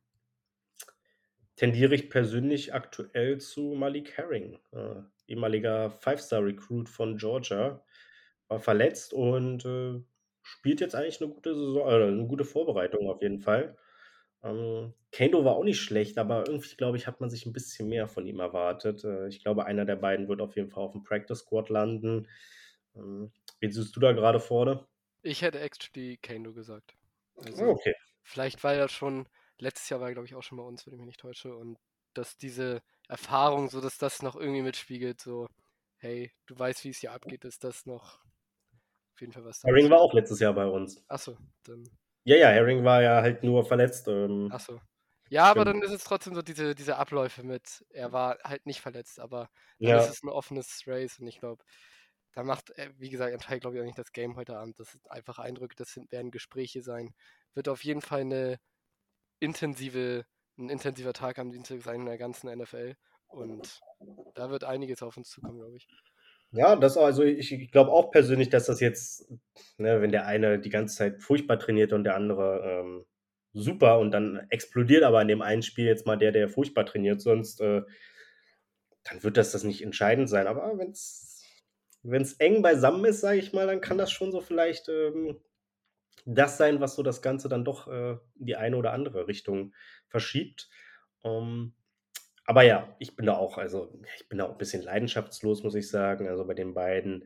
tendiere 1.57 1.95
ich 1.95 2.11
persönlich 2.11 2.75
aktuell 2.75 3.39
zu 3.39 3.75
Malik 3.77 4.17
Herring, 4.17 4.59
äh, 4.73 5.03
ehemaliger 5.29 5.91
Five-Star-Recruit 5.91 6.89
von 6.89 7.17
Georgia. 7.17 7.85
War 8.49 8.61
verletzt 8.61 9.13
und 9.13 9.65
äh, 9.65 10.03
spielt 10.49 10.81
jetzt 10.81 10.95
eigentlich 10.95 11.21
eine 11.21 11.31
gute 11.31 11.55
Saison, 11.55 11.89
äh, 11.89 12.07
eine 12.07 12.27
gute 12.27 12.45
Vorbereitung 12.45 13.09
auf 13.09 13.21
jeden 13.23 13.41
Fall. 13.41 13.77
Ähm, 14.43 14.95
Kano 15.13 15.45
war 15.45 15.57
auch 15.57 15.65
nicht 15.65 15.81
schlecht, 15.81 16.17
aber 16.17 16.47
irgendwie, 16.47 16.75
glaube 16.77 16.97
ich, 16.97 17.07
hat 17.07 17.21
man 17.21 17.29
sich 17.29 17.45
ein 17.45 17.53
bisschen 17.53 17.89
mehr 17.89 18.09
von 18.09 18.27
ihm 18.27 18.41
erwartet. 18.41 19.05
Äh, 19.05 19.29
ich 19.29 19.43
glaube, 19.43 19.67
einer 19.67 19.85
der 19.85 19.97
beiden 19.97 20.29
wird 20.29 20.41
auf 20.41 20.57
jeden 20.57 20.71
Fall 20.71 20.85
auf 20.85 20.93
dem 20.93 21.03
Practice 21.03 21.41
Squad 21.41 21.69
landen. 21.69 22.29
Ähm, 22.97 23.31
wen 23.61 23.73
siehst 23.73 23.95
du 23.95 24.01
da 24.01 24.13
gerade 24.13 24.41
vorne? 24.41 24.87
Ich 25.23 25.43
hätte 25.43 25.61
actually 25.61 26.19
Kano 26.23 26.53
gesagt. 26.53 26.95
Also, 27.37 27.65
oh, 27.65 27.71
okay. 27.71 27.95
Vielleicht, 28.23 28.65
weil 28.65 28.79
er 28.79 28.89
schon, 28.89 29.27
letztes 29.59 29.89
Jahr 29.91 30.01
war 30.01 30.09
er, 30.09 30.15
glaube 30.15 30.27
ich, 30.27 30.35
auch 30.35 30.43
schon 30.43 30.59
bei 30.59 30.65
uns, 30.65 30.87
wenn 30.87 30.95
ich 30.95 30.99
mich 30.99 31.07
nicht 31.07 31.21
täusche, 31.21 31.55
und 31.55 31.79
dass 32.15 32.39
diese 32.39 32.81
Erfahrung, 33.09 33.69
so 33.69 33.81
dass 33.81 33.99
das 33.99 34.23
noch 34.23 34.37
irgendwie 34.37 34.63
mitspiegelt, 34.63 35.21
so, 35.21 35.49
hey, 35.99 36.33
du 36.47 36.59
weißt, 36.59 36.85
wie 36.85 36.91
es 36.91 36.99
hier 36.99 37.13
abgeht, 37.13 37.45
ist 37.45 37.65
das 37.65 37.87
noch 37.87 38.21
auf 39.19 39.21
jeden 39.21 39.33
Fall 39.33 39.45
was. 39.45 39.65
Herring 39.65 39.91
war 39.91 39.99
auch 39.99 40.15
letztes 40.15 40.39
Jahr 40.39 40.53
bei 40.53 40.67
uns. 40.67 41.05
Achso, 41.09 41.37
dann 41.65 41.85
ja, 42.23 42.37
ja, 42.37 42.49
Herring 42.51 42.85
war 42.85 43.03
ja 43.03 43.21
halt 43.21 43.43
nur 43.43 43.65
verletzt. 43.65 44.07
Ähm, 44.07 44.49
Ach 44.53 44.61
so. 44.61 44.81
Ja, 45.31 45.45
aber 45.45 45.65
dann 45.65 45.83
ist 45.83 45.91
es 45.91 46.05
trotzdem 46.05 46.35
so 46.35 46.43
diese, 46.43 46.75
diese 46.75 46.97
Abläufe 46.97 47.43
mit, 47.43 47.85
er 47.91 48.13
war 48.13 48.39
halt 48.45 48.65
nicht 48.65 48.81
verletzt, 48.81 49.19
aber 49.19 49.51
dann 49.79 49.89
ja. 49.91 49.99
ist 49.99 50.11
es 50.11 50.23
ein 50.23 50.29
offenes 50.29 50.85
Race 50.87 51.19
und 51.19 51.27
ich 51.27 51.39
glaube, 51.39 51.65
da 52.33 52.45
macht, 52.45 52.71
äh, 52.79 52.91
wie 52.99 53.11
gesagt, 53.11 53.33
entscheidet, 53.33 53.63
glaube 53.63 53.77
ich, 53.77 53.83
auch 53.83 53.87
nicht 53.87 53.99
das 53.99 54.13
Game 54.13 54.37
heute 54.37 54.57
Abend. 54.57 54.79
Das 54.79 54.93
sind 54.93 55.11
einfach 55.11 55.39
Eindrücke, 55.39 55.75
das 55.77 55.93
sind, 55.93 56.13
werden 56.13 56.31
Gespräche 56.31 56.83
sein. 56.83 57.15
Wird 57.55 57.69
auf 57.69 57.83
jeden 57.83 58.03
Fall 58.03 58.21
eine 58.21 58.59
intensive, 59.41 60.25
ein 60.59 60.69
intensiver 60.69 61.13
Tag 61.13 61.39
am 61.39 61.51
Dienstag 61.51 61.83
sein 61.83 62.01
in 62.01 62.07
der 62.07 62.19
ganzen 62.19 62.55
NFL. 62.55 62.95
Und 63.27 63.81
da 64.35 64.51
wird 64.51 64.65
einiges 64.65 65.03
auf 65.03 65.17
uns 65.17 65.31
zukommen, 65.31 65.59
glaube 65.59 65.77
ich. 65.77 65.89
Ja, 66.53 66.77
das 66.77 66.97
also 66.97 67.23
ich 67.25 67.71
glaube 67.73 67.91
auch 67.93 68.11
persönlich, 68.11 68.49
dass 68.49 68.67
das 68.67 68.81
jetzt, 68.81 69.31
ne, 69.77 70.01
wenn 70.01 70.11
der 70.13 70.27
eine 70.27 70.59
die 70.59 70.71
ganze 70.71 70.97
Zeit 70.97 71.23
furchtbar 71.23 71.59
trainiert 71.59 71.93
und 71.93 72.05
der 72.05 72.15
andere 72.15 72.63
ähm, 72.65 73.05
super 73.53 73.99
und 73.99 74.13
dann 74.13 74.47
explodiert 74.49 75.03
aber 75.03 75.21
in 75.21 75.29
dem 75.29 75.43
einen 75.43 75.63
Spiel 75.63 75.85
jetzt 75.87 76.07
mal 76.07 76.17
der, 76.17 76.33
der 76.33 76.49
furchtbar 76.49 76.87
trainiert, 76.87 77.21
sonst 77.21 77.61
äh, 77.61 77.83
dann 79.05 79.23
wird 79.23 79.37
das 79.37 79.53
das 79.53 79.65
nicht 79.65 79.83
entscheidend 79.83 80.29
sein. 80.29 80.47
Aber 80.47 80.77
wenn 80.79 80.91
es 80.91 82.33
eng 82.39 82.63
beisammen 82.63 83.05
ist, 83.05 83.21
sage 83.21 83.39
ich 83.39 83.53
mal, 83.53 83.67
dann 83.67 83.81
kann 83.81 83.99
das 83.99 84.11
schon 84.11 84.33
so 84.33 84.41
vielleicht 84.41 84.89
ähm, 84.89 85.39
das 86.27 86.59
sein, 86.59 86.81
was 86.81 86.95
so 86.95 87.03
das 87.03 87.23
Ganze 87.23 87.49
dann 87.49 87.65
doch 87.65 87.89
äh, 87.89 88.17
die 88.37 88.57
eine 88.57 88.77
oder 88.77 88.93
andere 88.93 89.29
Richtung 89.29 89.75
verschiebt. 90.09 90.69
Ähm, 91.25 91.75
aber 92.49 92.65
ja, 92.65 92.97
ich 93.01 93.17
bin 93.17 93.27
da 93.27 93.37
auch 93.37 93.59
also, 93.59 93.93
ich 94.19 94.29
bin 94.29 94.39
da 94.39 94.47
auch 94.47 94.53
'n 94.55 94.59
bisschen 94.59 94.83
leidenschaftslos, 94.85 95.65
muss 95.65 95.77
ich 95.77 95.91
sagen. 95.91 96.29
Also, 96.29 96.47
bei 96.47 96.55
den 96.55 96.75
beiden, 96.75 97.23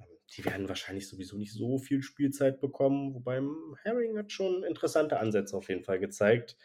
ähm, 0.00 0.06
die 0.36 0.44
werden 0.46 0.68
wahrscheinlich 0.68 1.08
sowieso 1.08 1.38
nicht 1.38 1.52
so 1.54 1.78
viel 1.78 2.02
Spielzeit 2.02 2.60
bekommen, 2.60 3.14
wobei, 3.14 3.42
Herring 3.84 4.18
hat 4.18 4.32
schon 4.32 4.64
interessante 4.64 5.18
Ansätze 5.20 5.56
auf 5.56 5.68
jeden 5.70 5.84
Fall 5.84 6.00
gezeigt. 6.00 6.56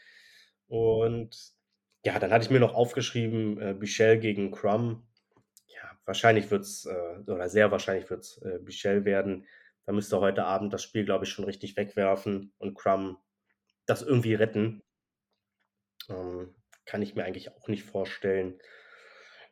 Und 0.68 1.54
ja, 2.06 2.20
dann 2.20 2.32
hatte 2.32 2.46
ich 2.46 2.52
mir 2.52 2.60
noch 2.62 2.76
aufgeschrieben, 2.76 3.60
äh, 3.62 3.74
Bichelle 3.76 4.20
gegen 4.20 4.52
Crum. 4.52 5.08
Ja, 5.68 5.92
wahrscheinlich 6.06 6.52
wird's, 6.52 6.86
äh 6.88 7.20
oder 7.32 7.50
sehr 7.50 7.72
wahrscheinlich 7.72 8.10
wird's, 8.12 8.40
äh, 8.44 8.60
Bichelle 8.62 9.06
werden. 9.06 9.46
Da 9.86 9.94
müsste 9.94 10.20
heute 10.22 10.46
Abend 10.46 10.74
das 10.74 10.84
Spiel, 10.84 11.06
glaube 11.06 11.26
ich, 11.26 11.32
schon 11.32 11.46
richtig 11.46 11.78
wegwerfen 11.78 12.54
und 12.60 12.76
Crum 12.76 13.18
das 13.88 14.02
irgendwie 14.04 14.36
retten. 14.36 14.82
Ähm, 16.10 16.56
kann 16.86 17.02
ich 17.02 17.16
mir 17.16 17.24
eigentlich 17.24 17.52
auch 17.52 17.68
nicht 17.68 17.84
vorstellen. 17.84 18.60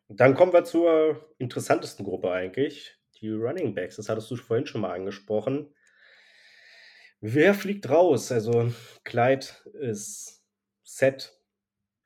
Dann 0.08 0.34
kommen 0.36 0.54
wir 0.54 0.64
zur 0.64 1.34
interessantesten 1.38 2.04
Gruppe 2.06 2.32
eigentlich, 2.32 2.98
die 3.22 3.30
Running 3.30 3.76
Backs. 3.76 3.98
Das 3.98 4.10
hattest 4.10 4.30
du 4.32 4.36
vorhin 4.36 4.66
schon 4.66 4.82
mal 4.82 4.94
angesprochen. 4.94 5.74
Wer 7.22 7.54
fliegt 7.54 7.90
raus? 7.90 8.32
Also, 8.32 8.72
Clyde 9.04 9.46
ist 9.82 10.44
set, 10.84 11.34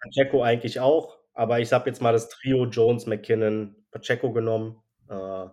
Pacheco 0.02 0.42
eigentlich 0.42 0.80
auch, 0.80 1.20
aber 1.34 1.60
ich 1.60 1.72
habe 1.72 1.90
jetzt 1.90 2.02
mal 2.02 2.12
das 2.14 2.30
Trio 2.30 2.66
Jones, 2.66 3.06
McKinnon, 3.06 3.76
Pacheco 3.92 4.34
genommen. 4.34 4.82
Äh, 5.08 5.46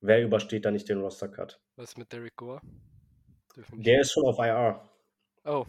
wer 0.00 0.22
übersteht 0.22 0.64
da 0.64 0.70
nicht 0.70 0.88
den 0.88 1.00
Roster 1.00 1.28
Cut? 1.28 1.60
Was 1.76 1.96
mit 1.96 2.12
Derrick 2.12 2.36
Gore? 2.36 2.60
Der 3.72 4.00
ist 4.00 4.12
schon 4.12 4.24
auf 4.24 4.38
IR. 4.38 4.88
Oh. 5.44 5.66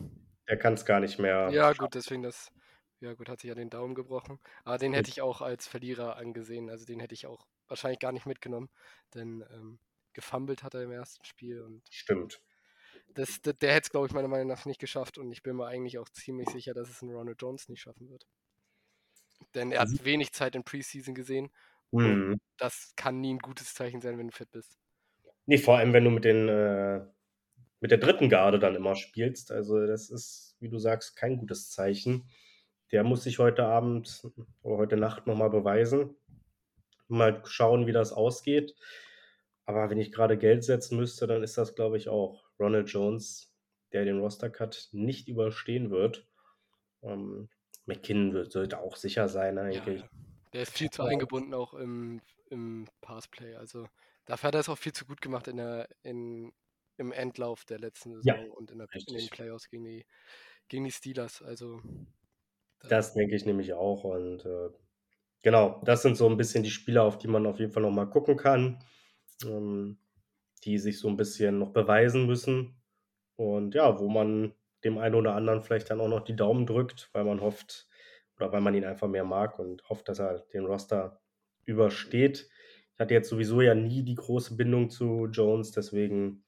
Der 0.48 0.58
kann's 0.58 0.86
gar 0.86 1.00
nicht 1.00 1.20
mehr 1.20 1.50
Ja, 1.52 1.68
schaffen. 1.70 1.78
gut, 1.80 1.96
deswegen 1.96 2.24
das 2.24 2.50
ja 3.02 3.14
gut, 3.14 3.30
hat 3.30 3.40
sich 3.42 3.50
ja 3.50 3.56
den 3.56 3.70
Daumen 3.70 3.96
gebrochen. 3.96 4.40
Aber 4.64 4.78
den 4.78 4.94
hätte 4.94 5.10
ich 5.10 5.22
auch 5.22 5.42
als 5.42 5.68
Verlierer 5.68 6.16
angesehen. 6.18 6.70
Also, 6.70 6.86
den 6.86 7.00
hätte 7.00 7.14
ich 7.14 7.28
auch 7.28 7.48
wahrscheinlich 7.68 8.00
gar 8.00 8.12
nicht 8.12 8.26
mitgenommen, 8.26 8.70
denn, 9.14 9.44
ähm, 9.52 9.80
gefummelt 10.14 10.64
hat 10.64 10.74
er 10.74 10.84
im 10.84 10.92
ersten 10.92 11.24
Spiel 11.26 11.62
und 11.62 11.92
Stimmt. 11.92 12.42
das 13.16 13.42
d 13.42 13.54
der 13.54 13.74
hätte 13.74 13.86
es, 13.88 13.90
glaube 13.92 14.08
ich, 14.08 14.14
meiner 14.14 14.28
Meinung 14.28 14.48
nach 14.48 14.66
nicht 14.66 14.80
geschafft 14.80 15.18
und 15.18 15.32
ich 15.32 15.44
bin 15.44 15.56
mir 15.56 15.68
eigentlich 15.68 15.98
auch 16.00 16.10
ziemlich 16.10 16.50
sicher, 16.50 16.74
dass 16.74 16.90
es 16.90 17.02
'n 17.02 17.10
Ronald 17.12 17.42
Jones 17.42 17.68
nicht 17.70 17.82
schaffen 17.82 18.10
wird. 18.10 18.26
Denn 19.56 19.72
er 19.72 19.82
hat 19.82 20.04
wenig 20.06 20.32
Zeit 20.32 20.56
in 20.56 20.64
Preseason 20.64 21.16
gesehen 21.16 21.50
und 22.02 22.20
Mhm. 22.20 22.40
das 22.58 22.94
kann 22.96 23.20
nie 23.22 23.32
'n 23.32 23.40
gutes 23.40 23.74
Zeichen 23.74 24.02
sein, 24.02 24.18
wenn 24.18 24.28
du 24.28 24.34
fit 24.34 24.52
bist. 24.52 24.76
Ne, 25.48 25.58
vor 25.58 25.78
allem, 25.78 25.94
wenn 25.94 26.04
du 26.06 26.12
mit 26.12 26.26
den 26.26 26.48
äh, 26.50 27.02
mit 27.82 27.92
der 27.92 27.98
dritten 28.00 28.30
Garde 28.30 28.60
dann 28.60 28.76
immer 28.76 28.96
spielst. 28.96 29.52
Also, 29.52 29.86
das 29.88 30.10
ist, 30.10 30.58
wie 30.60 30.70
du 30.70 30.80
sagst, 30.80 31.16
kein 31.18 31.38
gutes 31.38 31.72
Zeichen. 31.72 32.30
Der 32.92 33.04
muss 33.04 33.24
sich 33.24 33.40
heute 33.40 33.66
Abend 33.66 34.24
oder 34.62 34.78
heute 34.78 34.98
Nacht 34.98 35.28
noch 35.28 35.36
mal 35.38 35.50
beweisen. 35.50 36.16
Mal 37.08 37.42
schauen, 37.46 37.88
wie 37.88 37.92
das 37.92 38.14
ausgeht. 38.14 38.76
Aber 39.66 39.90
wenn 39.90 40.00
ich 40.00 40.12
grade 40.12 40.38
Geld 40.38 40.64
setzen 40.64 40.98
müsste, 40.98 41.28
dann 41.28 41.44
ist 41.44 41.58
das, 41.58 41.76
glaube 41.76 41.98
ich, 41.98 42.10
auch 42.10 42.50
Ronald 42.60 42.90
Jones, 42.90 43.56
der 43.94 44.06
den 44.06 44.20
Roster 44.20 44.50
Cut 44.50 44.90
nicht 44.92 45.28
überstehen 45.28 45.92
wird. 45.92 46.28
Ähm, 47.04 47.50
McKinnon 47.86 48.34
wird 48.34 48.52
sollte 48.52 48.80
auch 48.80 48.96
sicher 48.98 49.30
sein 49.30 49.58
Ja, 49.70 49.88
eigentlich. 49.88 50.04
ja. 50.04 50.10
Der 50.54 50.64
ist 50.64 50.72
viel 50.78 50.90
zu 50.90 51.04
eingebunden 51.04 51.54
auch 51.54 51.74
im 51.74 52.22
im 52.50 52.88
Passplay. 53.02 53.56
Also, 53.56 53.88
dafür 54.26 54.48
hat 54.48 54.56
er 54.56 54.62
es 54.62 54.70
auch 54.70 54.78
viel 54.78 54.94
zu 54.94 55.06
gut 55.06 55.22
gemacht 55.22 55.48
in 55.48 55.58
der 55.58 55.88
in 56.02 56.52
im 56.98 57.12
Endlauf 57.12 57.66
der 57.66 57.80
letzten 57.80 58.14
Ja, 58.22 58.36
Saison 58.36 58.50
und 58.52 58.72
in 58.72 58.80
der 58.80 58.88
in 59.06 59.14
den. 59.16 59.30
Playoffs 59.30 59.70
gegen 59.70 59.84
die 59.86 60.06
gegen 60.70 60.86
die 60.86 60.92
Steelers. 60.92 61.42
Also, 61.42 61.82
Das 62.88 63.14
denke 63.14 63.36
ich 63.36 63.46
nämlich 63.46 63.74
auch 63.74 64.04
und, 64.06 64.46
äh, 64.46 64.70
genau, 65.44 65.82
das 65.86 66.02
sind 66.04 66.18
so 66.18 66.28
'n 66.28 66.38
bisschen 66.38 66.64
die 66.64 66.72
Spieler, 66.72 67.04
auf 67.04 67.18
die 67.18 67.28
man 67.28 67.46
auf 67.48 67.60
jeden 67.60 67.72
Fall 67.74 67.84
noch 67.84 67.92
mal 67.92 68.06
gucken 68.10 68.38
kann, 68.38 68.80
ähm, 69.46 70.00
die 70.66 70.80
sich 70.80 71.00
so 71.00 71.10
'n 71.10 71.18
bisschen 71.18 71.60
noch 71.60 71.72
beweisen 71.74 72.28
müssen 72.28 72.82
und 73.38 73.76
ja, 73.76 74.00
wo 74.00 74.10
man 74.10 74.54
dem 74.86 74.98
einen 75.00 75.16
oder 75.16 75.36
anderen 75.36 75.64
vielleicht 75.64 75.90
dann 75.92 76.02
auch 76.02 76.10
noch 76.10 76.22
die 76.26 76.36
Daumen 76.38 76.66
drückt, 76.68 77.10
weil 77.14 77.26
man 77.26 77.42
hofft 77.42 77.88
oder 78.38 78.52
weil 78.54 78.62
man 78.62 78.76
ihn 78.76 78.86
einfach 78.86 79.08
mehr 79.10 79.26
mag 79.26 79.60
und 79.60 79.88
hofft, 79.90 80.10
dass 80.10 80.20
er 80.20 80.40
den 80.54 80.66
Roster 80.66 81.22
übersteht. 81.66 82.50
Ich 82.96 83.00
hatte 83.00 83.14
jetzt 83.16 83.30
sowieso 83.30 83.62
ja 83.62 83.76
nie 83.76 84.04
die 84.04 84.16
große 84.16 84.56
Bindung 84.58 84.90
zu 84.92 85.28
Jones, 85.28 85.72
deswegen, 85.74 86.46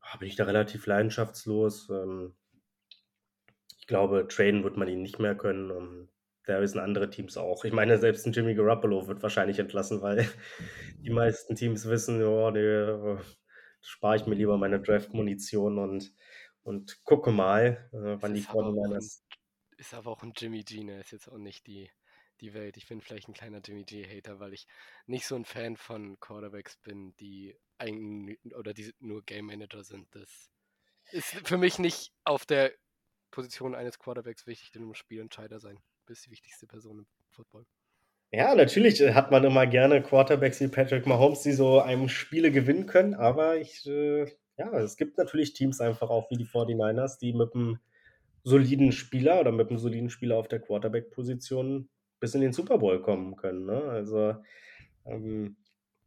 ah, 0.00 0.16
bin 0.18 0.28
ich 0.28 0.36
da 0.36 0.44
relativ 0.46 0.86
leidenschaftslos. 0.86 1.90
Ähm 1.90 2.34
ich 3.84 3.88
glaube, 3.88 4.26
traden 4.28 4.64
wird 4.64 4.78
man 4.78 4.88
ihn 4.88 5.02
nicht 5.02 5.18
mehr 5.18 5.34
können 5.36 5.70
und 5.70 6.08
da 6.46 6.58
wissen 6.62 6.78
andere 6.80 7.10
Teams 7.10 7.36
auch. 7.36 7.64
Ich 7.66 7.72
meine, 7.74 7.98
selbst 7.98 8.26
'n 8.26 8.32
Jimmy 8.32 8.54
Garoppolo 8.54 9.06
wird 9.08 9.22
wahrscheinlich 9.22 9.58
entlassen, 9.58 10.00
weil 10.00 10.26
die 11.04 11.10
meisten 11.10 11.54
Teams 11.54 11.86
wissen: 11.86 12.18
„Ja, 12.20 12.50
ne, 12.50 13.18
äh, 13.20 13.24
spare 13.82 14.16
ich 14.16 14.24
mir 14.26 14.36
lieber 14.36 14.56
meine 14.58 14.80
Draft-Munition 14.80 15.78
und 15.78 16.14
und 16.62 17.04
gucke 17.04 17.30
mal, 17.30 17.90
äh, 17.92 18.16
wann 18.22 18.32
die 18.34 18.42
ist 18.42 18.50
'n 18.50 18.56
49ers“ 18.56 19.20
ist 19.78 19.94
aber 19.94 20.10
auch 20.12 20.22
'n 20.22 20.32
Jimmy 20.36 20.64
G, 20.64 20.84
ne? 20.84 21.00
Ist 21.00 21.12
jetzt 21.12 21.28
auch 21.28 21.38
nicht 21.38 21.66
die 21.66 21.90
die 22.40 22.54
Welt. 22.54 22.76
Ich 22.76 22.88
bin 22.88 23.00
vielleicht 23.00 23.28
'n 23.28 23.34
kleiner 23.34 23.60
Jimmy 23.64 23.84
G-Hater, 23.84 24.40
weil 24.40 24.52
ich 24.54 24.66
nicht 25.06 25.26
so 25.26 25.36
'n 25.36 25.44
Fan 25.44 25.76
von 25.76 26.18
Quarterbacks 26.20 26.76
bin, 26.78 27.14
die 27.16 27.56
eigen 27.78 28.36
oder 28.54 28.74
die 28.74 28.94
nur 29.00 29.24
Game 29.24 29.46
Manager 29.46 29.84
sind. 29.84 30.14
Das 30.14 30.50
ist 31.12 31.30
für 31.48 31.58
mich 31.58 31.78
nicht 31.80 32.12
auf 32.24 32.46
der 32.46 32.74
Position 33.34 33.74
eines 33.74 33.98
Quarterbacks 33.98 34.46
wichtig, 34.46 34.70
der 34.72 34.82
muss 34.82 34.98
Spielentscheider 34.98 35.60
sein. 35.60 35.78
Bist 36.06 36.26
die 36.26 36.30
wichtigste 36.30 36.66
Person 36.68 37.00
im 37.00 37.06
Football. 37.32 37.66
Ja, 38.32 38.54
natürlich, 38.54 39.00
äh, 39.00 39.14
hat 39.14 39.30
man 39.30 39.44
immer 39.44 39.66
gerne 39.66 40.02
Quarterbacks 40.02 40.60
wie 40.60 40.68
Patrick 40.68 41.06
Mahomes, 41.06 41.42
die 41.42 41.52
so 41.52 41.80
einem 41.80 42.08
Spiele 42.08 42.50
gewinnen 42.50 42.86
können, 42.86 43.14
aber 43.14 43.56
ich, 43.58 43.86
äh 43.86 44.26
ja, 44.56 44.72
es 44.78 44.96
gibt 44.96 45.18
natürlich 45.18 45.52
Teams 45.52 45.80
einfach 45.80 46.10
auch 46.10 46.30
wie 46.30 46.36
die 46.36 46.44
49ers, 46.44 47.18
die 47.18 47.32
mit 47.32 47.54
'm 47.54 47.78
soliden 48.44 48.92
Spieler 48.92 49.40
oder 49.40 49.52
mit 49.52 49.70
'm 49.70 49.78
soliden 49.78 50.10
Spieler 50.10 50.36
auf 50.38 50.48
der 50.48 50.60
Quarterback-Position 50.60 51.88
bis 52.20 52.34
in 52.34 52.40
den 52.42 52.52
Super 52.52 52.78
Bowl 52.78 53.02
kommen 53.02 53.36
können, 53.36 53.66
ne? 53.66 53.82
Also, 53.84 54.36
ähm, 55.06 55.56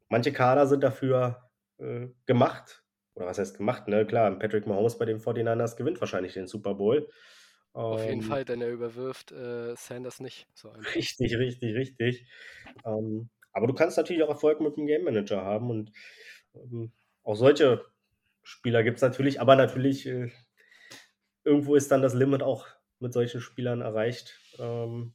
manche 0.09 0.33
Kader 0.33 0.67
sind 0.67 0.83
dafür, 0.83 1.49
äh, 1.79 2.07
gemacht. 2.25 2.83
Oder 3.17 3.25
was 3.27 3.39
heißt 3.39 3.57
gemacht, 3.57 3.87
ne? 3.87 4.05
Klar, 4.05 4.37
Patrick 4.37 4.67
Mahomes 4.67 4.97
bei 4.99 5.05
den 5.05 5.19
49ers 5.19 5.75
gewinnt 5.75 5.99
wahrscheinlich 6.01 6.33
den 6.33 6.45
Super 6.47 6.75
Bowl. 6.75 7.09
Auf 7.89 8.05
jeden 8.05 8.21
Ähm 8.21 8.21
Fall, 8.21 8.43
denn 8.43 8.61
er 8.61 8.71
überwirft, 8.71 9.31
äh, 9.31 9.75
Sanders 9.77 10.19
nicht 10.19 10.47
so. 10.53 10.73
Richtig, 10.95 11.35
richtig, 11.37 11.75
richtig. 11.75 12.27
Ähm, 12.85 13.29
aber 13.53 13.67
du 13.67 13.73
kannst 13.73 13.97
natürlich 13.97 14.23
auch 14.23 14.29
Erfolg 14.29 14.59
mit 14.61 14.77
'm 14.77 14.85
Game 14.87 15.03
Manager 15.03 15.43
haben 15.43 15.69
und, 15.69 15.91
ähm, 16.55 16.91
auch 17.23 17.35
solche 17.35 17.85
Spieler 18.43 18.83
gibt's 18.83 19.01
natürlich, 19.01 19.41
aber 19.41 19.55
natürlich, 19.55 20.05
äh 20.07 20.31
irgendwo 21.45 21.75
ist 21.75 21.91
dann 21.91 22.01
das 22.01 22.13
Limit 22.13 22.43
auch 22.43 22.67
mit 22.99 23.13
solchen 23.13 23.41
Spielern 23.41 23.81
erreicht. 23.81 24.39
Ähm, 24.59 25.13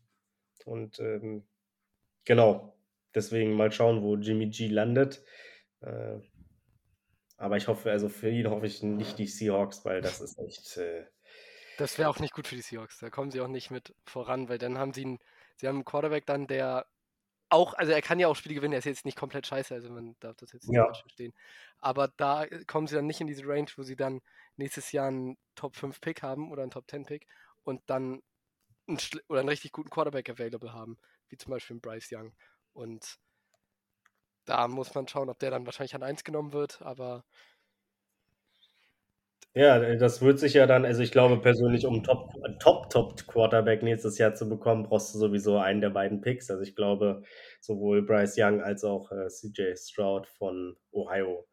und, 0.67 0.99
ähm, 1.01 1.47
genau, 2.25 2.77
deswegen 3.15 3.55
mal 3.55 3.73
schauen, 3.73 4.03
wo 4.03 4.17
Jimmy 4.17 4.49
G 4.51 4.69
landet. 4.69 5.25
Äh 5.83 6.21
aber 7.43 7.57
ich 7.59 7.68
hoffe 7.68 7.90
also, 7.90 8.09
für 8.09 8.30
ihn 8.30 8.49
hoffe 8.51 8.66
ich 8.66 8.82
nicht 8.82 9.18
die 9.18 9.26
Seahawks, 9.26 9.84
weil 9.84 10.03
das 10.03 10.20
ist 10.20 10.38
echt, 10.38 10.76
äh 10.78 11.07
Das 11.78 11.97
wäre 11.99 12.09
auch 12.11 12.18
nicht 12.20 12.34
gut 12.34 12.47
für 12.49 12.55
die 12.57 12.61
Seahawks. 12.62 12.99
Da 12.99 13.09
kommen 13.11 13.30
sie 13.30 13.40
auch 13.40 13.49
nicht 13.49 13.70
mit 13.70 13.95
voran, 14.07 14.49
weil 14.49 14.59
dann 14.59 14.76
haben 14.78 14.93
sie 14.93 15.05
'n 15.05 15.18
sie 15.57 15.66
haben 15.68 15.78
'n 15.80 15.84
Quarterback 15.84 16.26
dann, 16.26 16.47
der 16.47 16.86
auch 17.51 17.74
also, 17.74 17.93
er 17.93 18.03
kann 18.03 18.18
ja 18.20 18.28
auch 18.28 18.36
Spiele 18.36 18.57
gewinnen, 18.57 18.74
er 18.74 18.80
ist 18.80 18.86
jetzt 18.86 19.05
nicht 19.07 19.18
komplett 19.18 19.47
scheiße, 19.47 19.74
also, 19.74 19.90
man 19.90 20.16
darf 20.20 20.36
das 20.36 20.53
jetzt 20.53 20.68
nicht 20.70 20.80
Ja. 20.80 20.84
falsch 20.84 21.03
verstehen. 21.03 21.34
Aber 21.78 22.09
da, 22.09 22.47
kommen 22.66 22.86
sie 22.88 22.97
dann 22.97 23.07
nicht 23.07 23.20
in 23.20 23.28
diese 23.28 23.47
Range, 23.47 23.68
wo 23.76 23.82
sie 23.84 23.97
dann 23.97 24.20
nächstes 24.57 24.93
Jahr 24.93 25.09
'n 25.11 25.38
Top-5-Pick 25.57 26.22
haben 26.22 26.51
oder 26.53 26.64
'n 26.64 26.70
Top-10-Pick 26.72 27.26
und 27.64 27.82
dann 27.88 28.22
'n 28.88 28.99
schl 29.01 29.22
oder 29.28 29.40
'n 29.43 29.49
richtig 29.51 29.72
guten 29.72 29.90
Quarterback 29.90 30.30
available 30.30 30.72
haben, 30.74 30.99
wie 31.28 31.38
zum 31.38 31.51
Beispiel 31.53 31.78
Bryce 31.80 32.11
Young. 32.12 32.34
Und 32.74 33.18
da 34.45 34.68
muss 34.68 34.95
man 34.95 35.09
schauen, 35.09 35.28
ob 35.30 35.38
der 35.38 35.51
dann 35.51 35.66
wahrscheinlich 35.66 35.95
an 35.95 36.03
1 36.03 36.24
genommen 36.24 36.53
wird, 36.53 36.82
aber 36.82 37.24
Ja, 39.57 39.76
äh, 39.82 39.99
das 39.99 40.22
wird 40.22 40.38
sich 40.38 40.55
ja 40.55 40.66
dann 40.66 40.86
also, 40.86 41.03
ich 41.03 41.11
glaube 41.12 41.38
persönlich, 41.43 41.84
um 41.84 41.97
'n 41.97 42.03
Top 42.05 42.30
Top 42.59 42.88
Top 42.88 43.26
Quarterback 43.26 43.82
nächstes 43.82 44.16
Jahr 44.16 44.32
zu 44.34 44.49
bekommen, 44.49 44.84
brauchst 44.84 45.14
du 45.14 45.18
sowieso 45.18 45.59
einen 45.59 45.82
der 45.82 45.90
beiden 45.90 46.22
Picks. 46.22 46.51
Also, 46.51 46.62
ich 46.62 46.74
glaube, 46.74 47.22
sowohl 47.61 48.01
Bryce 48.03 48.36
Young 48.38 48.62
als 48.62 48.82
auch, 48.82 49.12
äh, 49.12 49.28
CJ 49.28 49.76
Stroud 49.76 50.26
von 50.26 50.76
Ohio 50.90 51.47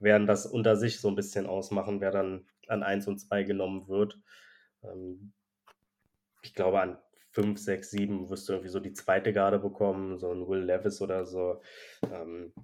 werden 0.00 0.26
das 0.26 0.46
unter 0.46 0.76
sich 0.76 1.00
so 1.00 1.08
'n 1.08 1.16
bisschen 1.16 1.46
ausmachen, 1.46 2.00
wer 2.02 2.10
dann 2.12 2.46
an 2.68 2.82
1 2.82 3.08
und 3.08 3.18
2 3.18 3.44
genommen 3.44 3.88
wird. 3.88 4.18
Ähm 4.84 5.32
ich 6.44 6.54
glaube, 6.54 6.80
an 6.80 6.98
5, 7.32 7.58
6, 7.60 7.90
7 7.90 8.28
wirst 8.30 8.48
du 8.48 8.54
irgendwie 8.54 8.70
so 8.70 8.80
die 8.80 8.92
2. 8.94 9.32
Garde 9.32 9.58
bekommen, 9.60 10.18
so 10.18 10.30
'n 10.32 10.48
Will 10.48 10.60
Levis 10.64 11.00
oder 11.02 11.26
so. 11.26 11.62
Ähm, 12.10 12.54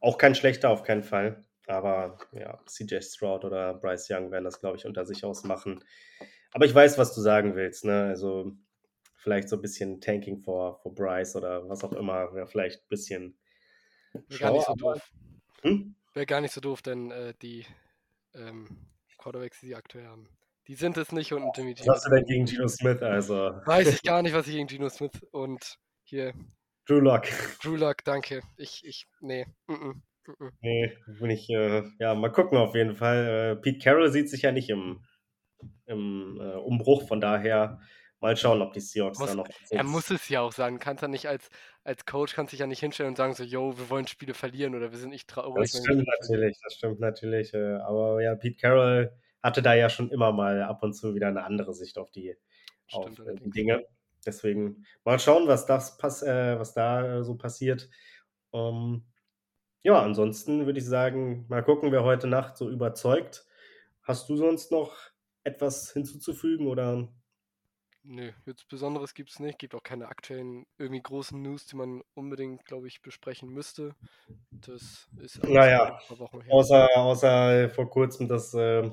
auch 0.00 0.18
kein 0.18 0.34
schlechter, 0.36 0.70
auf 0.70 0.84
keinen 0.84 1.04
Fall. 1.04 1.44
Aber 1.68 2.18
ja, 2.32 2.60
CJ 2.66 3.02
Stroud 3.02 3.44
oder 3.44 3.74
Bryce 3.74 4.10
Young 4.10 4.30
werden 4.32 4.44
das, 4.44 4.60
glaube 4.60 4.76
ich, 4.78 4.86
unter 4.86 5.06
sich 5.06 5.24
ausmachen. 5.24 5.84
Aber 6.52 6.66
ich 6.66 6.74
weiß, 6.74 6.98
was 6.98 7.14
du 7.14 7.20
sagen 7.22 7.56
willst, 7.56 7.84
ne? 7.86 8.04
Also, 8.06 8.52
vielleicht 9.16 9.48
so 9.50 9.56
'n 9.56 9.62
bisschen 9.62 10.00
Tanking 10.02 10.40
for 10.40 10.80
Bryce 10.94 11.36
oder 11.36 11.68
was 11.68 11.84
auch 11.84 11.94
immer, 11.94 12.34
wäre 12.34 12.46
vielleicht 12.48 12.82
'n 12.84 12.88
bisschen 12.90 13.38
Wäre 14.30 14.40
gar 14.40 14.50
nicht 14.50 14.66
so 14.66 14.74
doof. 14.74 15.10
hm? 15.62 15.94
Wäre 16.14 16.26
gar 16.26 16.40
nicht 16.40 16.52
so 16.54 16.60
doof, 16.60 16.80
denn, 16.82 17.10
äh, 17.10 17.34
die, 17.42 17.66
ähm, 18.34 18.86
Quarterbacks, 19.18 19.60
die 19.60 19.66
sie 19.68 19.76
aktuell 19.76 20.06
haben, 20.06 20.28
die 20.68 20.74
sind 20.74 20.96
es 20.98 21.12
nicht 21.12 21.32
und 21.32 21.56
Jimmy 21.56 21.74
G 21.74 21.80
Was 21.80 21.88
hast 21.88 21.96
ist 22.04 22.10
du 22.10 22.14
denn 22.14 22.26
gegen. 22.26 22.44
Geno 22.44 22.68
Smith? 22.68 23.02
Also 23.02 23.34
Weiß 23.64 23.88
ich 23.88 24.02
gar 24.02 24.22
nicht, 24.22 24.34
was 24.34 24.46
ich 24.46 24.54
gegen 24.54 24.66
Geno 24.66 24.88
Smith 24.90 25.12
und 25.32 25.78
hier 26.04 26.34
Drew 26.86 27.00
Lock. 27.00 27.24
Drew 27.62 27.76
Lock, 27.76 28.04
danke. 28.04 28.42
Ich 28.56 28.82
ich 28.84 29.06
ne, 29.20 29.46
mm-mm, 29.66 30.00
mm-mm. 30.26 30.50
Ne, 30.60 30.96
bin 31.20 31.30
ich, 31.30 31.48
äh 31.50 31.82
ja, 31.98 32.14
mal 32.14 32.32
gucken 32.32 32.58
auf 32.58 32.74
jeden 32.74 32.96
Fall. 32.96 33.56
Äh, 33.58 33.60
Pete 33.60 33.78
Carroll 33.78 34.10
sieht 34.12 34.30
sich 34.30 34.42
ja 34.42 34.52
nicht 34.52 34.70
im 34.70 35.04
im, 35.86 36.38
äh, 36.40 36.54
Umbruch, 36.56 37.08
von 37.08 37.20
daher 37.20 37.80
mal 38.20 38.36
schauen, 38.36 38.62
ob 38.62 38.72
die 38.72 38.80
Seahawks 38.80 39.18
Muss 39.18 39.30
da 39.30 39.36
noch 39.36 39.48
er 39.70 39.84
muss 39.84 40.10
es 40.10 40.28
ja 40.28 40.40
auch 40.40 40.52
sagen. 40.52 40.78
Kannst 40.78 41.02
ja 41.02 41.08
nicht 41.08 41.26
als 41.26 41.48
als 41.84 42.04
Coach 42.04 42.34
kannst 42.34 42.52
dich 42.52 42.60
ja 42.60 42.66
nicht 42.66 42.80
hinstellen 42.80 43.10
und 43.10 43.16
sagen 43.16 43.34
so: 43.34 43.42
„Jo, 43.42 43.78
wir 43.78 43.88
wollen 43.90 44.06
Spiele 44.06 44.34
verlieren 44.34 44.74
oder 44.74 44.90
wir 44.90 44.98
sind 44.98 45.10
nicht 45.10 45.28
traurig, 45.28 45.70
Das 45.70 45.70
stimmt 45.70 45.86
Spiele 45.86 46.04
verlieren.“ 46.04 46.16
natürlich, 46.20 46.58
das 46.62 46.74
stimmt 46.74 47.00
natürlich, 47.00 47.54
äh, 47.54 47.76
aber 47.76 48.22
ja, 48.22 48.34
Pete 48.34 48.56
Carroll 48.56 49.12
hatte 49.42 49.62
da 49.62 49.74
ja 49.74 49.90
schon 49.90 50.10
immer 50.10 50.32
mal 50.32 50.62
ab 50.62 50.82
und 50.82 50.94
zu 50.94 51.14
wieder 51.14 51.30
'ne 51.32 51.44
andere 51.44 51.74
Sicht 51.74 51.98
auf 51.98 52.10
die 52.12 52.36
auf, 52.90 53.18
äh, 53.26 53.36
die. 53.38 53.52
Dinge. 53.52 53.84
Deswegen 54.26 54.84
mal 55.04 55.18
schauen, 55.20 55.48
was 55.48 55.66
das 55.66 55.98
pass 55.98 56.22
äh, 56.22 56.58
was 56.58 56.74
da, 56.74 57.18
äh, 57.20 57.24
so 57.24 57.36
passiert. 57.36 57.90
Ähm, 58.54 59.04
ja, 59.84 60.02
ansonsten 60.02 60.66
würde 60.66 60.80
ich 60.80 60.86
sagen, 60.86 61.46
mal 61.48 61.62
gucken, 61.64 61.92
wer 61.92 62.04
heute 62.04 62.28
Nacht 62.28 62.56
so 62.58 62.70
überzeugt. 62.70 63.46
Hast 64.04 64.28
du 64.30 64.36
sonst 64.36 64.72
noch 64.72 64.96
etwas 65.44 65.92
hinzuzufügen 65.92 66.68
oder 66.68 67.08
Ne, 68.04 68.34
jetzt 68.46 68.68
Besonderes 68.68 69.14
gibt's 69.14 69.38
nicht. 69.40 69.58
Gibt 69.58 69.74
auch 69.74 69.82
keine 69.82 70.08
aktuellen 70.08 70.66
irgendwie 70.78 71.02
großen 71.02 71.40
News, 71.42 71.66
die 71.66 71.76
man 71.76 72.02
unbedingt, 72.14 72.64
glaube 72.64 72.86
ich, 72.88 73.02
besprechen 73.02 73.48
müsste. 73.50 73.96
Das 74.62 75.08
ist 75.16 75.40
alles 75.40 75.64
Na 75.64 75.68
schon 75.68 75.70
ja, 75.70 76.00
'n 76.02 76.06
paar 76.08 76.18
Wochen 76.18 76.42
her. 76.42 76.58
außer 76.58 76.88
außer 76.96 77.70
vor 77.70 77.90
Kurzem, 77.90 78.28
dass, 78.28 78.54
äh, 78.54 78.90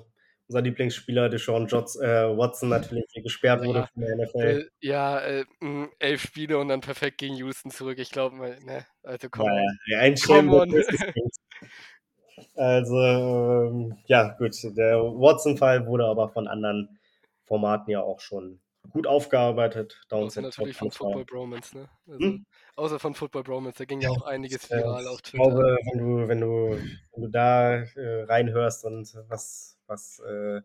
unser 0.47 0.61
Lieblingsspieler 0.61 1.29
Deshaun 1.29 1.67
Jots 1.67 1.95
äh, 1.97 2.37
Watson 2.37 2.69
natürlich 2.69 3.05
gesperrt 3.23 3.65
wurde 3.65 3.83
Ja, 3.83 3.89
von 3.93 4.01
der 4.03 4.13
NFL. 4.15 4.59
äh, 4.59 4.65
ja, 4.81 5.19
äh, 5.21 5.45
hm, 5.61 5.91
11 5.99 6.21
Spiele 6.21 6.57
und 6.59 6.67
dann 6.69 6.81
perfekt 6.81 7.17
gegen 7.19 7.35
Houston 7.35 7.71
zurück. 7.71 7.97
Ich 7.99 8.11
glaube 8.11 8.35
mal, 8.35 8.59
ne, 8.61 8.85
also 9.03 9.27
on. 9.37 9.77
ja, 9.87 9.99
ein 9.99 10.15
tut. 10.15 10.51
Also, 12.55 12.97
ähm, 13.01 13.97
ja 14.07 14.29
gut, 14.37 14.55
der 14.77 14.97
Watson-Fall 15.01 15.87
wurde 15.87 16.05
aber 16.05 16.29
von 16.29 16.47
anderen 16.47 16.99
Formaten 17.45 17.91
ja 17.91 18.01
auch 18.01 18.19
schon 18.19 18.59
gut 18.91 19.07
aufgearbeitet. 19.07 20.01
Außer 20.13 20.41
Downside 20.41 20.41
natürlich 20.41 20.77
von 20.77 20.91
Football 20.91 21.25
Bromance, 21.25 21.77
ne? 21.77 21.89
Also, 22.07 22.19
Hm? 22.25 22.45
außer 22.75 22.99
von 22.99 23.15
Football 23.15 23.43
Bromance, 23.43 23.77
da 23.77 23.85
ging 23.85 24.01
ja 24.01 24.09
auch 24.09 24.21
einiges 24.23 24.69
Äh, 24.69 24.77
viral 24.77 25.07
auf 25.07 25.21
ich 25.21 25.31
Twitter. 25.31 25.43
glaube, 25.43 25.77
wenn 25.91 25.99
du 25.99 26.27
wenn 26.27 26.41
du 26.41 26.77
wenn 27.13 27.21
du 27.23 27.27
da, 27.29 27.75
äh, 27.83 28.23
reinhörst 28.23 28.85
und 28.85 29.13
was 29.27 29.74
was, 29.87 30.19
äh 30.19 30.61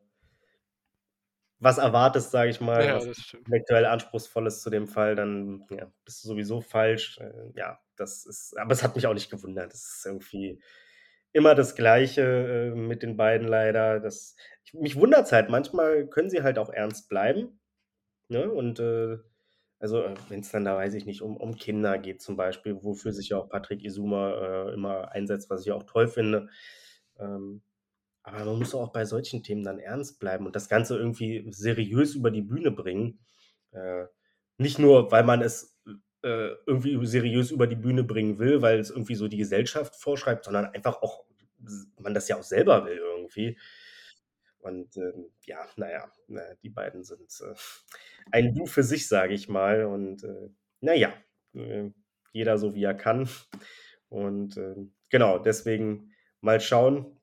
was 1.59 1.79
erwartest, 1.79 2.31
sage 2.31 2.51
ich 2.51 2.61
mal, 2.61 2.87
Ja, 2.87 2.99
was 3.05 3.17
intellektuell 3.39 3.85
anspruchsvoll 3.87 4.47
ist 4.47 4.63
zu 4.63 4.71
dem 4.71 4.87
Fall, 4.89 5.15
dann, 5.15 5.67
ja, 5.71 5.93
bist 6.05 6.25
du 6.25 6.29
sowieso 6.29 6.61
falsch. 6.63 7.19
Äh, 7.19 7.53
ja, 7.55 7.79
das 7.97 8.25
ist 8.27 8.57
aber 8.59 8.73
es 8.73 8.83
hat 8.83 8.95
mich 8.97 9.07
auch 9.07 9.15
nicht 9.15 9.31
gewundert. 9.31 9.73
Das 9.73 9.83
ist 9.99 10.07
irgendwie 10.07 10.61
immer 11.33 11.55
das 11.55 11.77
Gleiche, 11.77 12.23
äh, 12.75 12.77
mit 12.77 13.03
den 13.03 13.17
beiden 13.17 13.47
leider. 13.49 14.01
Das 14.01 14.37
ich 14.65 14.75
mich 14.75 14.97
wundert's 14.97 15.33
halt, 15.33 15.51
manchmal 15.51 16.07
können 16.09 16.31
sie 16.31 16.43
halt 16.43 16.59
auch 16.59 16.71
ernst 16.71 17.09
bleiben, 17.11 17.61
ne? 18.29 18.51
Und, 18.53 18.81
äh, 18.81 19.19
also, 19.81 20.03
äh, 20.05 20.15
wenn's 20.31 20.51
dann 20.53 20.65
da, 20.67 20.77
weiß 20.77 20.95
ich 20.95 21.07
nicht, 21.07 21.23
um 21.23 21.37
um 21.39 21.57
Kinder 21.57 21.99
geht 21.99 22.23
zum 22.23 22.37
Beispiel, 22.37 22.83
wofür 22.85 23.13
sich 23.15 23.31
ja 23.31 23.39
auch 23.39 23.49
Patrick 23.51 23.85
Isuma, 23.85 24.69
äh, 24.71 24.75
immer 24.75 25.13
einsetzt, 25.13 25.51
was 25.51 25.63
ich 25.67 25.73
auch 25.73 25.85
toll 25.85 26.09
finde. 26.09 26.49
Ähm, 27.21 27.63
aber 28.23 28.45
man 28.45 28.59
muss 28.59 28.75
auch 28.75 28.93
bei 28.93 29.05
solchen 29.05 29.43
Themen 29.43 29.65
dann 29.65 29.79
ernst 29.79 30.21
bleiben 30.21 30.47
und 30.47 30.57
das 30.57 30.69
Ganze 30.69 30.97
irgendwie 30.97 31.47
seriös 31.51 32.15
über 32.15 32.31
die 32.31 32.43
Bühne 32.43 32.71
bringen. 32.71 33.21
Äh, 33.73 34.07
nicht 34.59 34.79
nur, 34.79 35.11
weil 35.11 35.25
man 35.25 35.43
es, 35.43 35.79
äh, 36.23 36.51
irgendwie 36.67 37.05
seriös 37.07 37.51
über 37.51 37.67
die 37.67 37.77
Bühne 37.77 38.05
bringen 38.05 38.39
will, 38.39 38.63
weil 38.63 38.79
es 38.79 38.91
irgendwie 38.91 39.15
so 39.15 39.29
die 39.29 39.39
Gesellschaft 39.39 39.97
vorschreibt, 39.97 40.45
sondern 40.45 40.67
einfach 40.67 41.03
auch 41.03 41.25
man 41.99 42.15
das 42.15 42.29
ja 42.29 42.37
auch 42.37 42.43
selber 42.43 42.85
will 42.87 42.97
irgendwie. 42.99 43.59
Und, 44.59 44.97
ähm, 44.97 45.31
ja, 45.45 45.67
na 45.77 45.91
ja, 45.91 46.13
ne, 46.29 46.59
die 46.63 46.69
beiden 46.69 47.03
sind, 47.03 47.31
äh, 47.41 47.55
ein 48.31 48.55
Du 48.55 48.67
für 48.67 48.83
sich, 48.83 49.09
sage 49.09 49.35
ich 49.35 49.49
mal. 49.49 49.85
Und, 49.87 50.23
äh, 50.25 50.51
na 50.81 50.95
ja, 50.95 51.13
äh, 51.55 51.91
jeder 52.33 52.59
so, 52.59 52.75
wie 52.75 52.85
er 52.85 52.95
kann. 52.95 53.29
Und, 54.09 54.57
ähm, 54.59 54.95
genau, 55.09 55.39
deswegen 55.39 56.13
mal 56.41 56.61
schauen, 56.61 57.20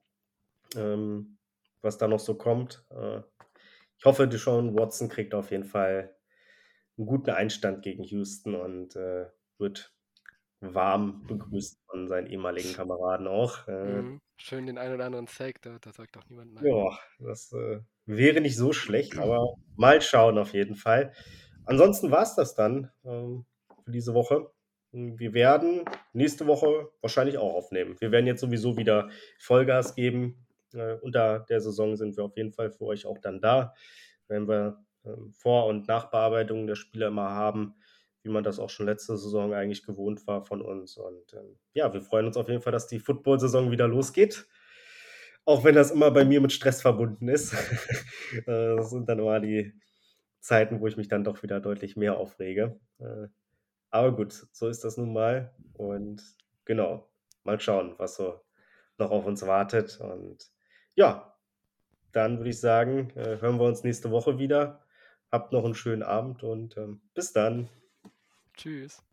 ähm, 0.76 1.38
was 1.82 1.98
da 1.98 2.08
noch 2.08 2.20
so 2.20 2.36
kommt. 2.36 2.86
Äh, 2.90 3.20
ich 3.98 4.04
hoffe, 4.06 4.28
Deshaun 4.28 4.76
Watson 4.78 5.08
kriegt 5.08 5.34
auf 5.34 5.50
jeden 5.52 5.64
Fall 5.64 6.16
'n 6.98 7.06
guten 7.06 7.30
Einstand 7.30 7.82
gegen 7.84 8.04
Houston 8.04 8.54
und, 8.56 8.96
äh, 8.96 9.30
wird 9.58 9.94
warm 10.60 11.26
begrüßt 11.26 11.80
von 11.90 12.08
seinen 12.08 12.28
ehemaligen 12.28 12.72
Kameraden 12.74 13.28
auch. 13.28 13.68
Äh 13.68 14.04
Mhm. 14.04 14.20
Schön 14.36 14.66
den 14.66 14.78
einen 14.78 14.94
oder 14.94 15.06
anderen 15.06 15.26
Sack, 15.28 15.62
da 15.62 15.78
da 15.78 15.92
sagt 15.92 16.16
doch 16.16 16.28
niemand 16.28 16.52
nein. 16.54 16.70
Ja, 16.70 16.98
das, 17.20 17.52
äh, 17.52 17.80
wäre 18.06 18.40
nicht 18.40 18.56
so 18.56 18.72
schlecht, 18.72 19.16
aber 19.18 19.54
mal 19.76 20.00
schauen 20.02 20.38
auf 20.38 20.54
jeden 20.54 20.74
Fall. 20.74 21.12
Ansonsten 21.66 22.10
war's 22.10 22.34
das 22.34 22.54
dann, 22.56 22.90
ähm, 23.04 23.46
für 23.84 23.92
diese 23.92 24.14
Woche. 24.14 24.50
Wir 24.90 25.34
werden 25.34 25.84
nächste 26.14 26.46
Woche 26.46 26.90
wahrscheinlich 27.02 27.38
auch 27.38 27.54
aufnehmen. 27.54 27.96
Wir 28.00 28.10
werden 28.10 28.26
jetzt 28.26 28.40
sowieso 28.40 28.76
wieder 28.76 29.10
Vollgas 29.38 29.94
geben. 29.94 30.47
Äh, 30.74 30.94
unter 31.00 31.40
der 31.40 31.60
Saison 31.60 31.96
sind 31.96 32.16
wir 32.16 32.24
auf 32.24 32.36
jeden 32.36 32.52
Fall 32.52 32.70
für 32.70 32.84
euch 32.86 33.06
auch 33.06 33.18
dann 33.18 33.40
da, 33.40 33.74
wenn 34.28 34.48
wir, 34.48 34.84
ähm, 35.04 35.32
Vor 35.32 35.66
und 35.66 35.88
Nachbearbeitungen 35.88 36.66
der 36.66 36.74
Spiele 36.76 37.06
immer 37.06 37.30
haben, 37.30 37.74
wie 38.22 38.30
man 38.30 38.44
das 38.44 38.58
auch 38.58 38.70
schon 38.70 38.86
letzte 38.86 39.16
Saison 39.16 39.52
eigentlich 39.54 39.84
gewohnt 39.84 40.26
war 40.26 40.44
von 40.44 40.60
uns. 40.62 40.96
Und, 40.96 41.32
ähm, 41.34 41.58
ja, 41.74 41.92
wir 41.92 42.02
freuen 42.02 42.26
uns 42.26 42.36
auf 42.36 42.48
jeden 42.48 42.62
Fall, 42.62 42.72
dass 42.72 42.88
die 42.88 42.98
Footballsaison 43.00 43.70
wieder 43.70 43.88
losgeht, 43.88 44.46
auch 45.44 45.64
wenn 45.64 45.74
das 45.74 45.90
immer 45.90 46.10
bei 46.10 46.24
mir 46.24 46.40
mit 46.40 46.52
Stress 46.52 46.82
verbunden 46.82 47.28
ist. 47.28 47.54
Äh, 48.46 48.76
das 48.76 48.90
sind 48.90 49.08
dann 49.08 49.20
immer 49.20 49.40
die 49.40 49.72
Zeiten, 50.40 50.80
wo 50.80 50.86
ich 50.86 50.98
mich 50.98 51.08
dann 51.08 51.24
doch 51.24 51.42
wieder 51.42 51.60
deutlich 51.60 51.96
mehr 51.96 52.18
aufrege. 52.18 52.78
Äh, 52.98 53.28
aber 53.90 54.14
gut, 54.16 54.32
so 54.52 54.68
ist 54.68 54.84
das 54.84 54.96
nun 54.98 55.12
mal. 55.12 55.54
Und 55.74 56.22
genau, 56.66 57.10
mal 57.44 57.60
schauen, 57.60 57.94
was 57.98 58.16
so 58.16 58.40
noch 58.98 59.10
auf 59.10 59.26
uns 59.26 59.46
wartet. 59.46 60.00
Und 60.00 60.50
ja, 60.98 61.36
dann 62.12 62.38
würde 62.38 62.50
ich 62.50 62.60
sagen, 62.60 63.10
äh, 63.16 63.40
hören 63.40 63.58
wir 63.60 63.66
uns 63.66 63.84
nächste 63.84 64.10
Woche 64.12 64.38
wieder. 64.38 64.84
Habt 65.32 65.52
noch 65.52 65.64
'n 65.66 65.74
schönen 65.76 66.02
Abend 66.04 66.42
und, 66.44 66.76
ähm, 66.78 67.02
bis 67.14 67.32
dann. 67.32 67.68
Tschüss. 68.56 69.07